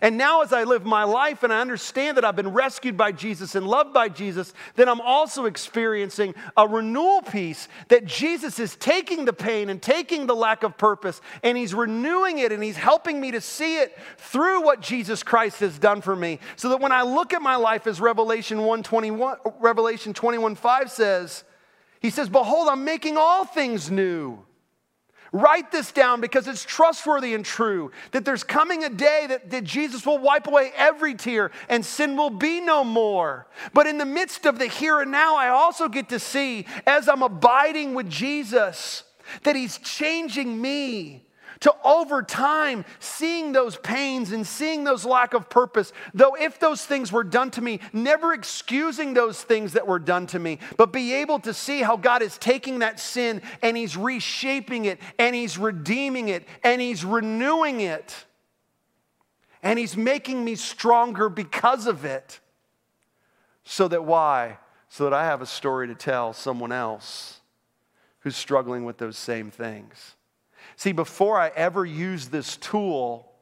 And 0.00 0.16
now, 0.16 0.42
as 0.42 0.52
I 0.52 0.64
live 0.64 0.84
my 0.84 1.04
life 1.04 1.42
and 1.42 1.52
I 1.52 1.60
understand 1.60 2.16
that 2.16 2.24
I've 2.24 2.36
been 2.36 2.52
rescued 2.52 2.96
by 2.96 3.12
Jesus 3.12 3.54
and 3.54 3.66
loved 3.66 3.92
by 3.92 4.08
Jesus, 4.08 4.52
then 4.74 4.88
I'm 4.88 5.00
also 5.00 5.44
experiencing 5.44 6.34
a 6.56 6.66
renewal 6.66 7.22
piece 7.22 7.68
that 7.88 8.04
Jesus 8.04 8.58
is 8.58 8.76
taking 8.76 9.24
the 9.24 9.32
pain 9.32 9.68
and 9.68 9.80
taking 9.80 10.26
the 10.26 10.34
lack 10.34 10.62
of 10.62 10.76
purpose 10.76 11.20
and 11.42 11.56
He's 11.56 11.74
renewing 11.74 12.38
it 12.38 12.50
and 12.50 12.62
He's 12.62 12.76
helping 12.76 13.20
me 13.20 13.30
to 13.32 13.40
see 13.40 13.78
it 13.78 13.96
through 14.18 14.64
what 14.64 14.80
Jesus 14.80 15.22
Christ 15.22 15.60
has 15.60 15.78
done 15.78 16.00
for 16.00 16.16
me. 16.16 16.40
So 16.56 16.70
that 16.70 16.80
when 16.80 16.92
I 16.92 17.02
look 17.02 17.32
at 17.32 17.42
my 17.42 17.56
life 17.56 17.86
as 17.86 18.00
Revelation 18.00 18.58
121, 18.58 19.36
Revelation 19.60 20.12
21 20.12 20.54
5 20.54 20.90
says, 20.90 21.44
he 22.00 22.10
says, 22.10 22.28
Behold, 22.28 22.68
I'm 22.68 22.84
making 22.84 23.16
all 23.16 23.46
things 23.46 23.90
new. 23.90 24.44
Write 25.34 25.72
this 25.72 25.90
down 25.90 26.20
because 26.20 26.46
it's 26.46 26.64
trustworthy 26.64 27.34
and 27.34 27.44
true 27.44 27.90
that 28.12 28.24
there's 28.24 28.44
coming 28.44 28.84
a 28.84 28.88
day 28.88 29.26
that, 29.28 29.50
that, 29.50 29.64
Jesus 29.64 30.06
will 30.06 30.18
wipe 30.18 30.46
away 30.46 30.70
every 30.76 31.16
tear 31.16 31.50
and 31.68 31.84
sin 31.84 32.16
will 32.16 32.30
be 32.30 32.60
no 32.60 32.84
more. 32.84 33.48
But 33.72 33.88
in 33.88 33.98
the 33.98 34.04
midst 34.04 34.46
of 34.46 34.60
the 34.60 34.66
here 34.66 35.00
and 35.00 35.10
now, 35.10 35.34
I 35.34 35.48
also 35.48 35.88
get 35.88 36.10
to 36.10 36.20
see 36.20 36.66
as 36.86 37.08
I'm 37.08 37.22
abiding 37.22 37.94
with 37.94 38.08
Jesus 38.08 39.02
that 39.42 39.56
He's 39.56 39.78
changing 39.78 40.62
me 40.62 41.23
to 41.60 41.74
over 41.84 42.22
time 42.22 42.84
seeing 42.98 43.52
those 43.52 43.76
pains 43.76 44.32
and 44.32 44.46
seeing 44.46 44.84
those 44.84 45.04
lack 45.04 45.34
of 45.34 45.48
purpose, 45.48 45.92
though 46.12 46.34
if 46.34 46.58
those 46.58 46.84
things 46.84 47.12
were 47.12 47.24
done 47.24 47.50
to 47.52 47.60
me, 47.60 47.80
never 47.92 48.32
excusing 48.32 49.14
those 49.14 49.42
things 49.42 49.72
that 49.74 49.86
were 49.86 49.98
done 49.98 50.26
to 50.28 50.38
me, 50.38 50.58
but 50.76 50.92
be 50.92 51.14
able 51.14 51.38
to 51.40 51.54
see 51.54 51.82
how 51.82 51.96
God 51.96 52.22
is 52.22 52.38
taking 52.38 52.80
that 52.80 53.00
sin 53.00 53.42
and 53.62 53.76
He's 53.76 53.96
reshaping 53.96 54.84
it 54.84 55.00
and 55.18 55.34
He's 55.34 55.58
redeeming 55.58 56.28
it 56.28 56.46
and 56.62 56.80
He's 56.80 57.04
renewing 57.04 57.80
it. 57.80 58.24
And 59.62 59.78
He's 59.78 59.96
making 59.96 60.44
me 60.44 60.56
stronger 60.56 61.28
because 61.28 61.86
of 61.86 62.04
it. 62.04 62.40
So 63.64 63.88
that 63.88 64.04
why? 64.04 64.58
So 64.88 65.04
that 65.04 65.14
I 65.14 65.24
have 65.24 65.42
a 65.42 65.46
story 65.46 65.88
to 65.88 65.94
tell 65.94 66.32
someone 66.32 66.70
else 66.70 67.40
who's 68.20 68.36
struggling 68.36 68.84
with 68.84 68.98
those 68.98 69.18
same 69.18 69.50
things. 69.50 70.13
See, 70.76 70.92
before 70.92 71.38
I 71.38 71.52
ever 71.54 71.84
use 71.84 72.28
this 72.28 72.56
tool 72.56 73.32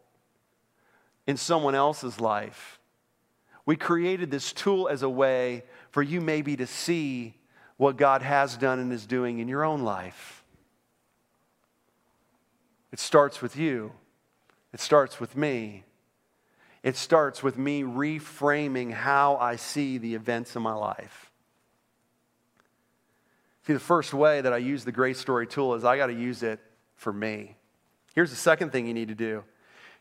in 1.26 1.36
someone 1.36 1.74
else's 1.74 2.20
life, 2.20 2.78
we 3.64 3.76
created 3.76 4.30
this 4.30 4.52
tool 4.52 4.88
as 4.88 5.02
a 5.02 5.08
way 5.08 5.64
for 5.90 6.02
you 6.02 6.20
maybe 6.20 6.56
to 6.56 6.66
see 6.66 7.34
what 7.76 7.96
God 7.96 8.22
has 8.22 8.56
done 8.56 8.78
and 8.78 8.92
is 8.92 9.06
doing 9.06 9.38
in 9.38 9.48
your 9.48 9.64
own 9.64 9.82
life. 9.82 10.44
It 12.92 12.98
starts 12.98 13.40
with 13.40 13.56
you, 13.56 13.92
it 14.72 14.80
starts 14.80 15.20
with 15.20 15.36
me. 15.36 15.84
It 16.82 16.96
starts 16.96 17.44
with 17.44 17.56
me 17.56 17.84
reframing 17.84 18.92
how 18.92 19.36
I 19.36 19.54
see 19.54 19.98
the 19.98 20.16
events 20.16 20.56
in 20.56 20.62
my 20.62 20.72
life. 20.72 21.30
See, 23.66 23.72
the 23.72 23.78
first 23.78 24.12
way 24.12 24.40
that 24.40 24.52
I 24.52 24.56
use 24.56 24.84
the 24.84 24.90
Grace 24.90 25.20
Story 25.20 25.46
tool 25.46 25.74
is 25.74 25.84
I 25.84 25.96
got 25.96 26.08
to 26.08 26.12
use 26.12 26.42
it 26.42 26.58
for 27.02 27.12
me. 27.12 27.56
Here's 28.14 28.30
the 28.30 28.36
second 28.36 28.70
thing 28.70 28.86
you 28.86 28.94
need 28.94 29.08
to 29.08 29.14
do 29.14 29.44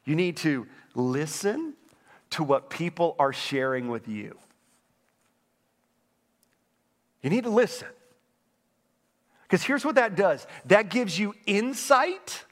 you 0.05 0.15
need 0.15 0.37
to 0.37 0.67
listen 0.95 1.73
to 2.31 2.43
what 2.43 2.69
people 2.69 3.15
are 3.19 3.33
sharing 3.33 3.89
with 3.89 4.07
you. 4.07 4.37
You 7.21 7.29
need 7.29 7.43
to 7.43 7.49
listen. 7.49 7.87
Because 9.43 9.63
here's 9.63 9.83
what 9.83 9.95
that 9.95 10.15
does 10.15 10.47
that 10.65 10.89
gives 10.89 11.19
you 11.19 11.33
insight 11.45 12.45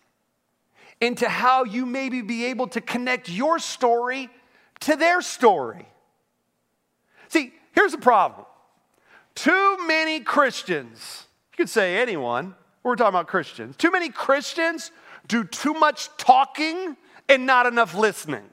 into 0.99 1.29
how 1.29 1.63
you 1.63 1.85
maybe 1.85 2.21
be 2.21 2.45
able 2.45 2.67
to 2.67 2.81
connect 2.81 3.29
your 3.29 3.57
story 3.57 4.29
to 4.81 4.95
their 4.95 5.21
story. 5.21 5.87
See, 7.29 7.53
here's 7.73 7.93
the 7.93 7.99
problem 7.99 8.45
too 9.33 9.77
many 9.87 10.19
Christians, 10.19 11.27
you 11.53 11.57
could 11.57 11.69
say 11.69 11.97
anyone, 11.97 12.55
we're 12.83 12.95
talking 12.95 13.09
about 13.09 13.27
Christians. 13.27 13.75
Too 13.75 13.91
many 13.91 14.09
Christians 14.09 14.91
do 15.27 15.43
too 15.43 15.73
much 15.73 16.09
talking 16.17 16.95
and 17.27 17.45
not 17.45 17.65
enough 17.65 17.93
listening. 17.95 18.43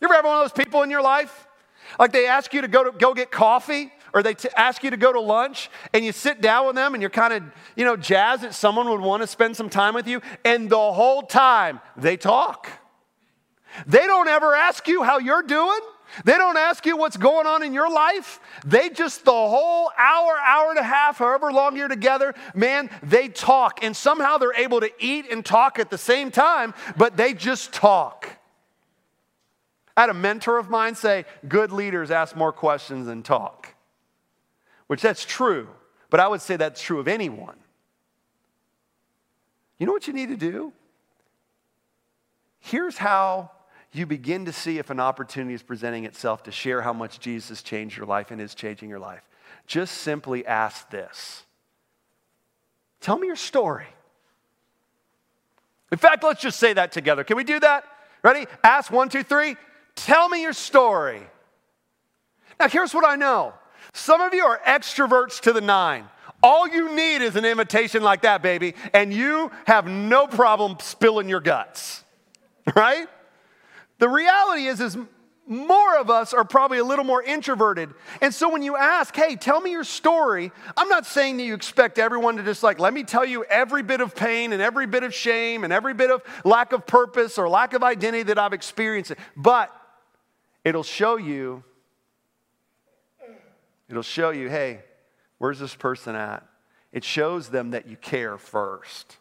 You 0.00 0.06
ever 0.06 0.14
have 0.14 0.24
one 0.24 0.36
of 0.36 0.42
those 0.44 0.64
people 0.64 0.82
in 0.82 0.90
your 0.90 1.02
life? 1.02 1.46
Like 1.98 2.12
they 2.12 2.26
ask 2.26 2.52
you 2.54 2.62
to 2.62 2.68
go, 2.68 2.84
to, 2.84 2.92
go 2.92 3.14
get 3.14 3.30
coffee 3.30 3.92
or 4.14 4.22
they 4.22 4.34
t- 4.34 4.48
ask 4.56 4.82
you 4.82 4.90
to 4.90 4.96
go 4.96 5.12
to 5.12 5.20
lunch 5.20 5.70
and 5.92 6.04
you 6.04 6.12
sit 6.12 6.40
down 6.40 6.66
with 6.66 6.74
them 6.74 6.94
and 6.94 7.02
you're 7.02 7.10
kind 7.10 7.32
of, 7.32 7.42
you 7.76 7.84
know, 7.84 7.96
jazzed 7.96 8.42
that 8.42 8.54
someone 8.54 8.88
would 8.88 9.00
want 9.00 9.22
to 9.22 9.26
spend 9.26 9.56
some 9.56 9.68
time 9.68 9.94
with 9.94 10.06
you 10.06 10.20
and 10.44 10.68
the 10.68 10.92
whole 10.92 11.22
time 11.22 11.80
they 11.96 12.16
talk. 12.16 12.68
They 13.86 14.06
don't 14.06 14.28
ever 14.28 14.54
ask 14.54 14.86
you 14.88 15.02
how 15.02 15.18
you're 15.18 15.42
doing. 15.42 15.80
They 16.24 16.34
don't 16.34 16.56
ask 16.56 16.84
you 16.84 16.96
what's 16.96 17.16
going 17.16 17.46
on 17.46 17.62
in 17.62 17.72
your 17.72 17.90
life. 17.90 18.40
They 18.64 18.90
just, 18.90 19.24
the 19.24 19.30
whole 19.30 19.90
hour, 19.96 20.38
hour 20.38 20.70
and 20.70 20.78
a 20.78 20.82
half, 20.82 21.18
however 21.18 21.52
long 21.52 21.76
you're 21.76 21.88
together, 21.88 22.34
man, 22.54 22.90
they 23.02 23.28
talk. 23.28 23.82
And 23.82 23.96
somehow 23.96 24.38
they're 24.38 24.54
able 24.54 24.80
to 24.80 24.90
eat 24.98 25.30
and 25.30 25.44
talk 25.44 25.78
at 25.78 25.90
the 25.90 25.98
same 25.98 26.30
time, 26.30 26.74
but 26.96 27.16
they 27.16 27.34
just 27.34 27.72
talk. 27.72 28.28
I 29.96 30.02
had 30.02 30.10
a 30.10 30.14
mentor 30.14 30.58
of 30.58 30.70
mine 30.70 30.94
say, 30.94 31.24
good 31.48 31.72
leaders 31.72 32.10
ask 32.10 32.34
more 32.36 32.52
questions 32.52 33.06
than 33.06 33.22
talk, 33.22 33.74
which 34.86 35.02
that's 35.02 35.24
true, 35.24 35.68
but 36.10 36.20
I 36.20 36.28
would 36.28 36.40
say 36.40 36.56
that's 36.56 36.80
true 36.80 36.98
of 36.98 37.08
anyone. 37.08 37.56
You 39.78 39.86
know 39.86 39.92
what 39.92 40.06
you 40.06 40.12
need 40.12 40.28
to 40.28 40.36
do? 40.36 40.72
Here's 42.60 42.96
how 42.96 43.50
you 43.92 44.06
begin 44.06 44.46
to 44.46 44.52
see 44.52 44.78
if 44.78 44.90
an 44.90 45.00
opportunity 45.00 45.54
is 45.54 45.62
presenting 45.62 46.04
itself 46.04 46.42
to 46.44 46.50
share 46.50 46.80
how 46.80 46.92
much 46.92 47.20
Jesus 47.20 47.62
changed 47.62 47.96
your 47.96 48.06
life 48.06 48.30
and 48.30 48.40
is 48.40 48.54
changing 48.54 48.88
your 48.88 48.98
life. 48.98 49.22
Just 49.66 49.98
simply 49.98 50.46
ask 50.46 50.88
this 50.90 51.44
Tell 53.00 53.18
me 53.18 53.26
your 53.26 53.36
story. 53.36 53.86
In 55.90 55.98
fact, 55.98 56.24
let's 56.24 56.40
just 56.40 56.58
say 56.58 56.72
that 56.72 56.90
together. 56.90 57.22
Can 57.22 57.36
we 57.36 57.44
do 57.44 57.60
that? 57.60 57.84
Ready? 58.22 58.46
Ask 58.64 58.90
one, 58.90 59.10
two, 59.10 59.22
three. 59.22 59.56
Tell 59.94 60.28
me 60.28 60.40
your 60.40 60.54
story. 60.54 61.20
Now, 62.58 62.68
here's 62.68 62.94
what 62.94 63.04
I 63.04 63.16
know 63.16 63.52
some 63.92 64.20
of 64.20 64.32
you 64.32 64.44
are 64.44 64.58
extroverts 64.66 65.40
to 65.40 65.52
the 65.52 65.60
nine. 65.60 66.08
All 66.42 66.66
you 66.66 66.94
need 66.94 67.22
is 67.22 67.36
an 67.36 67.44
invitation 67.44 68.02
like 68.02 68.22
that, 68.22 68.42
baby, 68.42 68.74
and 68.92 69.12
you 69.12 69.50
have 69.66 69.86
no 69.86 70.26
problem 70.26 70.76
spilling 70.80 71.28
your 71.28 71.40
guts, 71.40 72.02
right? 72.76 73.06
The 74.02 74.08
reality 74.08 74.66
is, 74.66 74.80
is 74.80 74.98
more 75.46 75.96
of 75.96 76.10
us 76.10 76.34
are 76.34 76.42
probably 76.42 76.78
a 76.78 76.84
little 76.84 77.04
more 77.04 77.22
introverted. 77.22 77.90
And 78.20 78.34
so 78.34 78.50
when 78.50 78.64
you 78.64 78.76
ask, 78.76 79.14
hey, 79.14 79.36
tell 79.36 79.60
me 79.60 79.70
your 79.70 79.84
story, 79.84 80.50
I'm 80.76 80.88
not 80.88 81.06
saying 81.06 81.36
that 81.36 81.44
you 81.44 81.54
expect 81.54 82.00
everyone 82.00 82.36
to 82.38 82.42
just 82.42 82.64
like, 82.64 82.80
let 82.80 82.92
me 82.92 83.04
tell 83.04 83.24
you 83.24 83.44
every 83.44 83.84
bit 83.84 84.00
of 84.00 84.16
pain 84.16 84.52
and 84.52 84.60
every 84.60 84.88
bit 84.88 85.04
of 85.04 85.14
shame 85.14 85.62
and 85.62 85.72
every 85.72 85.94
bit 85.94 86.10
of 86.10 86.20
lack 86.44 86.72
of 86.72 86.84
purpose 86.84 87.38
or 87.38 87.48
lack 87.48 87.74
of 87.74 87.84
identity 87.84 88.24
that 88.24 88.40
I've 88.40 88.52
experienced. 88.52 89.12
But 89.36 89.72
it'll 90.64 90.82
show 90.82 91.16
you, 91.16 91.62
it'll 93.88 94.02
show 94.02 94.30
you, 94.30 94.50
hey, 94.50 94.80
where's 95.38 95.60
this 95.60 95.76
person 95.76 96.16
at? 96.16 96.44
It 96.90 97.04
shows 97.04 97.50
them 97.50 97.70
that 97.70 97.86
you 97.86 97.94
care 97.94 98.36
first. 98.36 99.18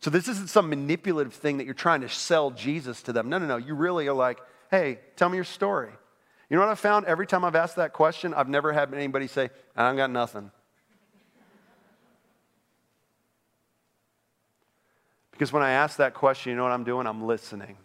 So 0.00 0.08
this 0.08 0.28
isn't 0.28 0.48
some 0.48 0.70
manipulative 0.70 1.34
thing 1.34 1.58
that 1.58 1.64
you're 1.64 1.74
trying 1.74 2.00
to 2.00 2.08
sell 2.08 2.50
Jesus 2.50 3.02
to 3.02 3.12
them. 3.12 3.28
No, 3.28 3.38
no, 3.38 3.46
no. 3.46 3.56
You 3.58 3.74
really 3.74 4.08
are 4.08 4.14
like, 4.14 4.38
hey, 4.70 4.98
tell 5.16 5.28
me 5.28 5.36
your 5.36 5.44
story. 5.44 5.90
You 6.48 6.56
know 6.56 6.62
what 6.62 6.70
I've 6.70 6.78
found? 6.78 7.06
Every 7.06 7.26
time 7.26 7.44
I've 7.44 7.54
asked 7.54 7.76
that 7.76 7.92
question, 7.92 8.32
I've 8.32 8.48
never 8.48 8.72
had 8.72 8.92
anybody 8.94 9.26
say, 9.26 9.50
I 9.76 9.86
have 9.86 9.96
got 9.96 10.10
nothing. 10.10 10.50
Because 15.32 15.52
when 15.52 15.62
I 15.62 15.70
ask 15.70 15.98
that 15.98 16.14
question, 16.14 16.50
you 16.50 16.56
know 16.56 16.64
what 16.64 16.72
I'm 16.72 16.84
doing? 16.84 17.06
I'm 17.06 17.26
listening. 17.26 17.76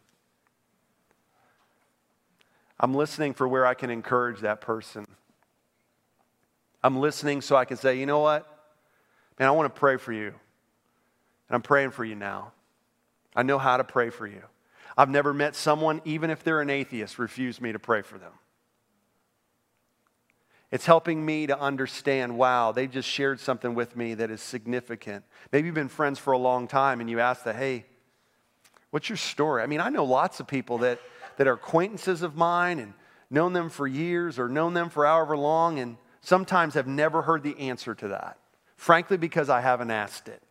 I'm 2.79 2.93
listening 2.93 3.33
for 3.33 3.47
where 3.47 3.65
I 3.65 3.73
can 3.73 3.89
encourage 3.89 4.41
that 4.41 4.61
person. 4.61 5.05
I'm 6.83 6.97
listening 6.97 7.41
so 7.41 7.55
I 7.55 7.65
can 7.65 7.77
say, 7.77 7.99
you 7.99 8.05
know 8.05 8.19
what? 8.19 8.45
Man, 9.39 9.47
I 9.47 9.51
want 9.51 9.73
to 9.73 9.79
pray 9.79 9.97
for 9.97 10.11
you. 10.11 10.33
And 11.49 11.55
I'm 11.55 11.61
praying 11.61 11.91
for 11.91 12.03
you 12.03 12.15
now. 12.15 12.51
I 13.35 13.43
know 13.43 13.57
how 13.57 13.77
to 13.77 13.83
pray 13.83 14.09
for 14.09 14.25
you. 14.25 14.41
I've 14.97 15.09
never 15.09 15.33
met 15.33 15.55
someone, 15.55 16.01
even 16.05 16.29
if 16.29 16.43
they're 16.43 16.61
an 16.61 16.69
atheist, 16.69 17.19
refuse 17.19 17.59
me 17.59 17.71
to 17.73 17.79
pray 17.79 18.01
for 18.01 18.17
them. 18.17 18.31
It's 20.71 20.85
helping 20.85 21.25
me 21.25 21.47
to 21.47 21.59
understand 21.59 22.37
wow, 22.37 22.71
they 22.71 22.87
just 22.87 23.07
shared 23.07 23.39
something 23.39 23.75
with 23.75 23.95
me 23.95 24.13
that 24.15 24.31
is 24.31 24.41
significant. 24.41 25.23
Maybe 25.51 25.67
you've 25.67 25.75
been 25.75 25.89
friends 25.89 26.17
for 26.19 26.33
a 26.33 26.37
long 26.37 26.67
time 26.67 27.01
and 27.01 27.09
you 27.09 27.19
ask 27.19 27.43
that, 27.43 27.55
hey, 27.55 27.85
what's 28.89 29.09
your 29.09 29.17
story? 29.17 29.61
I 29.61 29.67
mean, 29.67 29.79
I 29.79 29.89
know 29.89 30.05
lots 30.05 30.39
of 30.39 30.47
people 30.47 30.79
that, 30.79 30.99
that 31.37 31.47
are 31.47 31.53
acquaintances 31.53 32.21
of 32.23 32.35
mine 32.35 32.79
and 32.79 32.93
known 33.29 33.53
them 33.53 33.69
for 33.69 33.87
years 33.87 34.39
or 34.39 34.49
known 34.49 34.73
them 34.73 34.89
for 34.89 35.05
however 35.05 35.37
long 35.37 35.79
and 35.79 35.97
sometimes 36.21 36.73
have 36.73 36.87
never 36.87 37.21
heard 37.21 37.43
the 37.43 37.57
answer 37.59 37.93
to 37.95 38.09
that. 38.09 38.37
Frankly, 38.75 39.17
because 39.17 39.49
I 39.49 39.61
haven't 39.61 39.91
asked 39.91 40.27
it. 40.27 40.41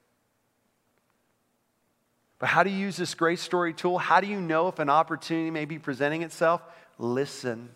But 2.39 2.49
how 2.49 2.63
do 2.63 2.71
you 2.71 2.77
use 2.77 2.97
this 2.97 3.15
grace 3.15 3.41
story 3.41 3.73
tool? 3.73 3.99
How 3.99 4.21
do 4.21 4.27
you 4.27 4.41
know 4.41 4.69
if 4.69 4.79
an 4.79 4.91
opportunity 4.91 5.51
may 5.51 5.65
be 5.65 5.79
presenting 5.79 6.23
itself? 6.23 6.63
Listen. 6.99 7.71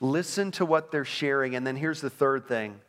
Listen 0.00 0.50
to 0.52 0.64
what 0.64 0.90
they're 0.90 1.04
sharing. 1.04 1.54
And 1.56 1.66
then 1.66 1.76
here's 1.76 2.00
the 2.00 2.10
third 2.10 2.46
thing 2.46 2.80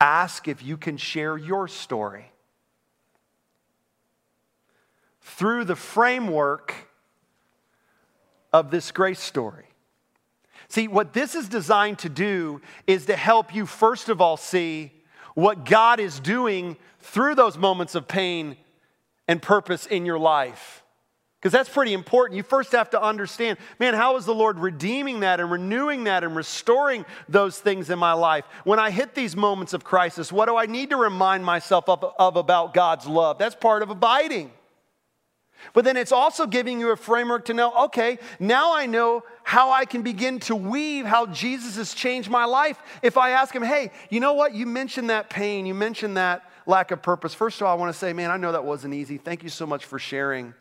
ask 0.00 0.48
if 0.48 0.62
you 0.62 0.76
can 0.76 0.96
share 0.96 1.36
your 1.36 1.68
story. 1.68 2.32
Through 5.20 5.66
the 5.66 5.76
framework 5.76 6.74
of 8.52 8.70
this 8.70 8.90
grace 8.90 9.20
story. 9.20 9.66
See, 10.68 10.88
what 10.88 11.12
this 11.12 11.34
is 11.34 11.48
designed 11.48 11.98
to 12.00 12.08
do 12.08 12.60
is 12.86 13.06
to 13.06 13.16
help 13.16 13.54
you, 13.54 13.66
first 13.66 14.08
of 14.08 14.20
all, 14.20 14.36
see 14.36 14.92
what 15.34 15.64
God 15.64 16.00
is 16.00 16.18
doing 16.18 16.76
through 17.00 17.34
those 17.34 17.56
moments 17.56 17.94
of 17.94 18.08
pain 18.08 18.56
and 19.28 19.40
purpose 19.40 19.86
in 19.86 20.04
your 20.06 20.18
life. 20.18 20.82
Because 21.42 21.52
that's 21.52 21.68
pretty 21.68 21.92
important. 21.92 22.36
You 22.36 22.44
first 22.44 22.70
have 22.70 22.90
to 22.90 23.02
understand, 23.02 23.58
man, 23.80 23.94
how 23.94 24.16
is 24.16 24.24
the 24.24 24.34
Lord 24.34 24.60
redeeming 24.60 25.20
that 25.20 25.40
and 25.40 25.50
renewing 25.50 26.04
that 26.04 26.22
and 26.22 26.36
restoring 26.36 27.04
those 27.28 27.58
things 27.58 27.90
in 27.90 27.98
my 27.98 28.12
life? 28.12 28.44
When 28.62 28.78
I 28.78 28.92
hit 28.92 29.16
these 29.16 29.34
moments 29.34 29.72
of 29.72 29.82
crisis, 29.82 30.30
what 30.30 30.46
do 30.46 30.56
I 30.56 30.66
need 30.66 30.90
to 30.90 30.96
remind 30.96 31.44
myself 31.44 31.88
of, 31.88 32.04
of 32.16 32.36
about 32.36 32.74
God's 32.74 33.08
love? 33.08 33.38
That's 33.38 33.56
part 33.56 33.82
of 33.82 33.90
abiding. 33.90 34.52
But 35.72 35.84
then 35.84 35.96
it's 35.96 36.12
also 36.12 36.46
giving 36.46 36.78
you 36.78 36.90
a 36.90 36.96
framework 36.96 37.46
to 37.46 37.54
know, 37.54 37.86
okay, 37.86 38.18
now 38.38 38.76
I 38.76 38.86
know 38.86 39.24
how 39.42 39.72
I 39.72 39.84
can 39.84 40.02
begin 40.02 40.38
to 40.40 40.54
weave 40.54 41.06
how 41.06 41.26
Jesus 41.26 41.74
has 41.76 41.92
changed 41.92 42.30
my 42.30 42.44
life. 42.44 42.80
If 43.02 43.16
I 43.16 43.30
ask 43.30 43.52
him, 43.52 43.62
hey, 43.62 43.90
you 44.10 44.20
know 44.20 44.34
what? 44.34 44.54
You 44.54 44.66
mentioned 44.66 45.10
that 45.10 45.28
pain, 45.28 45.66
you 45.66 45.74
mentioned 45.74 46.16
that 46.16 46.48
lack 46.66 46.90
of 46.90 47.02
purpose. 47.02 47.34
First 47.34 47.60
of 47.60 47.66
all, 47.66 47.72
I 47.72 47.80
want 47.80 47.92
to 47.92 47.98
say, 47.98 48.12
man, 48.12 48.30
I 48.30 48.36
know 48.36 48.52
that 48.52 48.64
wasn't 48.64 48.94
easy. 48.94 49.18
Thank 49.18 49.42
you 49.42 49.48
so 49.48 49.66
much 49.66 49.84
for 49.84 49.98
sharing. 49.98 50.54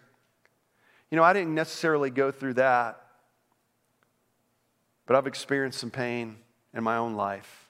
You 1.09 1.17
know, 1.17 1.23
I 1.23 1.33
didn't 1.33 1.55
necessarily 1.55 2.09
go 2.09 2.31
through 2.31 2.55
that, 2.55 3.01
but 5.05 5.15
I've 5.15 5.27
experienced 5.27 5.79
some 5.79 5.91
pain 5.91 6.37
in 6.73 6.83
my 6.83 6.97
own 6.97 7.15
life. 7.15 7.69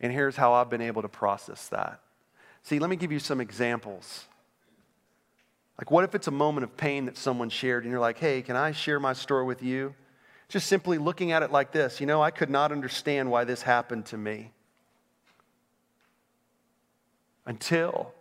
And 0.00 0.12
here's 0.12 0.36
how 0.36 0.52
I've 0.52 0.70
been 0.70 0.80
able 0.80 1.02
to 1.02 1.08
process 1.08 1.68
that. 1.68 2.00
See, 2.62 2.78
let 2.78 2.88
me 2.88 2.96
give 2.96 3.12
you 3.12 3.18
some 3.18 3.40
examples. 3.40 4.24
Like, 5.76 5.90
what 5.90 6.04
if 6.04 6.14
it's 6.14 6.26
a 6.26 6.32
moment 6.32 6.64
of 6.64 6.76
pain 6.76 7.06
that 7.06 7.16
someone 7.16 7.50
shared 7.50 7.84
and 7.84 7.90
you're 7.90 8.00
like, 8.00 8.18
hey, 8.18 8.42
can 8.42 8.56
I 8.56 8.72
share 8.72 8.98
my 8.98 9.12
story 9.12 9.44
with 9.44 9.62
you? 9.62 9.94
Just 10.48 10.66
simply 10.66 10.98
looking 10.98 11.30
at 11.32 11.42
it 11.42 11.52
like 11.52 11.72
this 11.72 12.00
you 12.00 12.06
know, 12.06 12.22
I 12.22 12.30
could 12.30 12.50
not 12.50 12.72
understand 12.72 13.30
why 13.30 13.44
this 13.44 13.62
happened 13.62 14.06
to 14.06 14.16
me 14.16 14.52
until 17.48 18.12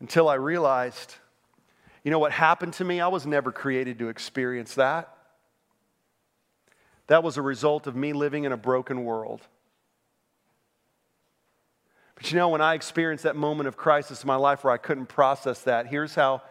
until 0.00 0.28
I 0.28 0.34
realized 0.34 1.16
you 2.04 2.10
know 2.10 2.18
what 2.18 2.32
happened 2.32 2.74
to 2.74 2.84
me? 2.84 3.00
I 3.00 3.08
was 3.08 3.26
never 3.26 3.50
created 3.50 3.98
to 4.00 4.10
experience 4.10 4.74
that. 4.74 5.16
That 7.06 7.22
was 7.22 7.38
a 7.38 7.42
result 7.42 7.86
of 7.86 7.96
me 7.96 8.12
living 8.12 8.44
in 8.44 8.52
a 8.52 8.58
broken 8.58 9.04
world. 9.04 9.40
But 12.14 12.30
you 12.30 12.36
know 12.36 12.50
when 12.50 12.60
I 12.60 12.74
experienced 12.74 13.24
that 13.24 13.36
moment 13.36 13.68
of 13.68 13.78
crisis 13.78 14.22
in 14.22 14.26
my 14.26 14.36
life 14.36 14.64
where 14.64 14.72
I 14.72 14.76
couldn't 14.76 15.06
process 15.06 15.60
that 15.62 15.86
here's 15.86 16.14
how 16.14 16.42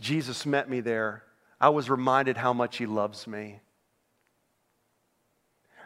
Jesus 0.00 0.44
met 0.44 0.68
me 0.68 0.80
there. 0.80 1.22
I 1.60 1.68
was 1.68 1.88
reminded 1.88 2.36
how 2.36 2.52
much 2.52 2.78
he 2.78 2.86
loves 2.86 3.28
me 3.28 3.60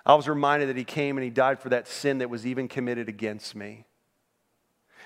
I 0.08 0.14
was 0.14 0.26
reminded 0.26 0.70
that 0.70 0.76
he 0.78 0.84
came 0.84 1.18
and 1.18 1.24
he 1.24 1.28
died 1.28 1.60
for 1.60 1.68
that 1.68 1.86
sin 1.86 2.18
that 2.18 2.30
was 2.30 2.46
even 2.46 2.66
committed 2.66 3.10
against 3.10 3.54
me. 3.54 3.84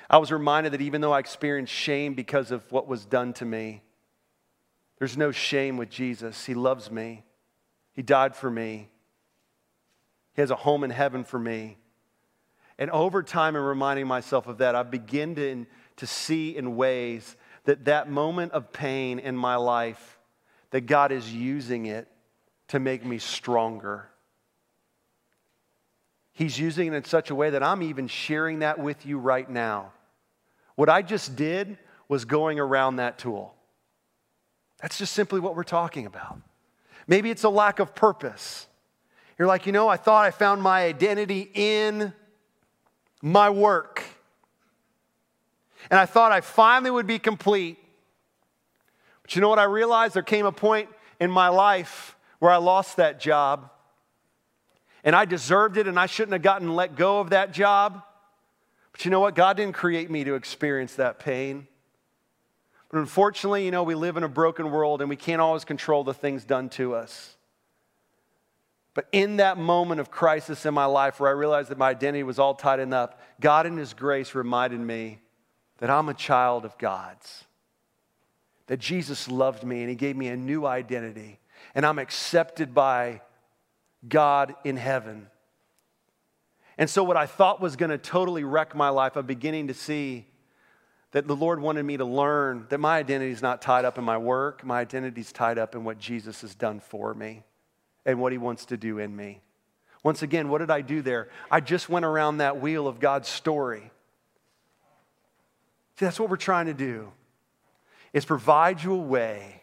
I 0.08 0.18
was 0.18 0.30
reminded 0.30 0.72
that 0.74 0.80
even 0.80 1.00
though 1.00 1.12
I 1.12 1.18
experienced 1.18 1.72
shame 1.72 2.14
because 2.14 2.52
of 2.52 2.70
what 2.70 2.86
was 2.86 3.04
done 3.04 3.32
to 3.34 3.44
me, 3.44 3.82
there's 4.98 5.16
no 5.16 5.32
shame 5.32 5.76
with 5.76 5.90
Jesus. 5.90 6.46
He 6.46 6.54
loves 6.54 6.88
me, 6.88 7.24
He 7.94 8.02
died 8.02 8.36
for 8.36 8.48
me, 8.48 8.90
He 10.34 10.40
has 10.40 10.52
a 10.52 10.56
home 10.56 10.84
in 10.84 10.90
heaven 10.90 11.24
for 11.24 11.38
me. 11.38 11.78
And 12.78 12.88
over 12.90 13.22
time, 13.22 13.56
in 13.56 13.62
reminding 13.62 14.06
myself 14.06 14.46
of 14.46 14.58
that, 14.58 14.74
I 14.76 14.82
begin 14.84 15.34
to, 15.34 15.66
to 15.96 16.06
see 16.06 16.56
in 16.56 16.76
ways 16.76 17.36
that 17.64 17.84
that 17.86 18.08
moment 18.08 18.52
of 18.52 18.72
pain 18.72 19.18
in 19.18 19.36
my 19.36 19.56
life, 19.56 20.18
that 20.70 20.82
God 20.82 21.10
is 21.10 21.32
using 21.32 21.86
it 21.86 22.08
to 22.68 22.78
make 22.78 23.04
me 23.04 23.18
stronger 23.18 24.11
He's 26.32 26.58
using 26.58 26.88
it 26.88 26.96
in 26.96 27.04
such 27.04 27.30
a 27.30 27.34
way 27.34 27.50
that 27.50 27.62
I'm 27.62 27.82
even 27.82 28.08
sharing 28.08 28.60
that 28.60 28.78
with 28.78 29.04
you 29.04 29.18
right 29.18 29.48
now. 29.48 29.92
What 30.74 30.88
I 30.88 31.02
just 31.02 31.36
did 31.36 31.78
was 32.08 32.24
going 32.24 32.58
around 32.58 32.96
that 32.96 33.18
tool. 33.18 33.54
That's 34.80 34.98
just 34.98 35.12
simply 35.12 35.40
what 35.40 35.54
we're 35.54 35.62
talking 35.64 36.06
about. 36.06 36.38
Maybe 37.06 37.30
it's 37.30 37.44
a 37.44 37.48
lack 37.48 37.78
of 37.78 37.94
purpose. 37.94 38.66
You're 39.38 39.48
like, 39.48 39.66
you 39.66 39.72
know, 39.72 39.88
I 39.88 39.96
thought 39.96 40.24
I 40.24 40.30
found 40.30 40.62
my 40.62 40.84
identity 40.84 41.50
in 41.54 42.12
my 43.20 43.50
work. 43.50 44.04
And 45.90 45.98
I 45.98 46.06
thought 46.06 46.32
I 46.32 46.40
finally 46.40 46.90
would 46.90 47.06
be 47.06 47.18
complete. 47.18 47.78
But 49.22 49.34
you 49.34 49.40
know 49.40 49.48
what 49.48 49.58
I 49.58 49.64
realized? 49.64 50.14
There 50.14 50.22
came 50.22 50.46
a 50.46 50.52
point 50.52 50.88
in 51.20 51.30
my 51.30 51.48
life 51.48 52.16
where 52.38 52.50
I 52.50 52.56
lost 52.56 52.96
that 52.96 53.20
job. 53.20 53.70
And 55.04 55.16
I 55.16 55.24
deserved 55.24 55.76
it, 55.76 55.86
and 55.86 55.98
I 55.98 56.06
shouldn't 56.06 56.32
have 56.32 56.42
gotten 56.42 56.74
let 56.74 56.96
go 56.96 57.20
of 57.20 57.30
that 57.30 57.52
job. 57.52 58.02
But 58.92 59.04
you 59.04 59.10
know 59.10 59.20
what? 59.20 59.34
God 59.34 59.56
didn't 59.56 59.74
create 59.74 60.10
me 60.10 60.24
to 60.24 60.34
experience 60.34 60.94
that 60.96 61.18
pain. 61.18 61.66
But 62.90 62.98
unfortunately, 62.98 63.64
you 63.64 63.70
know, 63.70 63.82
we 63.82 63.94
live 63.94 64.16
in 64.16 64.22
a 64.22 64.28
broken 64.28 64.70
world 64.70 65.00
and 65.00 65.08
we 65.08 65.16
can't 65.16 65.40
always 65.40 65.64
control 65.64 66.04
the 66.04 66.12
things 66.12 66.44
done 66.44 66.68
to 66.70 66.94
us. 66.94 67.36
But 68.94 69.08
in 69.12 69.38
that 69.38 69.56
moment 69.56 70.00
of 70.00 70.10
crisis 70.10 70.66
in 70.66 70.74
my 70.74 70.84
life 70.84 71.18
where 71.18 71.30
I 71.30 71.32
realized 71.32 71.70
that 71.70 71.78
my 71.78 71.88
identity 71.88 72.22
was 72.22 72.38
all 72.38 72.54
tied 72.54 72.80
up, 72.92 73.18
God 73.40 73.66
in 73.66 73.78
His 73.78 73.94
grace 73.94 74.34
reminded 74.34 74.80
me 74.80 75.20
that 75.78 75.88
I'm 75.88 76.10
a 76.10 76.14
child 76.14 76.66
of 76.66 76.76
God's, 76.76 77.44
that 78.66 78.78
Jesus 78.78 79.28
loved 79.28 79.64
me 79.64 79.80
and 79.80 79.88
He 79.88 79.96
gave 79.96 80.14
me 80.14 80.28
a 80.28 80.36
new 80.36 80.66
identity, 80.66 81.40
and 81.74 81.86
I'm 81.86 81.98
accepted 81.98 82.74
by 82.74 83.22
God 84.08 84.54
in 84.64 84.76
heaven. 84.76 85.28
And 86.78 86.88
so, 86.88 87.04
what 87.04 87.16
I 87.16 87.26
thought 87.26 87.60
was 87.60 87.76
going 87.76 87.90
to 87.90 87.98
totally 87.98 88.44
wreck 88.44 88.74
my 88.74 88.88
life, 88.88 89.16
I'm 89.16 89.26
beginning 89.26 89.68
to 89.68 89.74
see 89.74 90.26
that 91.12 91.26
the 91.26 91.36
Lord 91.36 91.60
wanted 91.60 91.84
me 91.84 91.98
to 91.98 92.04
learn 92.04 92.66
that 92.70 92.78
my 92.78 92.98
identity 92.98 93.30
is 93.30 93.42
not 93.42 93.60
tied 93.60 93.84
up 93.84 93.98
in 93.98 94.04
my 94.04 94.18
work, 94.18 94.64
my 94.64 94.80
identity 94.80 95.20
is 95.20 95.30
tied 95.30 95.58
up 95.58 95.74
in 95.74 95.84
what 95.84 95.98
Jesus 95.98 96.40
has 96.40 96.54
done 96.54 96.80
for 96.80 97.14
me 97.14 97.44
and 98.06 98.18
what 98.18 98.32
He 98.32 98.38
wants 98.38 98.66
to 98.66 98.76
do 98.76 98.98
in 98.98 99.14
me. 99.14 99.42
Once 100.02 100.22
again, 100.22 100.48
what 100.48 100.58
did 100.58 100.70
I 100.70 100.80
do 100.80 101.02
there? 101.02 101.28
I 101.50 101.60
just 101.60 101.88
went 101.88 102.04
around 102.04 102.38
that 102.38 102.60
wheel 102.60 102.88
of 102.88 102.98
God's 102.98 103.28
story. 103.28 103.90
See, 105.98 106.06
that's 106.06 106.18
what 106.18 106.30
we're 106.30 106.36
trying 106.36 106.66
to 106.66 106.74
do, 106.74 107.12
is 108.12 108.24
provide 108.24 108.82
you 108.82 108.94
a 108.94 108.96
way 108.96 109.62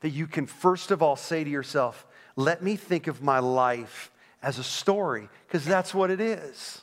that 0.00 0.10
you 0.10 0.26
can 0.26 0.46
first 0.46 0.90
of 0.90 1.02
all 1.02 1.16
say 1.16 1.44
to 1.44 1.50
yourself, 1.50 2.04
let 2.38 2.62
me 2.62 2.76
think 2.76 3.08
of 3.08 3.20
my 3.20 3.40
life 3.40 4.12
as 4.44 4.60
a 4.60 4.62
story, 4.62 5.28
because 5.46 5.64
that's 5.64 5.92
what 5.92 6.08
it 6.08 6.20
is. 6.20 6.82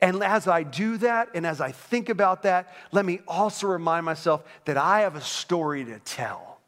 And 0.00 0.20
as 0.20 0.48
I 0.48 0.64
do 0.64 0.96
that 0.96 1.28
and 1.32 1.46
as 1.46 1.60
I 1.60 1.70
think 1.70 2.08
about 2.08 2.42
that, 2.42 2.74
let 2.90 3.04
me 3.04 3.20
also 3.28 3.68
remind 3.68 4.04
myself 4.04 4.42
that 4.64 4.76
I 4.76 5.02
have 5.02 5.14
a 5.14 5.20
story 5.20 5.84
to 5.84 6.00
tell. 6.00 6.58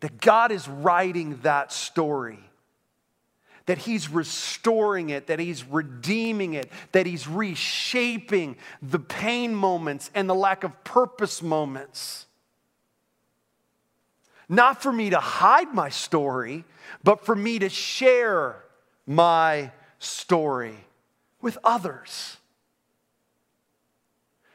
That 0.00 0.20
God 0.20 0.52
is 0.52 0.68
writing 0.68 1.40
that 1.42 1.72
story. 1.72 2.40
That 3.64 3.78
He's 3.78 4.10
restoring 4.10 5.08
it, 5.08 5.28
that 5.28 5.38
He's 5.38 5.64
redeeming 5.64 6.52
it, 6.52 6.70
that 6.92 7.06
He's 7.06 7.26
reshaping 7.26 8.56
the 8.82 8.98
pain 8.98 9.54
moments 9.54 10.10
and 10.14 10.28
the 10.28 10.34
lack 10.34 10.62
of 10.62 10.84
purpose 10.84 11.40
moments. 11.40 12.26
Not 14.48 14.82
for 14.82 14.92
me 14.92 15.10
to 15.10 15.20
hide 15.20 15.72
my 15.72 15.88
story, 15.88 16.64
but 17.02 17.24
for 17.24 17.34
me 17.34 17.58
to 17.60 17.68
share 17.68 18.56
my 19.06 19.70
story 19.98 20.76
with 21.40 21.58
others. 21.64 22.36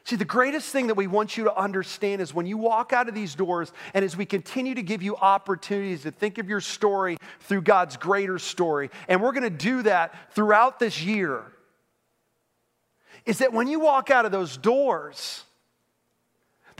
See, 0.04 0.16
the 0.16 0.24
greatest 0.24 0.70
thing 0.70 0.88
that 0.88 0.96
we 0.96 1.06
want 1.06 1.36
you 1.36 1.44
to 1.44 1.56
understand 1.56 2.20
is 2.20 2.34
when 2.34 2.44
you 2.44 2.58
walk 2.58 2.92
out 2.92 3.08
of 3.08 3.14
these 3.14 3.36
doors, 3.36 3.72
and 3.94 4.04
as 4.04 4.16
we 4.16 4.26
continue 4.26 4.74
to 4.74 4.82
give 4.82 5.02
you 5.02 5.14
opportunities 5.14 6.02
to 6.02 6.10
think 6.10 6.38
of 6.38 6.48
your 6.48 6.60
story 6.60 7.16
through 7.42 7.62
God's 7.62 7.96
greater 7.96 8.36
story, 8.40 8.90
and 9.06 9.22
we're 9.22 9.30
going 9.30 9.44
to 9.44 9.50
do 9.50 9.82
that 9.82 10.34
throughout 10.34 10.80
this 10.80 11.00
year, 11.00 11.44
is 13.24 13.38
that 13.38 13.52
when 13.52 13.68
you 13.68 13.78
walk 13.78 14.10
out 14.10 14.24
of 14.24 14.32
those 14.32 14.56
doors, 14.56 15.44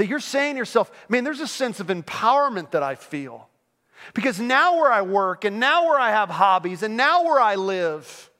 that 0.00 0.06
you're 0.06 0.18
saying 0.18 0.54
to 0.54 0.58
yourself, 0.58 0.90
man, 1.10 1.24
there's 1.24 1.40
a 1.40 1.46
sense 1.46 1.78
of 1.78 1.88
empowerment 1.88 2.70
that 2.70 2.82
I 2.82 2.94
feel. 2.94 3.50
Because 4.14 4.40
now 4.40 4.78
where 4.78 4.90
I 4.90 5.02
work 5.02 5.44
and 5.44 5.60
now 5.60 5.88
where 5.88 6.00
I 6.00 6.08
have 6.08 6.30
hobbies 6.30 6.82
and 6.82 6.96
now 6.96 7.24
where 7.24 7.38
I 7.38 7.56
live, 7.56 8.30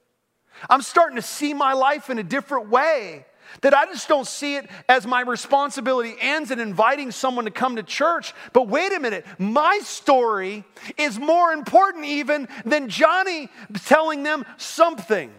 I'm 0.71 0.81
starting 0.81 1.17
to 1.17 1.23
see 1.23 1.53
my 1.53 1.75
life 1.75 2.09
in 2.09 2.19
a 2.19 2.23
different 2.23 2.71
way. 2.71 3.27
That 3.61 3.75
I 3.75 3.85
just 3.85 4.09
don't 4.09 4.27
see 4.27 4.57
it 4.57 4.71
as 4.89 5.07
my 5.07 5.21
responsibility 5.21 6.15
ends 6.19 6.51
in 6.51 6.61
inviting 6.61 7.11
someone 7.11 7.45
to 7.45 7.51
come 7.51 7.77
to 7.77 7.83
church. 7.83 8.33
But 8.55 8.69
wait 8.69 8.95
a 8.95 8.99
minute, 8.99 9.27
my 9.39 9.81
story 9.83 10.65
is 10.97 11.19
more 11.19 11.53
important 11.53 12.07
even 12.07 12.49
than 12.65 12.89
Johnny 12.89 13.51
telling 13.85 14.23
them 14.23 14.47
something. 14.57 15.31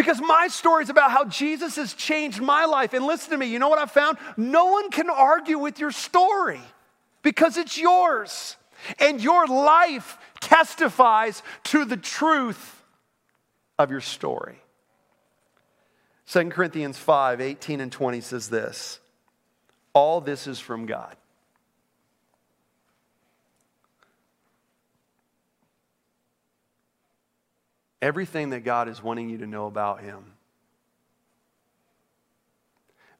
Because 0.00 0.18
my 0.18 0.48
story 0.48 0.82
is 0.82 0.88
about 0.88 1.10
how 1.10 1.26
Jesus 1.26 1.76
has 1.76 1.92
changed 1.92 2.40
my 2.40 2.64
life. 2.64 2.94
And 2.94 3.04
listen 3.04 3.32
to 3.32 3.36
me, 3.36 3.48
you 3.48 3.58
know 3.58 3.68
what 3.68 3.78
I 3.78 3.84
found? 3.84 4.16
No 4.38 4.64
one 4.64 4.90
can 4.90 5.10
argue 5.10 5.58
with 5.58 5.78
your 5.78 5.90
story 5.90 6.62
because 7.20 7.58
it's 7.58 7.76
yours. 7.76 8.56
And 8.98 9.22
your 9.22 9.46
life 9.46 10.16
testifies 10.40 11.42
to 11.64 11.84
the 11.84 11.98
truth 11.98 12.82
of 13.78 13.90
your 13.90 14.00
story. 14.00 14.56
2 16.28 16.48
Corinthians 16.48 16.96
5 16.96 17.42
18 17.42 17.82
and 17.82 17.92
20 17.92 18.22
says 18.22 18.48
this 18.48 19.00
All 19.92 20.22
this 20.22 20.46
is 20.46 20.58
from 20.58 20.86
God. 20.86 21.14
Everything 28.02 28.50
that 28.50 28.64
God 28.64 28.88
is 28.88 29.02
wanting 29.02 29.28
you 29.28 29.38
to 29.38 29.46
know 29.46 29.66
about 29.66 30.00
Him. 30.00 30.32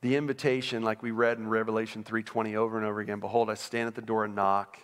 The 0.03 0.17
invitation 0.17 0.83
like 0.83 1.03
we 1.03 1.11
read 1.11 1.39
in 1.39 1.47
revelation 1.47 2.05
3.20 2.05 2.55
over 2.55 2.79
and 2.79 2.87
over 2.87 3.01
again 3.01 3.21
behold 3.21 3.51
i 3.51 3.55
stand 3.55 3.87
at 3.87 3.95
the 3.95 4.03
door 4.03 4.25
and 4.25 4.35
knock. 4.35 4.79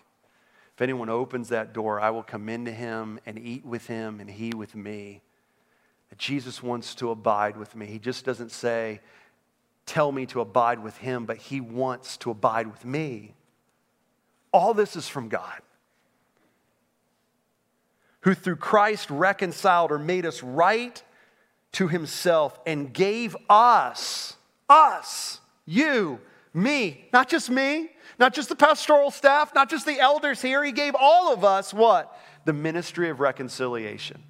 If 0.75 0.83
anyone 0.83 1.09
opens 1.09 1.49
that 1.49 1.73
door 1.73 2.01
i 2.01 2.11
will 2.11 2.23
come 2.23 2.49
into 2.49 2.71
him 2.71 3.19
and 3.25 3.39
eat 3.39 3.65
with 3.65 3.87
him 3.87 4.21
and 4.21 4.29
he 4.29 4.53
with 4.55 4.75
me. 4.75 5.23
That 6.11 6.19
jesus 6.19 6.63
wants 6.63 6.95
to 6.97 7.11
abide 7.11 7.57
with 7.57 7.75
me. 7.75 7.87
He 7.87 7.99
just 7.99 8.27
doesn't 8.27 8.53
say 8.53 9.01
tell 9.87 10.13
me 10.13 10.27
to 10.27 10.41
abide 10.41 10.81
with 10.81 10.99
him 10.99 11.25
but 11.25 11.39
he 11.39 11.63
wants 11.63 12.19
to 12.19 12.31
abide 12.31 12.67
with 12.67 12.85
me. 12.85 13.35
All 14.53 14.75
this 14.75 14.97
is 14.97 15.09
from 15.09 15.31
god 15.31 15.63
who 18.27 18.35
through 18.35 18.57
christ 18.57 19.09
reconciled 19.09 19.91
or 19.91 19.99
made 19.99 20.27
us 20.27 20.43
right 20.43 21.03
to 21.73 21.89
himself 21.89 22.61
and 22.67 22.93
gave 22.93 23.35
us 23.49 24.37
us, 24.69 25.41
you, 25.65 26.21
me, 26.53 27.09
not 27.13 27.29
just 27.29 27.51
me, 27.51 27.91
not 28.19 28.35
just 28.35 28.49
the 28.49 28.57
pastoral 28.57 29.11
staff, 29.11 29.55
not 29.55 29.69
just 29.69 29.87
the 29.87 30.01
elders 30.01 30.41
here. 30.41 30.65
He 30.65 30.73
gave 30.73 30.95
all 30.99 31.33
of 31.33 31.45
us 31.45 31.75
what? 31.75 32.19
The 32.45 32.53
ministry 32.53 33.11
of 33.11 33.21
reconciliation. 33.21 34.23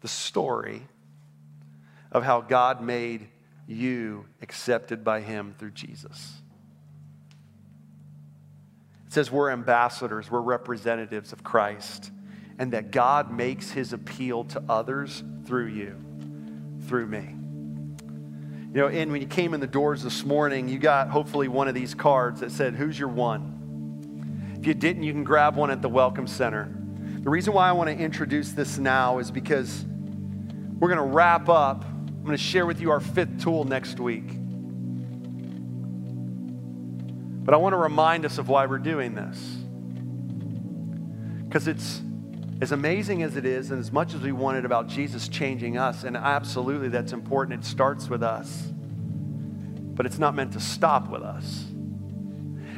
The 0.00 0.08
story 0.08 0.86
of 2.12 2.24
how 2.24 2.42
God 2.42 2.82
made 2.82 3.28
you 3.66 4.26
accepted 4.42 5.02
by 5.02 5.20
Him 5.20 5.54
through 5.58 5.70
Jesus. 5.70 6.42
Says 9.14 9.30
we're 9.30 9.52
ambassadors, 9.52 10.28
we're 10.28 10.40
representatives 10.40 11.32
of 11.32 11.44
Christ, 11.44 12.10
and 12.58 12.72
that 12.72 12.90
God 12.90 13.30
makes 13.30 13.70
His 13.70 13.92
appeal 13.92 14.42
to 14.46 14.62
others 14.68 15.22
through 15.46 15.66
you, 15.66 15.94
through 16.88 17.06
me. 17.06 17.36
You 18.72 18.80
know, 18.80 18.88
and 18.88 19.12
when 19.12 19.20
you 19.20 19.28
came 19.28 19.54
in 19.54 19.60
the 19.60 19.68
doors 19.68 20.02
this 20.02 20.24
morning, 20.24 20.68
you 20.68 20.80
got 20.80 21.10
hopefully 21.10 21.46
one 21.46 21.68
of 21.68 21.76
these 21.76 21.94
cards 21.94 22.40
that 22.40 22.50
said, 22.50 22.74
Who's 22.74 22.98
your 22.98 23.06
one? 23.06 24.56
If 24.58 24.66
you 24.66 24.74
didn't, 24.74 25.04
you 25.04 25.12
can 25.12 25.22
grab 25.22 25.54
one 25.54 25.70
at 25.70 25.80
the 25.80 25.88
Welcome 25.88 26.26
Center. 26.26 26.76
The 27.20 27.30
reason 27.30 27.52
why 27.52 27.68
I 27.68 27.72
want 27.72 27.90
to 27.90 27.96
introduce 27.96 28.50
this 28.50 28.78
now 28.78 29.20
is 29.20 29.30
because 29.30 29.84
we're 30.80 30.88
going 30.88 30.98
to 30.98 31.14
wrap 31.14 31.48
up. 31.48 31.84
I'm 31.84 32.24
going 32.24 32.36
to 32.36 32.42
share 32.42 32.66
with 32.66 32.80
you 32.80 32.90
our 32.90 32.98
fifth 32.98 33.40
tool 33.40 33.62
next 33.62 34.00
week. 34.00 34.40
But 37.44 37.52
I 37.52 37.58
want 37.58 37.74
to 37.74 37.78
remind 37.78 38.24
us 38.24 38.38
of 38.38 38.48
why 38.48 38.64
we're 38.64 38.78
doing 38.78 39.14
this. 39.14 39.38
Because 41.46 41.68
it's 41.68 42.00
as 42.62 42.72
amazing 42.72 43.22
as 43.22 43.36
it 43.36 43.44
is, 43.44 43.70
and 43.70 43.78
as 43.78 43.92
much 43.92 44.14
as 44.14 44.20
we 44.20 44.32
want 44.32 44.56
it 44.56 44.64
about 44.64 44.88
Jesus 44.88 45.28
changing 45.28 45.76
us, 45.76 46.04
and 46.04 46.16
absolutely 46.16 46.88
that's 46.88 47.12
important, 47.12 47.60
it 47.60 47.66
starts 47.66 48.08
with 48.08 48.22
us. 48.22 48.72
But 48.72 50.06
it's 50.06 50.18
not 50.18 50.34
meant 50.34 50.52
to 50.54 50.60
stop 50.60 51.10
with 51.10 51.22
us. 51.22 51.66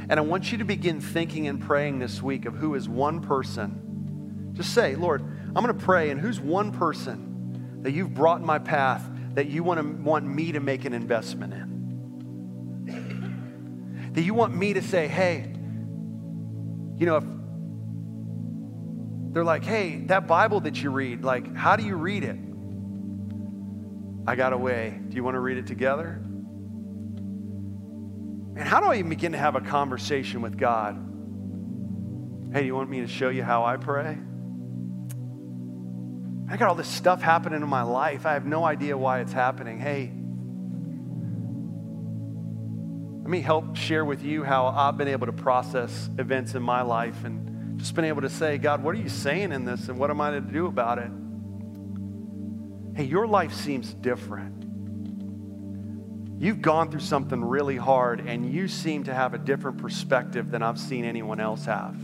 And 0.09 0.15
I 0.15 0.21
want 0.21 0.51
you 0.51 0.59
to 0.59 0.65
begin 0.65 1.01
thinking 1.01 1.47
and 1.47 1.61
praying 1.61 2.01
this 2.01 2.21
week 2.21 2.45
of 2.45 2.55
who 2.55 2.75
is 2.75 2.89
one 2.89 3.21
person. 3.21 4.53
Just 4.55 4.75
say, 4.75 4.97
Lord, 4.97 5.23
I'm 5.23 5.65
going 5.65 5.69
to 5.69 5.75
pray, 5.75 6.11
and 6.11 6.21
who's 6.21 6.41
one 6.41 6.73
person 6.73 7.81
that 7.83 7.93
you've 7.93 8.15
brought 8.15 8.41
in 8.41 8.47
my 8.47 8.59
path 8.59 9.09
that 9.35 9.47
you 9.47 9.63
want, 9.63 9.81
to, 9.81 10.03
want 10.03 10.27
me 10.27 10.53
to 10.53 10.61
make 10.61 10.85
an 10.85 10.93
investment 10.93 11.53
in. 11.53 11.76
That 14.17 14.23
you 14.23 14.33
want 14.33 14.57
me 14.57 14.73
to 14.73 14.81
say, 14.81 15.07
hey, 15.09 15.43
you 16.97 17.05
know, 17.05 17.17
if 17.19 17.25
they're 19.35 19.45
like, 19.45 19.63
hey, 19.63 20.05
that 20.07 20.27
Bible 20.27 20.61
that 20.61 20.83
you 20.83 20.91
read, 20.91 21.23
like, 21.23 21.55
how 21.55 21.77
do 21.77 21.85
you 21.85 21.97
read 21.97 22.25
it? 22.25 22.39
I 24.27 24.35
got 24.35 24.55
a 24.55 24.57
way. 24.57 24.99
Do 25.07 25.17
you 25.17 25.23
want 25.23 25.35
to 25.35 25.41
read 25.41 25.59
it 25.59 25.67
together? 25.67 26.23
And 28.57 28.63
how 28.63 28.81
do 28.81 28.87
I 28.87 28.95
even 28.95 29.11
begin 29.11 29.33
to 29.33 29.39
have 29.39 29.55
a 29.55 29.61
conversation 29.61 30.41
with 30.41 30.57
God? 30.57 30.95
Hey, 32.55 32.61
do 32.61 32.67
you 32.67 32.75
want 32.75 32.89
me 32.89 33.01
to 33.01 33.07
show 33.07 33.29
you 33.29 33.43
how 33.43 33.67
I 33.67 33.77
pray? 33.77 34.17
I 36.49 36.57
got 36.57 36.71
all 36.71 36.75
this 36.75 36.89
stuff 36.89 37.21
happening 37.21 37.61
in 37.61 37.69
my 37.69 37.83
life. 37.83 38.25
I 38.25 38.33
have 38.33 38.47
no 38.47 38.65
idea 38.65 38.97
why 38.97 39.21
it's 39.21 39.35
happening. 39.35 39.79
Hey, 39.79 40.11
let 43.27 43.31
me 43.33 43.41
help 43.41 43.75
share 43.75 44.05
with 44.05 44.23
you 44.23 44.45
how 44.45 44.69
I've 44.69 44.97
been 44.97 45.09
able 45.09 45.27
to 45.27 45.33
process 45.33 46.09
events 46.17 46.55
in 46.55 46.63
my 46.63 46.83
life 46.83 47.25
and 47.25 47.77
just 47.77 47.93
been 47.97 48.05
able 48.05 48.23
to 48.23 48.31
say, 48.31 48.57
God, 48.57 48.85
what 48.85 48.95
are 48.95 49.01
you 49.01 49.09
saying 49.09 49.51
in 49.51 49.65
this 49.65 49.89
and 49.89 49.99
what 49.99 50.11
am 50.11 50.21
I 50.21 50.31
to 50.31 50.41
do 50.41 50.67
about 50.67 50.99
it? 50.99 51.11
Hey, 52.95 53.03
your 53.03 53.27
life 53.27 53.53
seems 53.53 53.93
different. 53.95 54.63
You've 56.41 56.63
gone 56.63 56.89
through 56.89 57.01
something 57.01 57.45
really 57.45 57.77
hard 57.77 58.21
and 58.21 58.49
you 58.49 58.69
seem 58.69 59.03
to 59.03 59.13
have 59.13 59.35
a 59.35 59.39
different 59.39 59.79
perspective 59.79 60.53
than 60.53 60.63
I've 60.63 60.79
seen 60.79 61.05
anyone 61.05 61.41
else 61.41 61.65
have. 61.65 61.97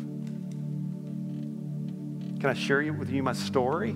Can 2.40 2.46
I 2.46 2.54
share 2.54 2.92
with 2.92 3.10
you 3.10 3.22
my 3.22 3.32
story? 3.32 3.94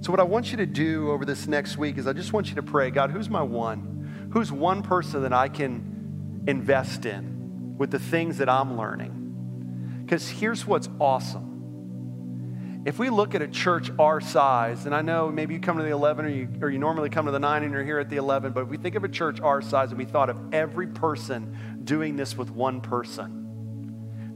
So, 0.00 0.10
what 0.10 0.18
I 0.18 0.24
want 0.24 0.50
you 0.50 0.56
to 0.56 0.66
do 0.66 1.12
over 1.12 1.24
this 1.24 1.46
next 1.46 1.78
week 1.78 1.96
is 1.96 2.08
I 2.08 2.12
just 2.12 2.32
want 2.32 2.48
you 2.48 2.56
to 2.56 2.62
pray 2.64 2.90
God, 2.90 3.12
who's 3.12 3.30
my 3.30 3.42
one? 3.42 3.93
Who's 4.34 4.50
one 4.50 4.82
person 4.82 5.22
that 5.22 5.32
I 5.32 5.48
can 5.48 6.42
invest 6.48 7.06
in 7.06 7.76
with 7.78 7.92
the 7.92 8.00
things 8.00 8.38
that 8.38 8.48
I'm 8.48 8.76
learning? 8.76 10.00
Because 10.04 10.28
here's 10.28 10.66
what's 10.66 10.88
awesome. 11.00 12.82
If 12.84 12.98
we 12.98 13.10
look 13.10 13.36
at 13.36 13.42
a 13.42 13.46
church 13.46 13.92
our 13.96 14.20
size, 14.20 14.86
and 14.86 14.94
I 14.94 15.02
know 15.02 15.30
maybe 15.30 15.54
you 15.54 15.60
come 15.60 15.76
to 15.76 15.84
the 15.84 15.92
11 15.92 16.24
or 16.24 16.28
you, 16.30 16.48
or 16.60 16.68
you 16.68 16.80
normally 16.80 17.10
come 17.10 17.26
to 17.26 17.30
the 17.30 17.38
9 17.38 17.62
and 17.62 17.72
you're 17.72 17.84
here 17.84 18.00
at 18.00 18.10
the 18.10 18.16
11, 18.16 18.50
but 18.50 18.62
if 18.62 18.68
we 18.68 18.76
think 18.76 18.96
of 18.96 19.04
a 19.04 19.08
church 19.08 19.40
our 19.40 19.62
size 19.62 19.90
and 19.90 19.98
we 19.98 20.04
thought 20.04 20.28
of 20.28 20.52
every 20.52 20.88
person 20.88 21.80
doing 21.84 22.16
this 22.16 22.36
with 22.36 22.50
one 22.50 22.80
person, 22.80 23.40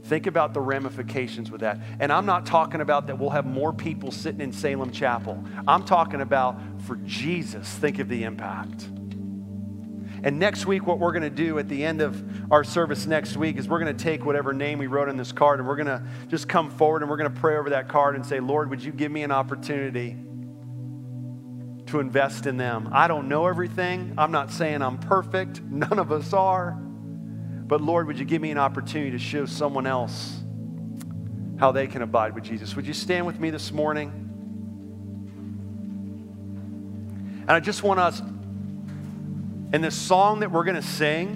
Think 0.05 0.27
about 0.27 0.53
the 0.55 0.61
ramifications 0.61 1.51
with 1.51 1.61
that. 1.61 1.77
And 1.99 2.11
I'm 2.11 2.25
not 2.25 2.45
talking 2.45 2.79
about 2.81 3.05
that 3.07 3.19
we'll 3.19 3.29
have 3.31 3.45
more 3.45 3.73
people 3.73 4.11
sitting 4.11 4.41
in 4.41 4.51
Salem 4.53 4.91
Chapel. 4.91 5.43
I'm 5.67 5.83
talking 5.83 6.21
about 6.21 6.59
for 6.87 6.95
Jesus, 7.05 7.67
think 7.69 7.99
of 7.99 8.07
the 8.07 8.23
impact. 8.23 8.87
And 10.23 10.39
next 10.39 10.65
week, 10.65 10.85
what 10.85 10.99
we're 10.99 11.11
going 11.11 11.23
to 11.23 11.29
do 11.29 11.59
at 11.59 11.69
the 11.69 11.83
end 11.83 12.01
of 12.01 12.51
our 12.51 12.63
service 12.63 13.05
next 13.05 13.37
week 13.37 13.57
is 13.57 13.67
we're 13.69 13.79
going 13.79 13.95
to 13.95 14.03
take 14.03 14.25
whatever 14.25 14.53
name 14.53 14.79
we 14.79 14.87
wrote 14.87 15.09
on 15.09 15.17
this 15.17 15.31
card 15.31 15.59
and 15.59 15.67
we're 15.67 15.75
going 15.75 15.87
to 15.87 16.03
just 16.27 16.49
come 16.49 16.69
forward 16.71 17.01
and 17.01 17.09
we're 17.09 17.17
going 17.17 17.33
to 17.33 17.39
pray 17.39 17.57
over 17.57 17.69
that 17.71 17.87
card 17.87 18.15
and 18.15 18.25
say, 18.25 18.39
Lord, 18.39 18.69
would 18.69 18.83
you 18.83 18.91
give 18.91 19.11
me 19.11 19.23
an 19.23 19.31
opportunity 19.31 20.17
to 21.87 21.99
invest 21.99 22.45
in 22.45 22.57
them? 22.57 22.89
I 22.91 23.07
don't 23.07 23.29
know 23.29 23.47
everything. 23.47 24.13
I'm 24.17 24.31
not 24.31 24.51
saying 24.51 24.81
I'm 24.81 24.97
perfect. 24.97 25.61
None 25.69 25.99
of 25.99 26.11
us 26.11 26.33
are. 26.33 26.71
But 26.71 27.81
Lord, 27.81 28.07
would 28.07 28.17
you 28.17 28.25
give 28.25 28.41
me 28.41 28.51
an 28.51 28.57
opportunity 28.57 29.11
to 29.11 29.19
show 29.19 29.45
someone 29.45 29.85
else 29.85 30.39
how 31.59 31.71
they 31.71 31.87
can 31.87 32.01
abide 32.01 32.33
with 32.33 32.43
Jesus? 32.43 32.75
Would 32.75 32.87
you 32.87 32.93
stand 32.93 33.25
with 33.25 33.39
me 33.39 33.51
this 33.51 33.71
morning? 33.71 34.25
And 37.41 37.51
I 37.51 37.59
just 37.59 37.83
want 37.83 37.99
us, 37.99 38.21
in 39.71 39.81
this 39.81 39.95
song 39.95 40.39
that 40.39 40.51
we're 40.51 40.63
going 40.63 40.75
to 40.75 40.81
sing, 40.81 41.35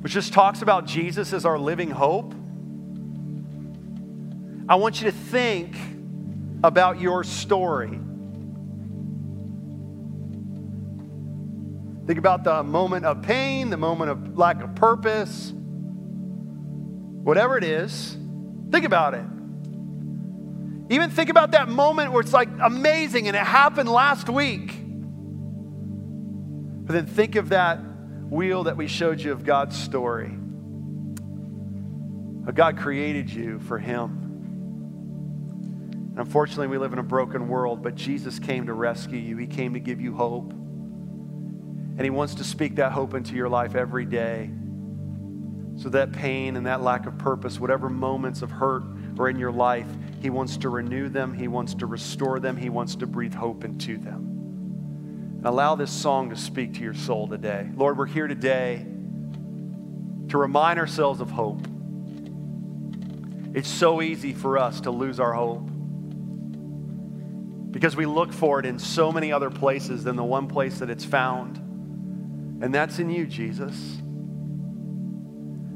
which 0.00 0.12
just 0.12 0.32
talks 0.32 0.62
about 0.62 0.86
Jesus 0.86 1.32
as 1.32 1.44
our 1.44 1.58
living 1.58 1.90
hope, 1.90 2.34
I 4.68 4.76
want 4.76 5.02
you 5.02 5.10
to 5.10 5.16
think 5.16 5.76
about 6.64 7.00
your 7.00 7.24
story. 7.24 7.98
Think 12.06 12.18
about 12.18 12.42
the 12.42 12.62
moment 12.62 13.04
of 13.04 13.22
pain, 13.22 13.70
the 13.70 13.76
moment 13.76 14.10
of 14.10 14.38
lack 14.38 14.62
of 14.62 14.74
purpose, 14.74 15.52
whatever 17.22 17.58
it 17.58 17.64
is. 17.64 18.16
Think 18.70 18.84
about 18.84 19.14
it. 19.14 19.24
Even 20.90 21.10
think 21.10 21.28
about 21.28 21.52
that 21.52 21.68
moment 21.68 22.12
where 22.12 22.20
it's 22.20 22.32
like 22.32 22.48
amazing 22.60 23.28
and 23.28 23.36
it 23.36 23.42
happened 23.44 23.88
last 23.88 24.28
week. 24.28 24.81
But 26.92 27.06
then 27.06 27.14
think 27.14 27.36
of 27.36 27.48
that 27.48 27.78
wheel 28.28 28.64
that 28.64 28.76
we 28.76 28.86
showed 28.86 29.18
you 29.18 29.32
of 29.32 29.44
God's 29.44 29.82
story. 29.82 30.28
God 32.52 32.76
created 32.76 33.30
you 33.30 33.60
for 33.60 33.78
Him. 33.78 34.10
And 36.10 36.18
unfortunately, 36.18 36.66
we 36.66 36.76
live 36.76 36.92
in 36.92 36.98
a 36.98 37.02
broken 37.02 37.48
world, 37.48 37.82
but 37.82 37.94
Jesus 37.94 38.38
came 38.38 38.66
to 38.66 38.74
rescue 38.74 39.18
you, 39.18 39.38
He 39.38 39.46
came 39.46 39.72
to 39.72 39.80
give 39.80 40.02
you 40.02 40.14
hope. 40.14 40.52
And 40.52 42.00
He 42.02 42.10
wants 42.10 42.34
to 42.34 42.44
speak 42.44 42.76
that 42.76 42.92
hope 42.92 43.14
into 43.14 43.36
your 43.36 43.48
life 43.48 43.74
every 43.74 44.04
day. 44.04 44.50
So 45.76 45.88
that 45.88 46.12
pain 46.12 46.58
and 46.58 46.66
that 46.66 46.82
lack 46.82 47.06
of 47.06 47.16
purpose, 47.16 47.58
whatever 47.58 47.88
moments 47.88 48.42
of 48.42 48.50
hurt 48.50 48.82
are 49.18 49.30
in 49.30 49.38
your 49.38 49.50
life, 49.50 49.88
He 50.20 50.28
wants 50.28 50.58
to 50.58 50.68
renew 50.68 51.08
them. 51.08 51.32
He 51.32 51.48
wants 51.48 51.72
to 51.76 51.86
restore 51.86 52.38
them. 52.38 52.54
He 52.54 52.68
wants 52.68 52.96
to 52.96 53.06
breathe 53.06 53.32
hope 53.32 53.64
into 53.64 53.96
them. 53.96 54.31
Allow 55.44 55.74
this 55.74 55.90
song 55.90 56.30
to 56.30 56.36
speak 56.36 56.74
to 56.74 56.80
your 56.80 56.94
soul 56.94 57.26
today. 57.26 57.68
Lord, 57.74 57.98
we're 57.98 58.06
here 58.06 58.28
today 58.28 58.86
to 60.28 60.38
remind 60.38 60.78
ourselves 60.78 61.20
of 61.20 61.30
hope. 61.30 61.66
It's 63.54 63.68
so 63.68 64.00
easy 64.02 64.32
for 64.32 64.56
us 64.56 64.82
to 64.82 64.90
lose 64.90 65.18
our 65.18 65.32
hope 65.32 65.68
because 67.72 67.96
we 67.96 68.06
look 68.06 68.32
for 68.32 68.60
it 68.60 68.66
in 68.66 68.78
so 68.78 69.10
many 69.10 69.32
other 69.32 69.50
places 69.50 70.04
than 70.04 70.16
the 70.16 70.24
one 70.24 70.46
place 70.46 70.78
that 70.78 70.90
it's 70.90 71.04
found 71.04 71.62
and 72.62 72.72
that's 72.72 73.00
in 73.00 73.10
you, 73.10 73.26
Jesus. 73.26 73.74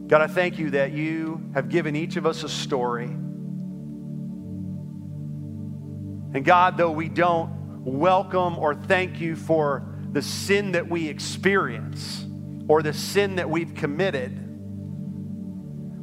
God, 0.07 0.21
I 0.21 0.29
thank 0.29 0.61
you 0.61 0.71
that 0.71 0.93
you 0.93 1.51
have 1.53 1.69
given 1.69 1.97
each 1.97 2.15
of 2.15 2.25
us 2.25 2.45
a 2.45 2.49
story. 2.49 3.07
And 6.33 6.45
God, 6.45 6.77
though 6.77 6.93
we 6.93 7.09
don't 7.09 7.56
welcome 7.87 8.59
or 8.59 8.75
thank 8.75 9.21
you 9.21 9.37
for 9.37 9.87
the 10.11 10.21
sin 10.21 10.73
that 10.73 10.89
we 10.89 11.09
experience 11.09 12.27
or 12.69 12.83
the 12.83 12.93
sin 12.93 13.37
that 13.37 13.49
we've 13.49 13.75
committed, 13.75 14.43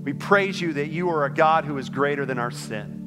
we 0.03 0.13
praise 0.13 0.61
you 0.61 0.73
that 0.73 0.87
you 0.87 1.09
are 1.09 1.25
a 1.25 1.33
God 1.33 1.65
who 1.65 1.77
is 1.77 1.89
greater 1.89 2.25
than 2.25 2.39
our 2.39 2.51
sin. 2.51 3.01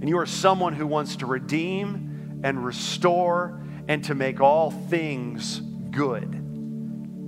And 0.00 0.08
you 0.08 0.18
are 0.18 0.26
someone 0.26 0.74
who 0.74 0.86
wants 0.86 1.16
to 1.16 1.26
redeem 1.26 2.40
and 2.44 2.64
restore 2.64 3.60
and 3.88 4.04
to 4.04 4.14
make 4.14 4.40
all 4.40 4.70
things 4.70 5.60
good. 5.90 6.40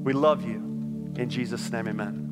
We 0.04 0.12
love 0.12 0.44
you. 0.44 1.12
In 1.16 1.28
Jesus' 1.28 1.70
name, 1.70 1.88
amen. 1.88 2.23